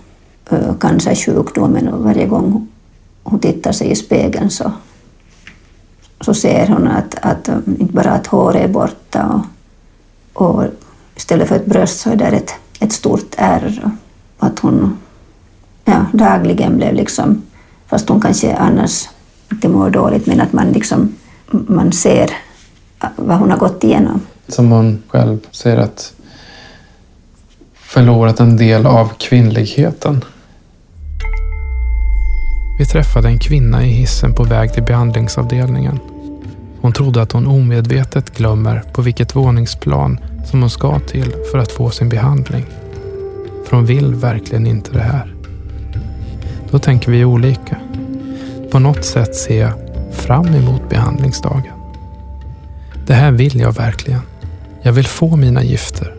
uh, 0.53 0.73
cancersjukdomen 0.79 1.87
och 1.87 2.03
varje 2.03 2.25
gång 2.25 2.67
hon 3.23 3.39
tittar 3.39 3.71
sig 3.71 3.91
i 3.91 3.95
spegeln 3.95 4.49
så, 4.49 4.71
så 6.21 6.33
ser 6.33 6.67
hon 6.67 6.87
att, 6.87 7.15
att 7.21 7.49
um, 7.49 7.77
inte 7.79 7.93
bara 7.93 8.11
att 8.11 8.27
håret 8.27 8.63
är 8.63 8.67
borta 8.67 9.43
och, 10.33 10.55
och 10.55 10.63
istället 11.15 11.47
för 11.47 11.55
ett 11.55 11.65
bröst 11.65 11.99
så 11.99 12.09
är 12.09 12.15
där 12.15 12.31
ett, 12.31 12.53
ett 12.79 12.93
stort 12.93 13.35
ärr. 13.37 13.91
Att 14.39 14.59
hon 14.59 14.97
ja, 15.85 16.05
dagligen 16.13 16.77
blev 16.77 16.93
liksom, 16.93 17.41
fast 17.89 18.09
hon 18.09 18.21
kanske 18.21 18.55
annars 18.55 19.09
inte 19.51 19.69
mår 19.69 19.89
dåligt, 19.89 20.25
men 20.25 20.41
att 20.41 20.53
man 20.53 20.71
liksom 20.71 21.15
man 21.51 21.91
ser 21.91 22.29
vad 23.15 23.37
hon 23.37 23.51
har 23.51 23.57
gått 23.57 23.83
igenom. 23.83 24.21
Som 24.47 24.71
hon 24.71 25.03
själv 25.07 25.39
säger 25.51 25.77
att 25.77 26.13
förlorat 27.73 28.39
en 28.39 28.57
del 28.57 28.85
av 28.85 29.11
kvinnligheten. 29.17 30.25
Vi 32.79 32.85
träffade 32.85 33.27
en 33.27 33.39
kvinna 33.39 33.85
i 33.85 33.89
hissen 33.89 34.33
på 34.33 34.43
väg 34.43 34.73
till 34.73 34.83
behandlingsavdelningen. 34.83 35.99
Hon 36.81 36.93
trodde 36.93 37.21
att 37.21 37.31
hon 37.31 37.47
omedvetet 37.47 38.37
glömmer 38.37 38.83
på 38.93 39.01
vilket 39.01 39.35
våningsplan 39.35 40.19
som 40.45 40.61
hon 40.61 40.69
ska 40.69 40.99
till 40.99 41.33
för 41.51 41.57
att 41.57 41.71
få 41.71 41.89
sin 41.89 42.09
behandling. 42.09 42.65
För 43.65 43.75
hon 43.75 43.85
vill 43.85 44.15
verkligen 44.15 44.67
inte 44.67 44.91
det 44.91 45.01
här. 45.01 45.38
Då 46.71 46.79
tänker 46.79 47.11
vi 47.11 47.25
olika. 47.25 47.77
På 48.71 48.79
något 48.79 49.05
sätt 49.05 49.35
ser 49.35 49.61
jag 49.61 49.71
fram 50.11 50.45
emot 50.45 50.89
behandlingsdagen. 50.89 51.73
Det 53.07 53.13
här 53.13 53.31
vill 53.31 53.59
jag 53.59 53.71
verkligen. 53.71 54.21
Jag 54.81 54.93
vill 54.93 55.07
få 55.07 55.35
mina 55.35 55.63
gifter. 55.63 56.13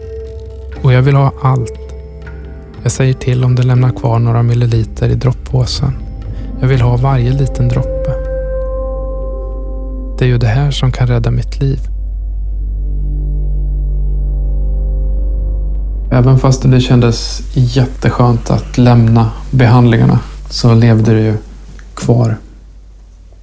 Och 0.82 0.92
jag 0.92 1.02
vill 1.02 1.14
ha 1.14 1.32
allt. 1.42 1.94
Jag 2.82 2.92
säger 2.92 3.14
till 3.14 3.44
om 3.44 3.54
det 3.54 3.62
lämnar 3.62 3.90
kvar 3.90 4.18
några 4.18 4.42
milliliter 4.42 5.08
i 5.08 5.14
droppåsen. 5.14 5.92
Jag 6.60 6.68
vill 6.68 6.80
ha 6.80 6.96
varje 6.96 7.32
liten 7.32 7.68
droppe. 7.68 8.14
Det 10.18 10.24
är 10.24 10.28
ju 10.28 10.38
det 10.38 10.46
här 10.46 10.70
som 10.70 10.92
kan 10.92 11.06
rädda 11.06 11.30
mitt 11.30 11.60
liv. 11.60 11.80
Även 16.12 16.38
fast 16.38 16.70
det 16.70 16.80
kändes 16.80 17.42
jätteskönt 17.54 18.50
att 18.50 18.78
lämna 18.78 19.30
behandlingarna 19.50 20.18
så 20.50 20.74
levde 20.74 21.12
det 21.12 21.20
ju 21.20 21.34
kvar 21.94 22.36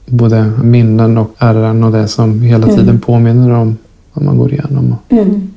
både 0.06 0.52
minnen 0.64 1.18
och 1.18 1.32
ärren 1.38 1.84
och 1.84 1.92
det 1.92 2.08
som 2.08 2.42
hela 2.42 2.68
tiden 2.68 3.00
påminner 3.00 3.52
om 3.52 3.78
vad 4.14 4.26
man 4.26 4.38
går 4.38 4.54
igenom. 4.54 4.96
Mm. 5.10 5.52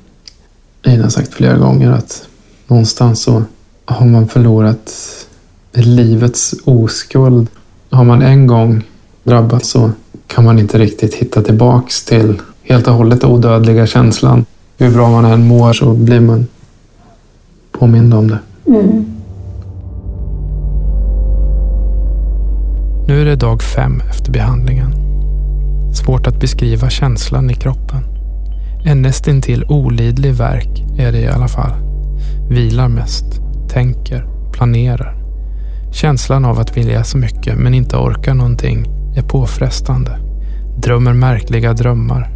Ina 0.87 1.03
har 1.03 1.11
sagt 1.11 1.35
flera 1.35 1.59
gånger 1.59 1.91
att 1.91 2.29
någonstans 2.67 3.23
så 3.23 3.43
har 3.85 4.07
man 4.07 4.29
förlorat 4.29 4.93
livets 5.73 6.55
oskuld. 6.65 7.49
Har 7.91 8.05
man 8.05 8.23
en 8.23 8.47
gång 8.47 8.83
drabbats 9.23 9.71
så 9.71 9.91
kan 10.27 10.45
man 10.45 10.59
inte 10.59 10.79
riktigt 10.79 11.15
hitta 11.15 11.43
tillbaks 11.43 12.05
till 12.05 12.41
helt 12.63 12.89
och 12.89 12.95
hållet 12.95 13.25
odödliga 13.25 13.87
känslan. 13.87 14.45
Hur 14.79 14.91
bra 14.91 15.11
man 15.11 15.25
än 15.25 15.47
mår 15.47 15.73
så 15.73 15.93
blir 15.95 16.21
man 16.21 16.47
påmind 17.73 18.15
om 18.15 18.29
det. 18.29 18.39
Mm. 18.67 19.20
Nu 23.11 23.21
är 23.21 23.25
det 23.25 23.37
dag 23.37 23.63
fem 23.63 24.03
efter 24.11 24.33
behandlingen. 24.33 24.95
Svårt 25.95 26.27
att 26.27 26.41
beskriva 26.41 26.91
känslan 26.91 27.51
i 27.51 27.55
kroppen. 27.55 28.05
En 28.85 29.03
nästintill 29.03 29.65
olidlig 29.69 30.35
verk 30.35 30.85
är 30.99 31.13
det 31.13 31.21
i 31.21 31.29
alla 31.29 31.49
fall. 31.49 31.73
Vilar 32.51 32.89
mest, 32.89 33.25
tänker, 33.69 34.27
planerar. 34.53 35.17
Känslan 35.93 36.45
av 36.45 36.59
att 36.59 36.77
vilja 36.77 37.05
så 37.05 37.19
mycket 37.19 37.59
men 37.59 37.75
inte 37.75 37.97
orka 37.97 38.35
någonting 38.35 38.87
är 39.17 39.23
påfrestande. 39.23 40.19
Drömmer 40.77 41.13
märkliga 41.13 41.73
drömmar. 41.73 42.31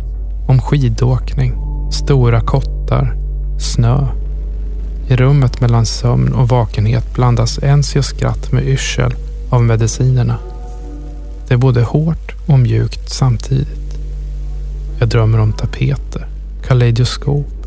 Om 0.48 0.60
skidåkning, 0.60 1.54
stora 1.92 2.40
kottar, 2.40 3.16
snö. 3.58 4.06
I 5.08 5.16
rummet 5.16 5.60
mellan 5.60 5.86
sömn 5.86 6.32
och 6.32 6.48
vakenhet 6.48 7.14
blandas 7.14 7.58
ens 7.58 8.06
skratt 8.06 8.52
med 8.52 8.68
yrsel 8.68 9.14
av 9.50 9.62
medicinerna. 9.64 10.38
Det 11.49 11.55
är 11.55 11.59
både 11.59 11.82
hårt 11.82 12.32
och 12.47 12.59
mjukt 12.59 13.11
samtidigt. 13.11 13.99
Jag 14.99 15.09
drömmer 15.09 15.38
om 15.40 15.53
tapeter, 15.53 16.26
kaleidoskop, 16.66 17.66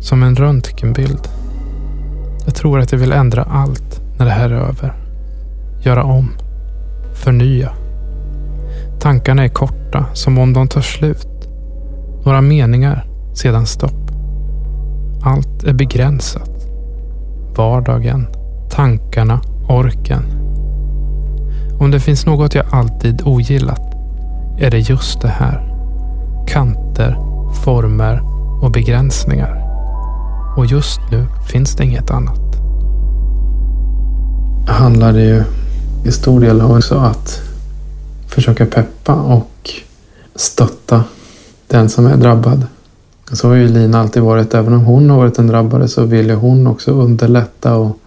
som 0.00 0.22
en 0.22 0.36
röntgenbild. 0.36 1.28
Jag 2.44 2.54
tror 2.54 2.80
att 2.80 2.92
jag 2.92 2.98
vill 2.98 3.12
ändra 3.12 3.42
allt 3.42 4.00
när 4.18 4.26
det 4.26 4.32
här 4.32 4.50
är 4.50 4.60
över. 4.60 4.94
Göra 5.82 6.04
om. 6.04 6.30
Förnya. 7.14 7.72
Tankarna 9.00 9.44
är 9.44 9.48
korta, 9.48 10.06
som 10.14 10.38
om 10.38 10.52
de 10.52 10.68
tar 10.68 10.80
slut. 10.80 11.28
Några 12.24 12.40
meningar, 12.40 13.06
sedan 13.34 13.66
stopp. 13.66 14.10
Allt 15.22 15.64
är 15.64 15.72
begränsat. 15.72 16.50
Vardagen, 17.56 18.26
tankarna, 18.70 19.40
orken. 19.68 20.35
Om 21.80 21.90
det 21.90 22.00
finns 22.00 22.26
något 22.26 22.54
jag 22.54 22.66
alltid 22.70 23.22
ogillat 23.24 23.80
är 24.58 24.70
det 24.70 24.78
just 24.78 25.20
det 25.20 25.28
här. 25.28 25.72
Kanter, 26.48 27.16
former 27.64 28.22
och 28.62 28.70
begränsningar. 28.70 29.62
Och 30.56 30.66
just 30.66 31.00
nu 31.10 31.26
finns 31.52 31.74
det 31.74 31.84
inget 31.84 32.10
annat. 32.10 32.40
handlar 34.68 35.12
det 35.12 35.24
ju 35.24 35.42
i 36.04 36.12
stor 36.12 36.40
del 36.40 36.62
också 36.62 36.94
att 36.94 37.40
försöka 38.26 38.66
peppa 38.66 39.14
och 39.14 39.70
stötta 40.34 41.04
den 41.68 41.88
som 41.88 42.06
är 42.06 42.16
drabbad. 42.16 42.66
Så 43.32 43.48
har 43.48 43.54
ju 43.54 43.68
Lina 43.68 44.00
alltid 44.00 44.22
varit. 44.22 44.54
Även 44.54 44.72
om 44.72 44.84
hon 44.84 45.10
har 45.10 45.16
varit 45.16 45.34
den 45.34 45.46
drabbade 45.46 45.88
så 45.88 46.04
vill 46.04 46.26
ju 46.26 46.34
hon 46.34 46.66
också 46.66 46.90
underlätta 46.90 47.76
och 47.76 47.98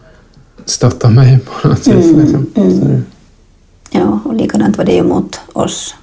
stötta 0.66 1.10
mig 1.10 1.40
på 1.40 1.68
något 1.68 1.88
vis. 1.88 2.14
Mm, 2.14 2.20
Liksom. 2.20 2.48
mm. 2.56 3.04
Ja, 3.90 4.20
och 4.26 4.34
likadant 4.34 4.78
var 4.78 4.86
det 4.86 4.96
ju 4.96 5.04
mot 5.04 5.40
oss 5.54 5.96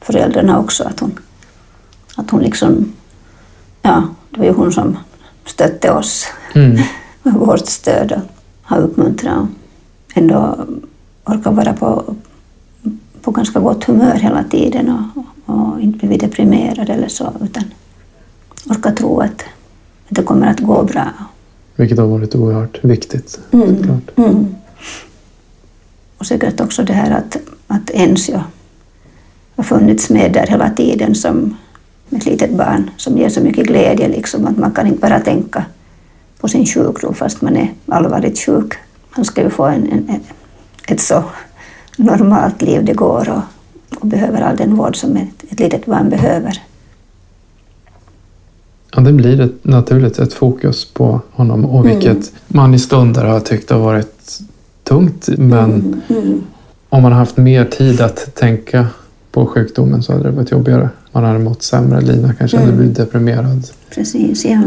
föräldrarna 0.00 0.60
också, 0.60 0.84
att 0.84 1.00
hon, 1.00 1.18
att 2.16 2.30
hon 2.30 2.42
liksom, 2.42 2.92
ja, 3.82 4.02
det 4.30 4.38
var 4.38 4.46
ju 4.46 4.52
hon 4.52 4.72
som 4.72 4.96
stötte 5.44 5.90
oss 5.90 6.26
mm. 6.54 6.82
med 7.22 7.34
vårt 7.34 7.66
stöd 7.66 8.12
och 8.12 8.18
har 8.62 8.78
uppmuntrat 8.78 9.38
och 9.38 9.46
ändå 10.14 10.66
orkar 11.24 11.52
vara 11.52 11.72
på, 11.72 12.14
på 13.22 13.30
ganska 13.30 13.60
gott 13.60 13.84
humör 13.84 14.14
hela 14.14 14.44
tiden 14.44 14.88
och, 14.88 15.24
och 15.54 15.80
inte 15.80 16.06
bli 16.06 16.16
deprimerad 16.16 16.90
eller 16.90 17.08
så, 17.08 17.32
utan 17.42 17.64
orkar 18.70 18.92
tro 18.92 19.20
att, 19.20 19.44
att 20.08 20.16
det 20.16 20.22
kommer 20.22 20.46
att 20.46 20.60
gå 20.60 20.82
bra. 20.82 21.06
Vilket 21.76 21.98
har 21.98 22.06
varit 22.06 22.34
oerhört 22.34 22.84
viktigt. 22.84 23.40
Mm. 23.52 24.00
Mm. 24.16 24.46
Och 26.18 26.26
säkert 26.26 26.60
också 26.60 26.82
det 26.82 26.92
här 26.92 27.10
att, 27.10 27.36
att 27.66 27.90
ens 27.90 28.28
jag 28.28 28.42
har 29.56 29.64
funnits 29.64 30.10
med 30.10 30.32
där 30.32 30.46
hela 30.46 30.70
tiden 30.70 31.14
som 31.14 31.56
ett 32.10 32.26
litet 32.26 32.50
barn 32.50 32.90
som 32.96 33.18
ger 33.18 33.28
så 33.28 33.40
mycket 33.40 33.66
glädje, 33.66 34.08
liksom, 34.08 34.46
att 34.46 34.58
man 34.58 34.70
kan 34.70 34.86
inte 34.86 35.00
bara 35.00 35.20
tänka 35.20 35.64
på 36.40 36.48
sin 36.48 36.66
sjukdom 36.66 37.14
fast 37.14 37.42
man 37.42 37.56
är 37.56 37.72
allvarligt 37.86 38.38
sjuk. 38.38 38.74
Man 39.16 39.24
ska 39.24 39.42
ju 39.42 39.50
få 39.50 39.64
en, 39.64 39.88
en, 39.90 40.20
ett 40.88 41.00
så 41.00 41.24
normalt 41.96 42.62
liv 42.62 42.84
det 42.84 42.92
går 42.92 43.28
och, 43.30 43.42
och 44.00 44.06
behöver 44.06 44.42
all 44.42 44.56
den 44.56 44.76
vård 44.76 44.96
som 44.96 45.16
ett, 45.16 45.44
ett 45.52 45.60
litet 45.60 45.86
barn 45.86 46.10
behöver. 46.10 46.62
Ja, 48.94 49.02
det 49.02 49.12
blir 49.12 49.40
ett, 49.40 49.64
naturligt 49.64 50.18
ett 50.18 50.32
fokus 50.32 50.84
på 50.84 51.20
honom 51.32 51.64
och 51.64 51.86
vilket 51.86 52.06
mm. 52.12 52.22
man 52.46 52.74
i 52.74 52.78
stunder 52.78 53.24
har 53.24 53.40
tyckt 53.40 53.70
har 53.70 53.78
varit 53.78 54.40
tungt. 54.88 55.28
Men 55.28 55.70
mm. 55.70 56.00
Mm. 56.08 56.42
om 56.88 57.02
man 57.02 57.12
har 57.12 57.18
haft 57.18 57.36
mer 57.36 57.64
tid 57.64 58.00
att 58.00 58.34
tänka 58.34 58.86
på 59.32 59.46
sjukdomen 59.46 60.02
så 60.02 60.12
hade 60.12 60.24
det 60.24 60.30
varit 60.30 60.50
jobbigare. 60.50 60.88
Man 61.12 61.24
hade 61.24 61.38
mått 61.38 61.62
sämre. 61.62 62.00
Lina 62.00 62.34
kanske 62.34 62.56
hade 62.56 62.68
mm. 62.68 62.78
blivit 62.78 62.96
deprimerad. 62.96 63.66
Precis, 63.94 64.44
ja. 64.44 64.60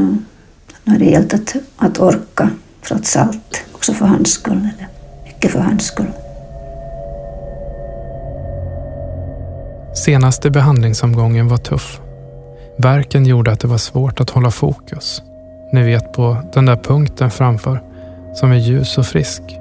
Nu 0.83 0.93
har 0.93 0.99
det 0.99 1.05
gällt 1.05 1.33
att, 1.33 1.55
att 1.77 1.99
orka 1.99 2.49
trots 2.87 3.17
allt. 3.17 3.63
Också 3.71 3.93
för 3.93 4.05
hans 4.05 4.31
skull. 4.31 4.57
Eller 4.57 4.87
mycket 5.25 5.51
för 5.51 5.59
hans 5.59 5.83
skull. 5.83 6.11
Senaste 10.05 10.49
behandlingsomgången 10.49 11.47
var 11.47 11.57
tuff. 11.57 12.01
Verken 12.77 13.25
gjorde 13.25 13.51
att 13.51 13.59
det 13.59 13.67
var 13.67 13.77
svårt 13.77 14.19
att 14.19 14.29
hålla 14.29 14.51
fokus. 14.51 15.21
Ni 15.73 15.83
vet 15.83 16.13
på 16.13 16.37
den 16.53 16.65
där 16.65 16.75
punkten 16.75 17.31
framför 17.31 17.81
som 18.35 18.51
är 18.51 18.57
ljus 18.57 18.97
och 18.97 19.05
frisk. 19.05 19.58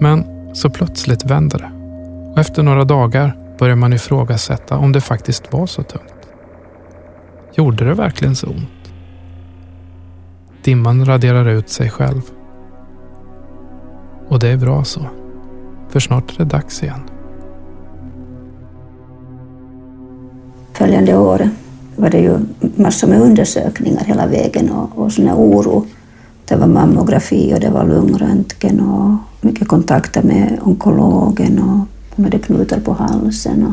Men 0.00 0.24
så 0.52 0.70
plötsligt 0.70 1.24
vände 1.24 1.58
det. 1.58 1.70
Och 2.32 2.38
efter 2.38 2.62
några 2.62 2.84
dagar 2.84 3.36
börjar 3.58 3.76
man 3.76 3.92
ifrågasätta 3.92 4.78
om 4.78 4.92
det 4.92 5.00
faktiskt 5.00 5.52
var 5.52 5.66
så 5.66 5.82
tungt. 5.82 6.28
Gjorde 7.54 7.84
det 7.84 7.94
verkligen 7.94 8.36
så 8.36 8.46
ont? 8.46 8.92
Dimman 10.64 11.04
raderar 11.04 11.48
ut 11.48 11.68
sig 11.68 11.90
själv. 11.90 12.22
Och 14.28 14.38
det 14.38 14.48
är 14.48 14.56
bra 14.56 14.84
så. 14.84 15.00
För 15.88 16.00
snart 16.00 16.34
är 16.34 16.38
det 16.38 16.44
dags 16.44 16.82
igen. 16.82 17.00
Följande 20.72 21.16
år 21.16 21.48
var 21.96 22.10
det 22.10 22.18
ju 22.18 22.38
massor 22.76 23.08
med 23.08 23.20
undersökningar 23.20 24.04
hela 24.04 24.26
vägen 24.26 24.70
och, 24.70 24.98
och 24.98 25.12
sån 25.12 25.30
oro. 25.30 25.86
Det 26.48 26.56
var 26.56 26.66
mammografi 26.66 27.54
och 27.54 27.60
det 27.60 27.70
var 27.70 27.84
lungröntgen 27.84 28.80
och 28.80 29.16
mycket 29.40 29.68
kontakter 29.68 30.22
med 30.22 30.58
onkologen 30.62 31.58
och 31.58 31.86
hon 32.16 32.24
hade 32.24 32.38
knutar 32.38 32.80
på 32.80 32.92
halsen 32.92 33.66
och 33.66 33.72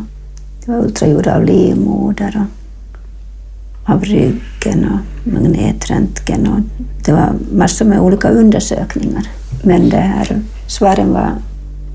det 0.66 0.72
var 0.72 0.80
ultraljud 0.80 1.28
av 1.28 1.46
livmoder 1.46 2.42
och 2.42 3.94
av 3.94 4.04
ryggen 4.04 4.86
och 4.86 5.32
magnetröntgen 5.34 6.48
och 6.48 6.60
det 7.06 7.12
var 7.12 7.34
massor 7.52 7.86
med 7.86 8.00
olika 8.00 8.30
undersökningar. 8.30 9.28
Men 9.64 9.90
det 9.90 9.98
här 9.98 10.42
svaren 10.68 11.14
var, 11.14 11.32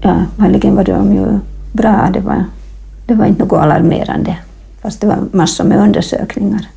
ja, 0.02 0.24
vanligen 0.36 0.74
var 0.74 0.84
de 0.84 1.14
ju 1.14 1.38
bra. 1.72 2.10
Det 2.12 2.20
var, 2.20 2.44
det 3.06 3.14
var 3.14 3.26
inte 3.26 3.42
något 3.44 3.62
alarmerande, 3.62 4.36
fast 4.82 5.00
det 5.00 5.06
var 5.06 5.18
massor 5.32 5.64
med 5.64 5.78
undersökningar. 5.78 6.68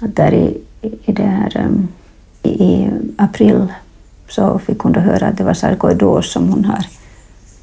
Att 0.00 0.16
där 0.16 0.34
i, 0.34 0.58
i, 1.04 1.12
det 1.12 1.22
här, 1.22 1.64
um, 1.66 1.88
i, 2.46 2.90
april 3.16 3.66
så 4.28 4.58
fick 4.58 4.78
hon 4.78 4.92
då 4.92 5.00
höra 5.00 5.26
att 5.26 5.38
det 5.38 5.44
var 5.44 5.54
sarkoidos 5.54 6.32
som 6.32 6.48
hon 6.48 6.64
har 6.64 6.86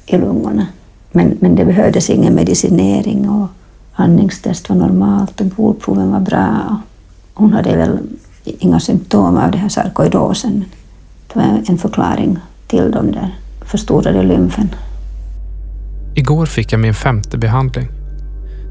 i 0.06 0.16
lungorna. 0.18 0.66
Men, 1.12 1.38
men 1.40 1.54
det 1.54 1.64
behövdes 1.64 2.10
ingen 2.10 2.34
medicinering 2.34 3.28
och 3.28 3.48
andningstest 3.92 4.68
var 4.68 4.76
normalt 4.76 5.40
och 5.40 5.46
blodproven 5.46 6.12
var 6.12 6.20
bra. 6.20 6.80
Hon 7.34 7.52
hade 7.52 7.76
väl 7.76 7.98
inga 8.44 8.80
symptom 8.80 9.36
av 9.36 9.50
den 9.50 9.60
här 9.60 9.68
sarkoidosen. 9.68 10.64
Det 11.26 11.38
var 11.38 11.62
en 11.68 11.78
förklaring 11.78 12.38
till 12.66 12.90
de 12.90 13.12
där 13.12 13.34
förstorade 13.60 14.22
lymfen. 14.22 14.68
Igår 16.14 16.46
fick 16.46 16.72
jag 16.72 16.80
min 16.80 16.94
femte 16.94 17.38
behandling. 17.38 17.88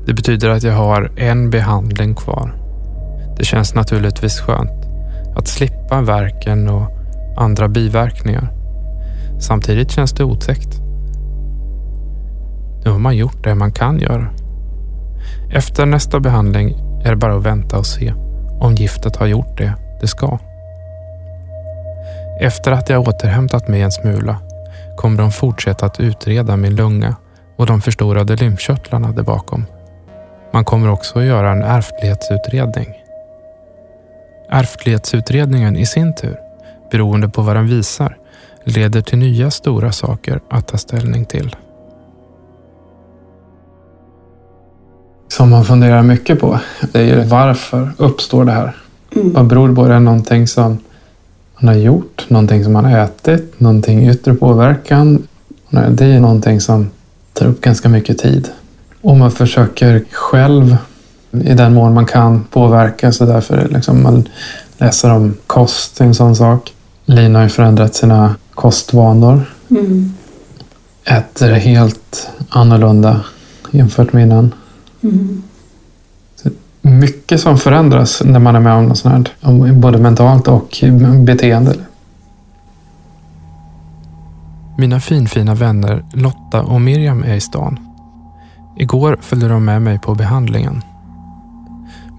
Det 0.05 0.13
betyder 0.13 0.49
att 0.49 0.63
jag 0.63 0.73
har 0.73 1.11
en 1.17 1.49
behandling 1.49 2.15
kvar. 2.15 2.53
Det 3.37 3.45
känns 3.45 3.75
naturligtvis 3.75 4.39
skönt 4.39 4.82
att 5.35 5.47
slippa 5.47 6.01
verken 6.01 6.69
och 6.69 6.91
andra 7.37 7.67
biverkningar. 7.67 8.47
Samtidigt 9.39 9.91
känns 9.91 10.11
det 10.11 10.23
otäckt. 10.23 10.79
Nu 12.85 12.91
har 12.91 12.99
man 12.99 13.15
gjort 13.15 13.43
det 13.43 13.55
man 13.55 13.71
kan 13.71 13.99
göra. 13.99 14.27
Efter 15.53 15.85
nästa 15.85 16.19
behandling 16.19 16.75
är 17.03 17.09
det 17.09 17.15
bara 17.15 17.35
att 17.35 17.45
vänta 17.45 17.77
och 17.77 17.85
se 17.85 18.13
om 18.59 18.75
giftet 18.75 19.15
har 19.15 19.25
gjort 19.25 19.57
det 19.57 19.73
det 20.01 20.07
ska. 20.07 20.39
Efter 22.39 22.71
att 22.71 22.89
jag 22.89 23.07
återhämtat 23.07 23.67
mig 23.67 23.81
en 23.81 23.91
smula 23.91 24.37
kommer 24.97 25.17
de 25.17 25.31
fortsätta 25.31 25.85
att 25.85 25.99
utreda 25.99 26.57
min 26.57 26.75
lunga 26.75 27.15
och 27.57 27.65
de 27.65 27.81
förstorade 27.81 28.35
lymfkörtlarna 28.35 29.11
där 29.11 29.23
bakom. 29.23 29.65
Man 30.53 30.65
kommer 30.65 30.89
också 30.89 31.19
att 31.19 31.25
göra 31.25 31.51
en 31.51 31.63
ärftlighetsutredning. 31.63 33.02
Ärftlighetsutredningen 34.53 35.75
i 35.75 35.85
sin 35.85 36.15
tur, 36.15 36.37
beroende 36.91 37.29
på 37.29 37.41
vad 37.41 37.55
den 37.55 37.67
visar, 37.67 38.17
leder 38.63 39.01
till 39.01 39.17
nya 39.17 39.51
stora 39.51 39.91
saker 39.91 40.39
att 40.49 40.67
ta 40.67 40.77
ställning 40.77 41.25
till. 41.25 41.55
som 45.33 45.49
man 45.49 45.65
funderar 45.65 46.03
mycket 46.03 46.39
på. 46.39 46.59
Det 46.91 47.01
är 47.01 47.25
varför 47.25 47.91
uppstår 47.97 48.45
det 48.45 48.51
här? 48.51 48.75
Mm. 49.15 49.33
Vad 49.33 49.47
beror 49.47 49.69
det 49.69 49.75
på? 49.75 49.85
Är 49.85 49.89
det 49.89 49.99
någonting 49.99 50.47
som 50.47 50.77
man 51.59 51.67
har 51.67 51.81
gjort? 51.81 52.25
Någonting 52.27 52.63
som 52.63 52.73
man 52.73 52.85
har 52.85 52.99
ätit? 52.99 53.59
Någonting 53.59 54.09
yttre 54.09 54.33
påverkan? 54.33 55.27
Det 55.69 56.05
är 56.05 56.19
någonting 56.19 56.61
som 56.61 56.89
tar 57.33 57.45
upp 57.45 57.61
ganska 57.61 57.89
mycket 57.89 58.17
tid. 58.17 58.49
Och 59.01 59.17
man 59.17 59.31
försöker 59.31 60.03
själv, 60.11 60.77
i 61.41 61.53
den 61.53 61.73
mån 61.73 61.93
man 61.93 62.05
kan, 62.05 62.43
påverka. 62.43 63.11
Så 63.11 63.25
därför 63.25 63.67
liksom 63.69 64.03
man 64.03 64.29
läser 64.77 65.11
om 65.11 65.37
kost, 65.47 66.01
en 66.01 66.13
sån 66.13 66.35
sak. 66.35 66.73
Lina 67.05 67.39
har 67.39 67.43
ju 67.43 67.49
förändrat 67.49 67.95
sina 67.95 68.35
kostvanor. 68.53 69.41
Mm. 69.69 70.13
Äter 71.05 71.51
helt 71.51 72.29
annorlunda 72.49 73.21
jämfört 73.71 74.13
med 74.13 74.23
innan. 74.23 74.53
Mm. 75.01 75.43
Mycket 76.81 77.41
som 77.41 77.57
förändras 77.57 78.21
när 78.25 78.39
man 78.39 78.55
är 78.55 78.59
med 78.59 78.73
om 78.73 78.85
något 78.85 78.97
sånt 78.97 79.29
här. 79.41 79.73
Både 79.73 79.97
mentalt 79.97 80.47
och 80.47 80.83
beteende. 81.25 81.75
Mina 84.77 84.99
finfina 84.99 85.55
vänner 85.55 86.05
Lotta 86.13 86.61
och 86.61 86.81
Miriam 86.81 87.23
är 87.23 87.33
i 87.33 87.41
stan. 87.41 87.79
Igår 88.77 89.17
följde 89.21 89.47
de 89.47 89.65
med 89.65 89.81
mig 89.81 89.99
på 89.99 90.15
behandlingen. 90.15 90.81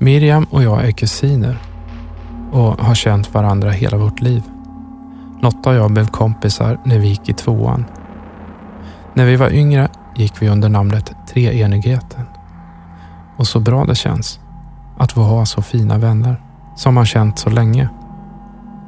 Miriam 0.04 0.44
och 0.50 0.62
jag 0.62 0.84
är 0.84 0.90
kusiner 0.90 1.58
och 2.52 2.80
har 2.80 2.94
känt 2.94 3.34
varandra 3.34 3.70
hela 3.70 3.96
vårt 3.96 4.20
liv. 4.20 4.42
Lotta 5.42 5.70
och 5.70 5.76
jag 5.76 5.90
blev 5.90 6.06
kompisar 6.06 6.78
när 6.84 6.98
vi 6.98 7.08
gick 7.08 7.28
i 7.28 7.32
tvåan. 7.32 7.84
När 9.14 9.24
vi 9.24 9.36
var 9.36 9.50
yngre 9.50 9.88
gick 10.16 10.42
vi 10.42 10.48
under 10.48 10.68
namnet 10.68 11.12
Treenigheten. 11.28 12.26
Och 13.36 13.46
så 13.46 13.60
bra 13.60 13.84
det 13.84 13.94
känns 13.94 14.40
att 14.98 15.12
få 15.12 15.20
ha 15.20 15.46
så 15.46 15.62
fina 15.62 15.98
vänner 15.98 16.40
som 16.76 16.94
man 16.94 17.06
känt 17.06 17.38
så 17.38 17.50
länge. 17.50 17.88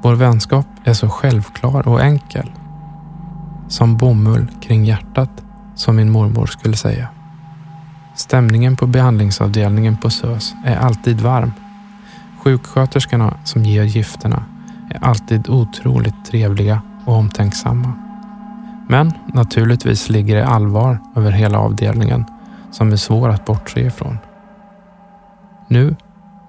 Vår 0.02 0.14
vänskap 0.14 0.66
är 0.84 0.92
så 0.92 1.08
självklar 1.08 1.88
och 1.88 2.00
enkel. 2.00 2.52
Som 3.68 3.96
bomull 3.96 4.46
kring 4.60 4.84
hjärtat, 4.84 5.30
som 5.74 5.96
min 5.96 6.10
mormor 6.10 6.46
skulle 6.46 6.76
säga. 6.76 7.08
Stämningen 8.16 8.76
på 8.76 8.86
behandlingsavdelningen 8.86 9.96
på 9.96 10.10
SÖS 10.10 10.54
är 10.64 10.76
alltid 10.76 11.20
varm. 11.20 11.52
Sjuksköterskorna 12.44 13.34
som 13.44 13.64
ger 13.64 13.82
gifterna 13.82 14.44
är 14.90 15.04
alltid 15.04 15.48
otroligt 15.48 16.24
trevliga 16.26 16.82
och 17.04 17.14
omtänksamma. 17.14 17.92
Men 18.88 19.12
naturligtvis 19.34 20.08
ligger 20.08 20.36
det 20.36 20.46
allvar 20.46 20.98
över 21.16 21.30
hela 21.30 21.58
avdelningen 21.58 22.24
som 22.72 22.92
är 22.92 22.96
svår 22.96 23.28
att 23.28 23.44
bortse 23.44 23.80
ifrån. 23.80 24.18
Nu 25.68 25.96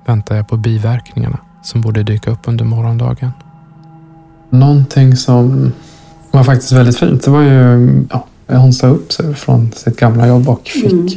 väntar 0.06 0.36
jag 0.36 0.48
på 0.48 0.58
biverkningarna 0.58 1.38
som 1.64 1.82
borde 1.82 2.04
dyka 2.04 2.32
upp 2.32 2.48
under 2.48 2.66
morgondagen. 2.66 3.32
Någonting 4.50 5.16
som 5.16 5.74
var 6.32 6.44
faktiskt 6.44 6.72
väldigt 6.72 7.00
fint, 7.00 7.24
det 7.24 7.32
var 7.32 7.42
ju 7.42 8.06
ja, 8.10 8.28
hon 8.48 8.74
sa 8.74 8.88
upp 8.88 9.12
sig 9.12 9.36
från 9.36 9.72
sitt 9.72 10.00
gamla 10.00 10.28
jobb 10.28 10.50
och 10.50 10.68
fick 10.68 10.92
mm 10.92 11.08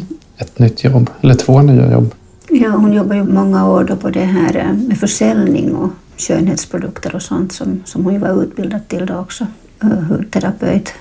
ett 0.41 0.59
nytt 0.59 0.85
jobb, 0.85 1.11
eller 1.21 1.35
två 1.35 1.63
nya 1.63 1.93
jobb. 1.93 2.15
Ja, 2.49 2.71
hon 2.71 2.93
jobbade 2.93 3.17
ju 3.17 3.25
många 3.25 3.69
år 3.69 3.85
då 3.85 3.97
på 3.97 4.11
det 4.11 4.25
här 4.25 4.57
eh, 4.57 4.73
med 4.89 4.99
försäljning 4.99 5.75
och 5.75 5.91
skönhetsprodukter 6.17 7.15
och 7.15 7.23
sånt 7.23 7.53
som, 7.53 7.83
som 7.85 8.05
hon 8.05 8.13
ju 8.13 8.19
var 8.19 8.43
utbildad 8.43 8.89
till 8.89 9.07
då 9.07 9.15
också, 9.15 9.47
eh, 9.83 9.89
hudterapeut. 9.89 10.93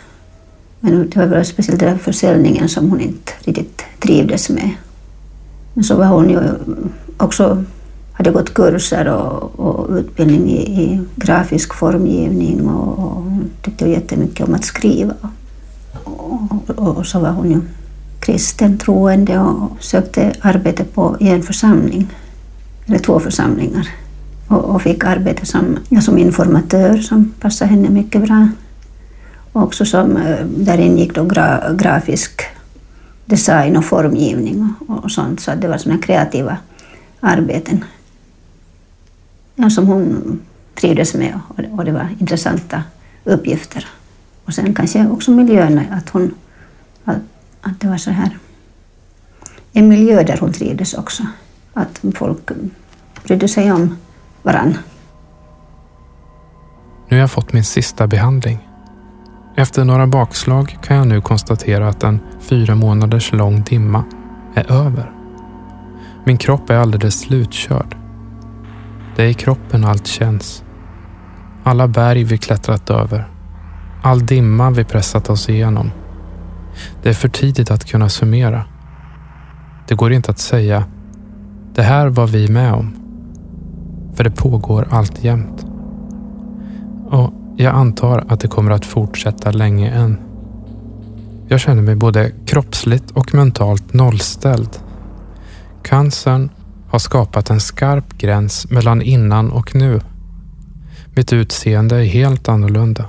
Men 0.80 1.10
det 1.10 1.20
var 1.20 1.26
väl 1.26 1.46
speciellt 1.46 1.80
den 1.80 2.00
försäljningen 2.00 2.70
som 2.70 2.90
hon 2.90 3.02
inte 3.02 3.32
riktigt 3.44 3.84
trivdes 4.00 4.50
med. 4.50 4.70
Men 5.74 5.84
så 5.84 5.96
var 5.96 6.06
hon 6.06 6.30
ju 6.30 6.40
också 7.18 7.64
hade 8.14 8.32
gått 8.32 8.54
kurser 8.54 9.08
och, 9.08 9.60
och 9.60 9.96
utbildning 9.96 10.50
i, 10.50 10.84
i, 10.84 11.02
grafisk 11.16 11.74
formgivning 11.74 12.70
och, 12.70 13.00
och 13.00 13.24
tyckte 13.62 13.90
jättemycket 13.90 14.48
om 14.48 14.54
att 14.54 14.66
skriva. 14.66 15.14
Och, 16.04 16.42
och, 16.68 16.98
och, 16.98 17.06
så 17.06 17.20
var 17.20 17.30
hon 17.30 17.52
ju 17.52 17.62
kristen 18.20 18.78
troende 18.78 19.40
och 19.40 19.84
sökte 19.84 20.34
arbete 20.42 20.84
på, 20.84 21.18
i 21.20 21.30
en 21.30 21.44
församling, 21.44 22.08
eller 22.86 23.00
två 23.00 23.20
församlingar. 23.20 23.88
Och, 24.48 24.64
och 24.66 24.82
fick 24.82 25.04
arbete 25.04 25.46
som, 25.46 25.78
ja, 25.90 26.02
som 26.02 26.18
informatör 26.18 26.98
som 26.98 27.34
passade 27.40 27.72
henne 27.72 27.90
mycket 27.90 28.22
bra. 28.22 28.50
Och 29.52 29.64
också 29.64 29.86
som, 29.86 30.18
eh, 30.18 30.46
där 30.46 30.78
ingick 30.78 31.16
då 31.16 31.24
gra, 31.24 31.74
grafisk 31.74 32.42
design 33.26 33.78
och 33.78 33.86
formgivning 33.86 34.74
och, 34.88 35.04
och 35.04 35.12
sånt, 35.12 35.40
så 35.40 35.52
det 35.56 35.68
var 35.68 35.78
sådana 35.78 36.02
kreativa 36.02 36.58
arbeten 37.20 37.84
ja, 39.56 39.70
som 39.70 39.88
hon 39.88 40.40
trivdes 40.76 41.14
med 41.14 41.40
och 41.72 41.86
det 41.86 41.92
var 41.92 42.08
intressanta 42.20 42.84
uppgifter. 43.24 43.88
Och 44.46 44.54
sen 44.54 44.74
kanske 44.74 45.08
också 45.08 45.32
miljön, 45.32 45.82
att, 45.92 46.10
hon, 46.10 46.34
att, 47.04 47.18
att 47.62 47.80
det 47.80 47.88
var 47.88 47.98
så 47.98 48.12
här 48.12 48.38
en 49.74 49.88
miljö 49.88 50.24
där 50.24 50.38
hon 50.38 50.54
trivdes 50.54 50.94
också. 50.94 51.24
Att 51.74 52.02
folk 52.16 52.52
brydde 53.24 53.48
sig 53.48 53.72
om 53.72 53.98
varann. 54.42 54.78
Nu 57.10 57.18
har 57.18 57.22
jag 57.22 57.32
fått 57.32 57.54
min 57.54 57.64
sista 57.64 58.08
behandling. 58.08 58.68
Efter 59.56 59.86
några 59.86 60.08
bakslag 60.08 60.78
kan 60.84 60.98
jag 60.98 61.08
nu 61.08 61.22
konstatera 61.22 61.90
att 61.90 62.04
en 62.04 62.20
fyra 62.40 62.76
månaders 62.76 63.32
lång 63.32 63.64
dimma 63.64 64.04
är 64.56 64.72
över. 64.72 65.12
Min 66.26 66.38
kropp 66.38 66.70
är 66.70 66.76
alldeles 66.76 67.20
slutkörd. 67.20 67.98
Det 69.16 69.24
är 69.24 69.28
i 69.28 69.34
kroppen 69.34 69.86
allt 69.86 70.08
känns. 70.08 70.64
Alla 71.64 71.88
berg 71.88 72.24
vi 72.24 72.38
klättrat 72.38 72.90
över. 72.90 73.28
All 74.04 74.26
dimma 74.26 74.70
vi 74.70 74.84
pressat 74.84 75.30
oss 75.30 75.50
igenom. 75.50 75.92
Det 77.04 77.10
är 77.10 77.14
för 77.14 77.30
tidigt 77.30 77.72
att 77.72 77.86
kunna 77.86 78.10
summera. 78.10 78.66
Det 79.88 79.96
går 79.96 80.14
inte 80.14 80.32
att 80.32 80.40
säga 80.40 80.84
det 81.74 81.84
här 81.84 82.08
var 82.08 82.28
vi 82.28 82.48
med 82.48 82.74
om. 82.74 82.94
För 84.14 84.24
det 84.24 84.32
pågår 84.32 84.88
allt 84.90 85.24
jämt. 85.24 85.66
Och 87.10 87.34
jag 87.58 87.76
antar 87.76 88.26
att 88.28 88.40
det 88.40 88.48
kommer 88.48 88.72
att 88.72 88.86
fortsätta 88.86 89.52
länge 89.52 89.90
än. 89.90 90.20
Jag 91.48 91.60
känner 91.60 91.82
mig 91.82 91.96
både 91.96 92.32
kroppsligt 92.46 93.12
och 93.12 93.34
mentalt 93.34 93.94
nollställd. 93.94 94.70
Cancern 95.84 96.50
har 96.90 97.00
skapat 97.00 97.50
en 97.50 97.60
skarp 97.60 98.18
gräns 98.18 98.70
mellan 98.70 99.02
innan 99.02 99.52
och 99.52 99.76
nu. 99.76 100.00
Mitt 101.16 101.34
utseende 101.34 101.96
är 101.96 102.06
helt 102.06 102.50
annorlunda. 102.50 103.06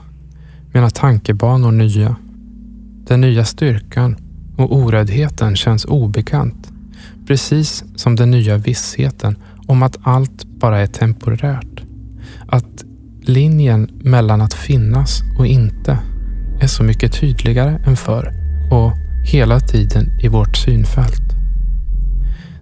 Mina 0.72 0.90
tankebanor 0.90 1.72
nya. 1.72 2.16
Den 3.10 3.20
nya 3.20 3.44
styrkan 3.44 4.16
och 4.56 4.76
oräddheten 4.76 5.56
känns 5.56 5.84
obekant. 5.84 6.72
Precis 7.26 7.84
som 7.96 8.16
den 8.16 8.30
nya 8.30 8.56
vissheten 8.56 9.36
om 9.66 9.82
att 9.82 9.96
allt 10.02 10.44
bara 10.44 10.78
är 10.78 10.86
temporärt. 10.86 11.82
Att 12.48 12.84
linjen 13.22 13.90
mellan 13.92 14.40
att 14.40 14.54
finnas 14.54 15.22
och 15.38 15.46
inte 15.46 15.98
är 16.60 16.66
så 16.66 16.82
mycket 16.82 17.20
tydligare 17.20 17.80
än 17.86 17.96
förr 17.96 18.32
och 18.70 18.92
hela 19.24 19.60
tiden 19.60 20.20
i 20.22 20.28
vårt 20.28 20.56
synfält. 20.56 21.32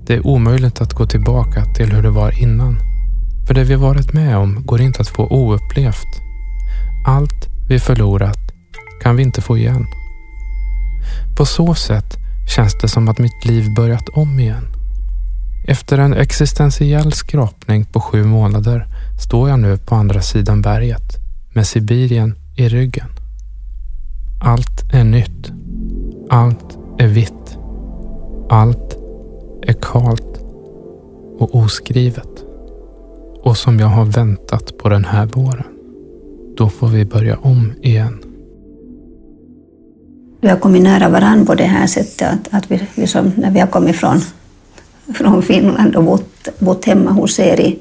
Det 0.07 0.15
är 0.15 0.27
omöjligt 0.27 0.81
att 0.81 0.95
gå 0.95 1.07
tillbaka 1.07 1.65
till 1.65 1.93
hur 1.93 2.03
det 2.03 2.11
var 2.11 2.43
innan. 2.43 2.77
För 3.47 3.55
det 3.55 3.65
vi 3.65 3.75
varit 3.75 4.13
med 4.13 4.37
om 4.37 4.63
går 4.67 4.81
inte 4.81 5.01
att 5.01 5.09
få 5.09 5.27
oupplevt. 5.27 6.21
Allt 7.07 7.49
vi 7.69 7.79
förlorat 7.79 8.53
kan 9.03 9.17
vi 9.17 9.23
inte 9.23 9.41
få 9.41 9.59
igen. 9.59 9.87
På 11.39 11.47
så 11.47 11.75
sätt 11.75 12.17
känns 12.57 12.79
det 12.83 12.89
som 12.89 13.09
att 13.09 13.19
mitt 13.19 13.45
liv 13.45 13.75
börjat 13.75 14.09
om 14.09 14.41
igen. 14.41 14.65
Efter 15.69 15.99
en 15.99 16.15
existentiell 16.15 17.13
skrapning 17.13 17.85
på 17.85 18.01
sju 18.01 18.25
månader 18.25 18.87
står 19.21 19.49
jag 19.49 19.61
nu 19.61 19.77
på 19.77 19.95
andra 19.95 20.23
sidan 20.23 20.63
berget 20.63 21.17
med 21.55 21.67
Sibirien 21.67 22.35
i 22.57 22.69
ryggen. 22.69 23.07
Allt 24.41 24.93
är 24.93 25.05
nytt. 25.05 25.53
Allt 26.31 26.79
är 26.99 27.07
vitt. 27.07 27.59
Allt 28.51 28.97
är 29.63 29.77
kalt 29.83 30.39
och 31.39 31.55
oskrivet. 31.55 32.45
Och 33.43 33.57
som 33.57 33.79
jag 33.79 33.89
har 33.89 34.05
väntat 34.05 34.79
på 34.79 34.89
den 34.89 35.05
här 35.05 35.27
våren. 35.27 35.67
Då 36.57 36.69
får 36.69 36.89
vi 36.89 37.05
börja 37.05 37.37
om 37.37 37.73
igen. 37.83 38.28
Vi 40.41 40.49
har 40.49 40.57
kommit 40.57 40.83
nära 40.83 41.09
varandra 41.09 41.45
på 41.45 41.55
det 41.55 41.65
här 41.65 41.87
sättet 41.87 42.29
att, 42.33 42.55
att 42.55 42.71
vi, 42.71 42.81
liksom, 42.95 43.33
när 43.37 43.51
vi 43.51 43.61
har 43.61 43.67
kommit 43.67 43.97
från, 43.97 44.21
från 45.15 45.43
Finland 45.43 45.97
och 45.97 46.05
bott, 46.05 46.49
bott 46.59 46.85
hemma 46.85 47.11
hos 47.11 47.39
er 47.39 47.61
i, 47.61 47.79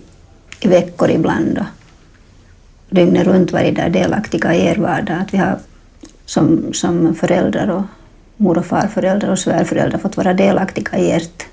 i 0.60 0.68
veckor 0.68 1.10
ibland 1.10 1.58
och 1.58 1.66
dygnet 2.96 3.28
runt 3.28 3.52
varit 3.52 3.76
där 3.76 3.90
delaktiga 3.90 4.56
i 4.56 4.66
er 4.66 4.76
vardag. 4.76 5.18
Att 5.22 5.34
vi 5.34 5.38
har 5.38 5.58
som, 6.26 6.74
som 6.74 7.16
föräldrar 7.16 7.68
och 7.68 7.84
mor 8.38 8.58
och 8.58 8.66
farföräldrar 8.66 9.32
och 9.32 9.40
svärföräldrar 9.40 10.00
fått 10.00 10.18
vara 10.18 10.34
delaktiga 10.34 10.98
i 10.98 11.12
ert 11.12 11.44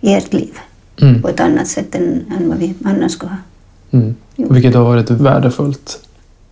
i 0.00 0.14
ert 0.14 0.32
liv 0.32 0.58
mm. 1.02 1.22
på 1.22 1.28
ett 1.28 1.40
annat 1.40 1.68
sätt 1.68 1.94
än, 1.94 2.24
än 2.38 2.48
vad 2.48 2.58
vi 2.58 2.74
annars 2.84 3.12
skulle 3.12 3.30
ha 3.30 3.38
mm. 3.90 4.14
Vilket 4.36 4.74
har 4.74 4.84
varit 4.84 5.10
värdefullt. 5.10 6.00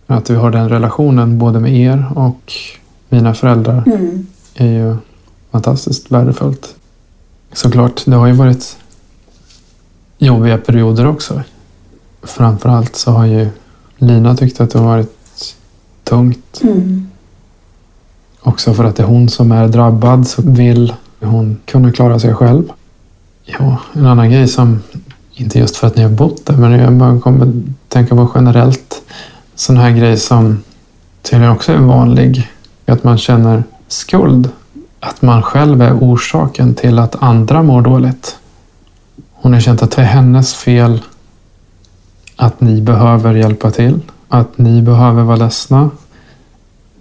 Att 0.07 0.29
vi 0.29 0.35
har 0.35 0.51
den 0.51 0.69
relationen 0.69 1.39
både 1.39 1.59
med 1.59 1.73
er 1.73 2.05
och 2.15 2.53
mina 3.09 3.33
föräldrar 3.33 3.83
mm. 3.85 4.27
är 4.55 4.67
ju 4.67 4.95
fantastiskt 5.51 6.11
värdefullt. 6.11 6.75
Såklart, 7.53 8.03
det 8.05 8.15
har 8.15 8.27
ju 8.27 8.33
varit 8.33 8.77
jobbiga 10.17 10.57
perioder 10.57 11.07
också. 11.07 11.41
Framförallt 12.23 12.95
så 12.95 13.11
har 13.11 13.25
ju 13.25 13.47
Lina 13.97 14.35
tyckt 14.35 14.61
att 14.61 14.71
det 14.71 14.79
har 14.79 14.85
varit 14.85 15.55
tungt. 16.03 16.61
Mm. 16.61 17.07
Också 18.41 18.73
för 18.73 18.83
att 18.83 18.95
det 18.95 19.03
är 19.03 19.07
hon 19.07 19.29
som 19.29 19.51
är 19.51 19.67
drabbad 19.67 20.27
så 20.27 20.41
vill 20.41 20.93
hon 21.21 21.57
kunna 21.65 21.91
klara 21.91 22.19
sig 22.19 22.33
själv. 22.33 22.71
Ja, 23.45 23.77
en 23.93 24.05
annan 24.05 24.31
grej 24.31 24.47
som, 24.47 24.81
inte 25.33 25.59
just 25.59 25.75
för 25.75 25.87
att 25.87 25.95
ni 25.95 26.03
har 26.03 26.09
bott 26.09 26.45
där, 26.45 26.57
men 26.57 26.71
jag 26.71 26.93
bara 26.93 27.19
kommer 27.19 27.63
tänka 27.87 28.15
på 28.15 28.31
generellt. 28.35 29.01
Sån 29.55 29.77
här 29.77 29.91
grej 29.91 30.17
som 30.17 30.63
tydligen 31.21 31.53
också 31.53 31.71
är 31.71 31.77
vanlig. 31.77 32.49
Att 32.89 33.03
man 33.03 33.17
känner 33.17 33.63
skuld. 33.87 34.49
Att 34.99 35.21
man 35.21 35.41
själv 35.43 35.81
är 35.81 35.93
orsaken 35.93 36.75
till 36.75 36.99
att 36.99 37.23
andra 37.23 37.63
mår 37.63 37.81
dåligt. 37.81 38.37
Hon 39.33 39.53
har 39.53 39.59
känt 39.59 39.83
att 39.83 39.91
det 39.91 40.01
är 40.01 40.05
hennes 40.05 40.55
fel 40.55 41.01
att 42.35 42.61
ni 42.61 42.81
behöver 42.81 43.33
hjälpa 43.33 43.71
till. 43.71 43.99
Att 44.27 44.57
ni 44.57 44.81
behöver 44.81 45.23
vara 45.23 45.37
ledsna. 45.37 45.89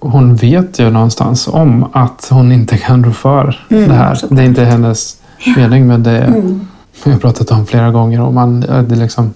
Hon 0.00 0.36
vet 0.36 0.78
ju 0.78 0.90
någonstans 0.90 1.48
om 1.48 1.86
att 1.92 2.28
hon 2.30 2.52
inte 2.52 2.78
kan 2.78 3.04
rå 3.04 3.12
för 3.12 3.66
mm, 3.70 3.88
det 3.88 3.94
här. 3.94 4.18
Det 4.30 4.42
är 4.42 4.46
inte 4.46 4.64
hennes 4.64 5.20
mening 5.56 5.86
med 5.86 6.00
det. 6.00 6.18
Mm. 6.18 6.66
Jag 7.04 7.12
har 7.12 7.18
pratat 7.18 7.50
om 7.50 7.66
flera 7.66 7.90
gånger. 7.90 8.20
Och 8.20 8.34
man, 8.34 8.60
det 8.60 8.96
liksom, 8.96 9.34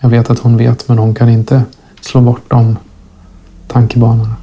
jag 0.00 0.08
vet 0.08 0.30
att 0.30 0.38
hon 0.38 0.56
vet, 0.56 0.88
men 0.88 0.98
hon 0.98 1.14
kan 1.14 1.28
inte 1.28 1.62
slå 2.00 2.20
bort 2.20 2.42
de 2.48 2.76
tankebanorna. 3.68 4.34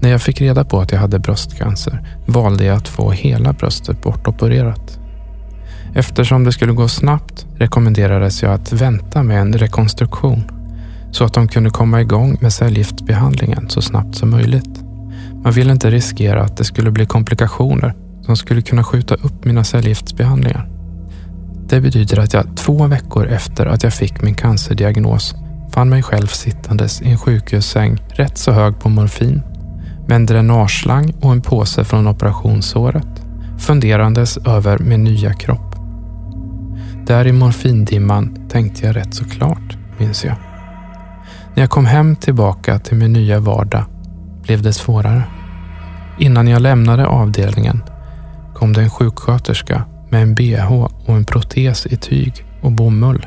När 0.00 0.10
jag 0.10 0.22
fick 0.22 0.40
reda 0.40 0.64
på 0.64 0.80
att 0.80 0.92
jag 0.92 0.98
hade 0.98 1.18
bröstcancer 1.18 2.02
valde 2.26 2.64
jag 2.64 2.76
att 2.76 2.88
få 2.88 3.10
hela 3.10 3.52
bröstet 3.52 4.02
bortopererat. 4.02 4.98
Eftersom 5.94 6.44
det 6.44 6.52
skulle 6.52 6.72
gå 6.72 6.88
snabbt 6.88 7.46
rekommenderades 7.56 8.42
jag 8.42 8.52
att 8.52 8.72
vänta 8.72 9.22
med 9.22 9.40
en 9.40 9.52
rekonstruktion 9.52 10.44
så 11.10 11.24
att 11.24 11.34
de 11.34 11.48
kunde 11.48 11.70
komma 11.70 12.00
igång 12.00 12.36
med 12.40 12.52
cellgiftsbehandlingen 12.52 13.68
så 13.68 13.82
snabbt 13.82 14.16
som 14.16 14.30
möjligt. 14.30 14.82
Man 15.42 15.52
ville 15.52 15.72
inte 15.72 15.90
riskera 15.90 16.42
att 16.42 16.56
det 16.56 16.64
skulle 16.64 16.90
bli 16.90 17.06
komplikationer 17.06 17.94
som 18.22 18.36
skulle 18.36 18.62
kunna 18.62 18.84
skjuta 18.84 19.14
upp 19.14 19.44
mina 19.44 19.64
cellgiftsbehandlingar. 19.64 20.68
Det 21.68 21.80
betyder 21.80 22.18
att 22.18 22.32
jag 22.32 22.56
två 22.56 22.86
veckor 22.86 23.26
efter 23.26 23.66
att 23.66 23.82
jag 23.82 23.94
fick 23.94 24.22
min 24.22 24.34
cancerdiagnos 24.34 25.34
fann 25.72 25.88
mig 25.88 26.02
själv 26.02 26.26
sittandes 26.26 27.02
i 27.02 27.10
en 27.10 27.18
sjukhussäng 27.18 27.98
rätt 28.08 28.38
så 28.38 28.52
hög 28.52 28.78
på 28.78 28.88
morfin 28.88 29.42
med 30.06 30.16
en 30.16 30.26
dränageslang 30.26 31.14
och 31.20 31.32
en 31.32 31.40
påse 31.40 31.84
från 31.84 32.08
operationssåret 32.08 33.22
funderandes 33.58 34.36
över 34.36 34.78
min 34.78 35.04
nya 35.04 35.32
kropp. 35.32 35.76
Där 37.06 37.26
i 37.26 37.32
morfindimman 37.32 38.48
tänkte 38.48 38.86
jag 38.86 38.96
rätt 38.96 39.14
så 39.14 39.24
klart, 39.24 39.76
minns 39.98 40.24
jag. 40.24 40.36
När 41.54 41.62
jag 41.62 41.70
kom 41.70 41.86
hem 41.86 42.16
tillbaka 42.16 42.78
till 42.78 42.96
min 42.96 43.12
nya 43.12 43.40
vardag 43.40 43.84
blev 44.42 44.62
det 44.62 44.72
svårare. 44.72 45.22
Innan 46.18 46.48
jag 46.48 46.62
lämnade 46.62 47.06
avdelningen 47.06 47.82
kom 48.54 48.72
det 48.72 48.82
en 48.82 48.90
sjuksköterska 48.90 49.82
med 50.10 50.22
en 50.22 50.34
bh 50.34 50.72
och 51.06 51.16
en 51.16 51.24
protes 51.24 51.86
i 51.86 51.96
tyg 51.96 52.44
och 52.62 52.72
bomull. 52.72 53.26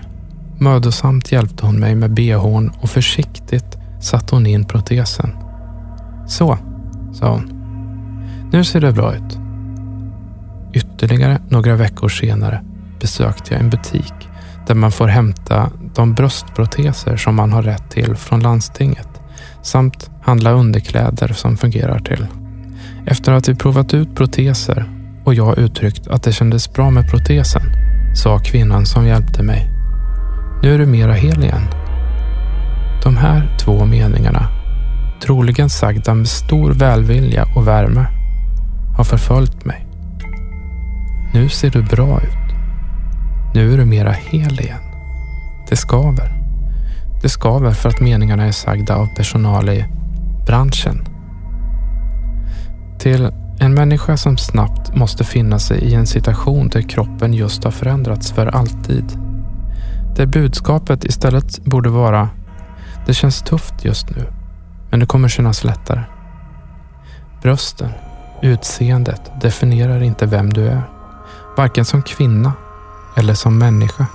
Mödosamt 0.59 1.32
hjälpte 1.32 1.65
hon 1.65 1.80
mig 1.80 1.95
med 1.95 2.11
bhn 2.11 2.71
och 2.82 2.89
försiktigt 2.89 3.77
satte 4.01 4.36
hon 4.36 4.45
in 4.45 4.65
protesen. 4.65 5.36
Så, 6.27 6.57
sa 7.14 7.30
hon. 7.30 7.49
Nu 8.51 8.64
ser 8.64 8.82
det 8.82 8.91
bra 8.91 9.16
ut. 9.16 9.39
Ytterligare 10.74 11.39
några 11.49 11.76
veckor 11.76 12.10
senare 12.10 12.64
besökte 12.99 13.53
jag 13.53 13.62
en 13.62 13.70
butik 13.70 14.14
där 14.68 14.76
man 14.76 14.91
får 14.91 15.07
hämta 15.07 15.72
de 15.95 16.14
bröstproteser 16.14 17.18
som 17.18 17.36
man 17.36 17.51
har 17.51 17.64
rätt 17.64 17.89
till 17.89 18.16
från 18.16 18.39
landstinget 18.39 19.07
samt 19.62 20.10
handla 20.22 20.51
underkläder 20.51 21.28
som 21.28 21.57
fungerar 21.57 21.99
till. 21.99 22.28
Efter 23.05 23.32
att 23.32 23.49
vi 23.49 23.55
provat 23.55 23.93
ut 23.93 24.16
proteser 24.16 24.89
och 25.24 25.34
jag 25.34 25.57
uttryckt 25.57 26.07
att 26.07 26.24
det 26.24 26.32
kändes 26.32 26.74
bra 26.74 26.89
med 26.89 27.10
protesen 27.10 27.62
sa 28.16 28.39
kvinnan 28.39 28.86
som 28.86 29.07
hjälpte 29.07 29.43
mig. 29.43 29.70
Nu 30.64 30.74
är 30.74 30.78
du 30.78 30.86
mera 30.86 31.14
hel 31.14 31.43
igen. 31.43 31.62
De 33.03 33.18
här 33.18 33.57
två 33.60 33.86
meningarna, 33.86 34.47
troligen 35.22 35.70
sagda 35.70 36.13
med 36.13 36.28
stor 36.28 36.72
välvilja 36.72 37.45
och 37.55 37.67
värme, 37.67 38.05
har 38.97 39.03
förföljt 39.03 39.65
mig. 39.65 39.86
Nu 41.34 41.49
ser 41.49 41.70
du 41.70 41.84
bra 41.84 42.22
ut. 42.22 42.55
Nu 43.53 43.74
är 43.74 43.78
du 43.78 43.86
mera 43.86 44.11
hel 44.11 44.59
igen. 44.59 44.80
Det 45.70 45.76
skaver. 45.76 46.34
Det 47.22 47.30
skaver 47.30 47.72
för 47.72 47.89
att 47.89 47.99
meningarna 47.99 48.45
är 48.45 48.51
sagda 48.51 48.95
av 48.95 49.07
personal 49.15 49.70
i 49.70 49.86
branschen. 50.45 51.07
Till 52.99 53.32
en 53.59 53.74
människa 53.74 54.17
som 54.17 54.38
snabbt 54.38 54.95
måste 54.95 55.24
finna 55.24 55.59
sig 55.59 55.80
i 55.80 55.93
en 55.93 56.07
situation 56.07 56.67
där 56.67 56.82
kroppen 56.82 57.34
just 57.34 57.63
har 57.63 57.72
förändrats 57.72 58.32
för 58.32 58.47
alltid. 58.47 59.05
Där 60.15 60.26
budskapet 60.26 61.05
istället 61.05 61.65
borde 61.65 61.89
vara 61.89 62.30
Det 63.05 63.13
känns 63.13 63.41
tufft 63.41 63.86
just 63.86 64.09
nu, 64.09 64.26
men 64.89 64.99
det 64.99 65.05
kommer 65.05 65.27
kännas 65.27 65.63
lättare. 65.63 66.03
Brösten, 67.41 67.89
utseendet 68.41 69.21
definierar 69.41 70.03
inte 70.03 70.25
vem 70.25 70.53
du 70.53 70.67
är. 70.67 70.83
Varken 71.57 71.85
som 71.85 72.01
kvinna 72.01 72.53
eller 73.17 73.33
som 73.33 73.57
människa. 73.57 74.05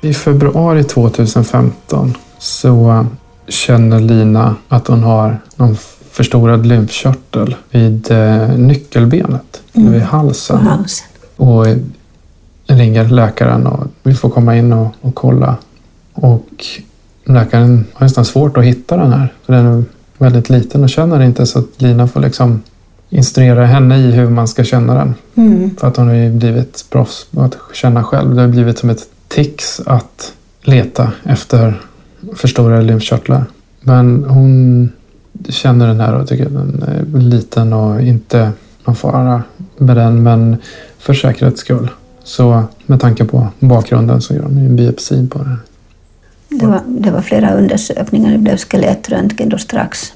I 0.00 0.14
februari 0.14 0.84
2015 0.84 2.14
så 2.38 3.06
känner 3.48 4.00
Lina 4.00 4.56
att 4.68 4.86
hon 4.86 5.02
har 5.02 5.38
någon 5.56 5.76
förstorad 6.10 6.66
lymfkörtel 6.66 7.56
vid 7.70 8.10
eh, 8.10 8.48
nyckelbenet, 8.48 9.62
mm. 9.72 9.92
vid 9.92 10.02
halsen. 10.02 10.66
halsen. 10.66 11.06
Och 11.36 11.66
ringer 12.66 13.04
läkaren 13.04 13.66
och 13.66 13.86
vi 14.02 14.14
får 14.14 14.30
komma 14.30 14.56
in 14.56 14.72
och, 14.72 14.94
och 15.00 15.14
kolla. 15.14 15.56
Och 16.14 16.66
läkaren 17.24 17.84
har 17.92 18.06
nästan 18.06 18.24
svårt 18.24 18.56
att 18.56 18.64
hitta 18.64 18.96
den 18.96 19.12
här. 19.12 19.32
För 19.46 19.52
den 19.52 19.66
är 19.66 19.84
väldigt 20.18 20.50
liten 20.50 20.82
och 20.82 20.90
känner 20.90 21.22
inte 21.22 21.46
så 21.46 21.58
att 21.58 21.82
Lina 21.82 22.08
får 22.08 22.20
liksom 22.20 22.62
instruera 23.10 23.66
henne 23.66 23.98
i 23.98 24.10
hur 24.10 24.30
man 24.30 24.48
ska 24.48 24.64
känna 24.64 24.94
den. 24.94 25.14
Mm. 25.34 25.76
För 25.76 25.88
att 25.88 25.96
hon 25.96 26.08
har 26.08 26.14
ju 26.14 26.30
blivit 26.32 26.84
proffs 26.90 27.26
på 27.30 27.42
att 27.42 27.56
känna 27.72 28.04
själv. 28.04 28.34
Det 28.34 28.40
har 28.40 28.48
blivit 28.48 28.78
som 28.78 28.90
ett 28.90 29.08
tics 29.28 29.80
att 29.86 30.32
leta 30.62 31.12
efter 31.22 31.80
förstorade 32.36 32.82
lymfkörtlar. 32.82 33.44
Men 33.80 34.24
hon 34.24 34.88
känner 35.48 35.86
den 35.86 36.00
här 36.00 36.14
och 36.14 36.28
tycker 36.28 36.46
att 36.46 36.52
den 36.52 36.82
är 36.82 37.18
liten 37.18 37.72
och 37.72 38.02
inte 38.02 38.52
någon 38.84 38.96
fara 38.96 39.42
med 39.76 39.96
den. 39.96 40.22
Men 40.22 40.56
för 40.98 41.14
säkerhets 41.14 41.60
skull. 41.60 41.88
Så 42.24 42.62
med 42.86 43.00
tanke 43.00 43.24
på 43.24 43.48
bakgrunden 43.58 44.20
så 44.20 44.34
gör 44.34 44.42
de 44.42 44.56
en 44.56 44.76
biopsi 44.76 45.28
på 45.28 45.38
den. 45.38 45.58
Det 46.60 46.66
var, 46.66 46.80
det 46.86 47.10
var 47.10 47.20
flera 47.20 47.54
undersökningar. 47.54 48.32
Det 48.32 48.38
blev 48.38 48.56
skelettröntgen 48.56 49.48
då 49.48 49.58
strax 49.58 50.12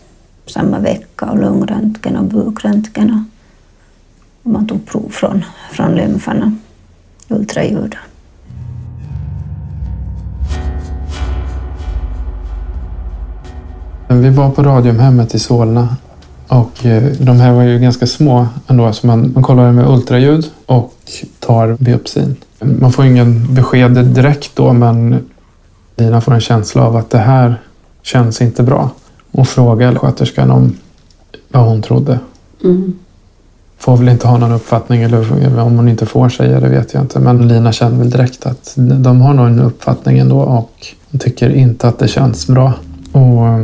samma 0.46 0.78
vecka 0.78 1.26
och 1.26 1.38
lungröntgen 1.38 2.16
och 2.16 2.24
bukröntgen. 2.24 3.24
Och 4.42 4.50
man 4.50 4.66
tog 4.66 4.86
prov 4.86 5.08
från, 5.10 5.44
från 5.72 5.94
lymfarna, 5.94 6.52
ultraljud. 7.28 7.96
Vi 14.08 14.30
var 14.30 14.50
på 14.50 14.62
Radiumhemmet 14.62 15.34
i 15.34 15.38
Solna 15.38 15.96
och 16.48 16.86
eh, 16.86 17.02
de 17.20 17.40
här 17.40 17.52
var 17.52 17.62
ju 17.62 17.78
ganska 17.78 18.06
små 18.06 18.46
ändå 18.66 18.92
så 18.92 19.06
man, 19.06 19.32
man 19.34 19.42
kollar 19.42 19.72
med 19.72 19.88
ultraljud 19.88 20.50
och 20.66 20.94
tar 21.38 21.76
biopsin. 21.80 22.36
Man 22.60 22.92
får 22.92 23.04
ingen 23.04 23.54
besked 23.54 24.06
direkt 24.06 24.56
då 24.56 24.72
men 24.72 25.24
Lina 25.98 26.20
får 26.20 26.34
en 26.34 26.40
känsla 26.40 26.82
av 26.82 26.96
att 26.96 27.10
det 27.10 27.18
här 27.18 27.60
känns 28.02 28.42
inte 28.42 28.62
bra 28.62 28.90
och 29.32 29.48
frågar 29.48 29.94
sköterskan 29.94 30.50
om 30.50 30.76
vad 31.48 31.64
hon 31.64 31.82
trodde. 31.82 32.18
Mm. 32.64 32.98
Får 33.78 33.96
väl 33.96 34.08
inte 34.08 34.28
ha 34.28 34.38
någon 34.38 34.52
uppfattning 34.52 35.02
eller 35.02 35.58
om 35.60 35.76
hon 35.76 35.88
inte 35.88 36.06
får 36.06 36.28
säga 36.28 36.60
det 36.60 36.68
vet 36.68 36.94
jag 36.94 37.02
inte. 37.02 37.20
Men 37.20 37.48
Lina 37.48 37.72
känner 37.72 37.98
väl 37.98 38.10
direkt 38.10 38.46
att 38.46 38.72
de 38.76 39.20
har 39.20 39.34
nog 39.34 39.46
en 39.46 39.60
uppfattning 39.60 40.18
ändå 40.18 40.40
och 40.40 40.86
tycker 41.18 41.50
inte 41.50 41.88
att 41.88 41.98
det 41.98 42.08
känns 42.08 42.46
bra. 42.46 42.72
Och 43.12 43.60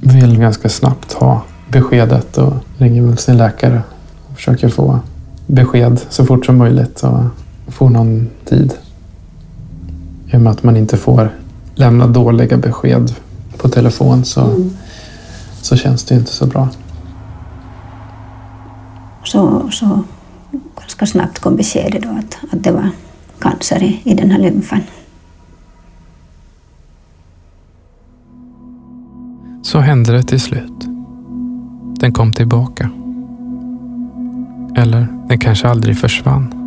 vill 0.00 0.38
ganska 0.38 0.68
snabbt 0.68 1.12
ha 1.12 1.42
beskedet 1.68 2.38
och 2.38 2.52
ringer 2.78 3.02
väl 3.02 3.18
sin 3.18 3.36
läkare 3.36 3.82
och 4.28 4.36
försöker 4.36 4.68
få 4.68 4.98
besked 5.46 6.00
så 6.10 6.24
fort 6.24 6.46
som 6.46 6.58
möjligt 6.58 7.02
och 7.02 7.20
få 7.68 7.88
någon 7.88 8.28
tid. 8.44 8.74
I 10.32 10.36
och 10.36 10.40
med 10.40 10.52
att 10.52 10.62
man 10.62 10.76
inte 10.76 10.96
får 10.96 11.30
lämna 11.74 12.06
dåliga 12.06 12.56
besked 12.56 13.14
på 13.56 13.68
telefon 13.68 14.24
så, 14.24 14.40
mm. 14.40 14.70
så 15.62 15.76
känns 15.76 16.04
det 16.04 16.14
inte 16.14 16.32
så 16.32 16.46
bra. 16.46 16.68
Så, 19.24 19.70
så 19.70 20.04
ganska 20.76 21.06
snabbt 21.06 21.38
kom 21.38 21.56
beskedet 21.56 22.02
då 22.02 22.08
att, 22.08 22.38
att 22.52 22.64
det 22.64 22.72
var 22.72 22.88
cancer 23.38 23.82
i, 23.82 24.00
i 24.04 24.14
den 24.14 24.30
här 24.30 24.38
lymfen. 24.38 24.80
Så 29.62 29.78
hände 29.78 30.12
det 30.12 30.22
till 30.22 30.40
slut. 30.40 30.86
Den 32.00 32.12
kom 32.12 32.32
tillbaka. 32.32 32.90
Eller 34.76 35.06
den 35.28 35.38
kanske 35.38 35.68
aldrig 35.68 35.98
försvann. 35.98 36.61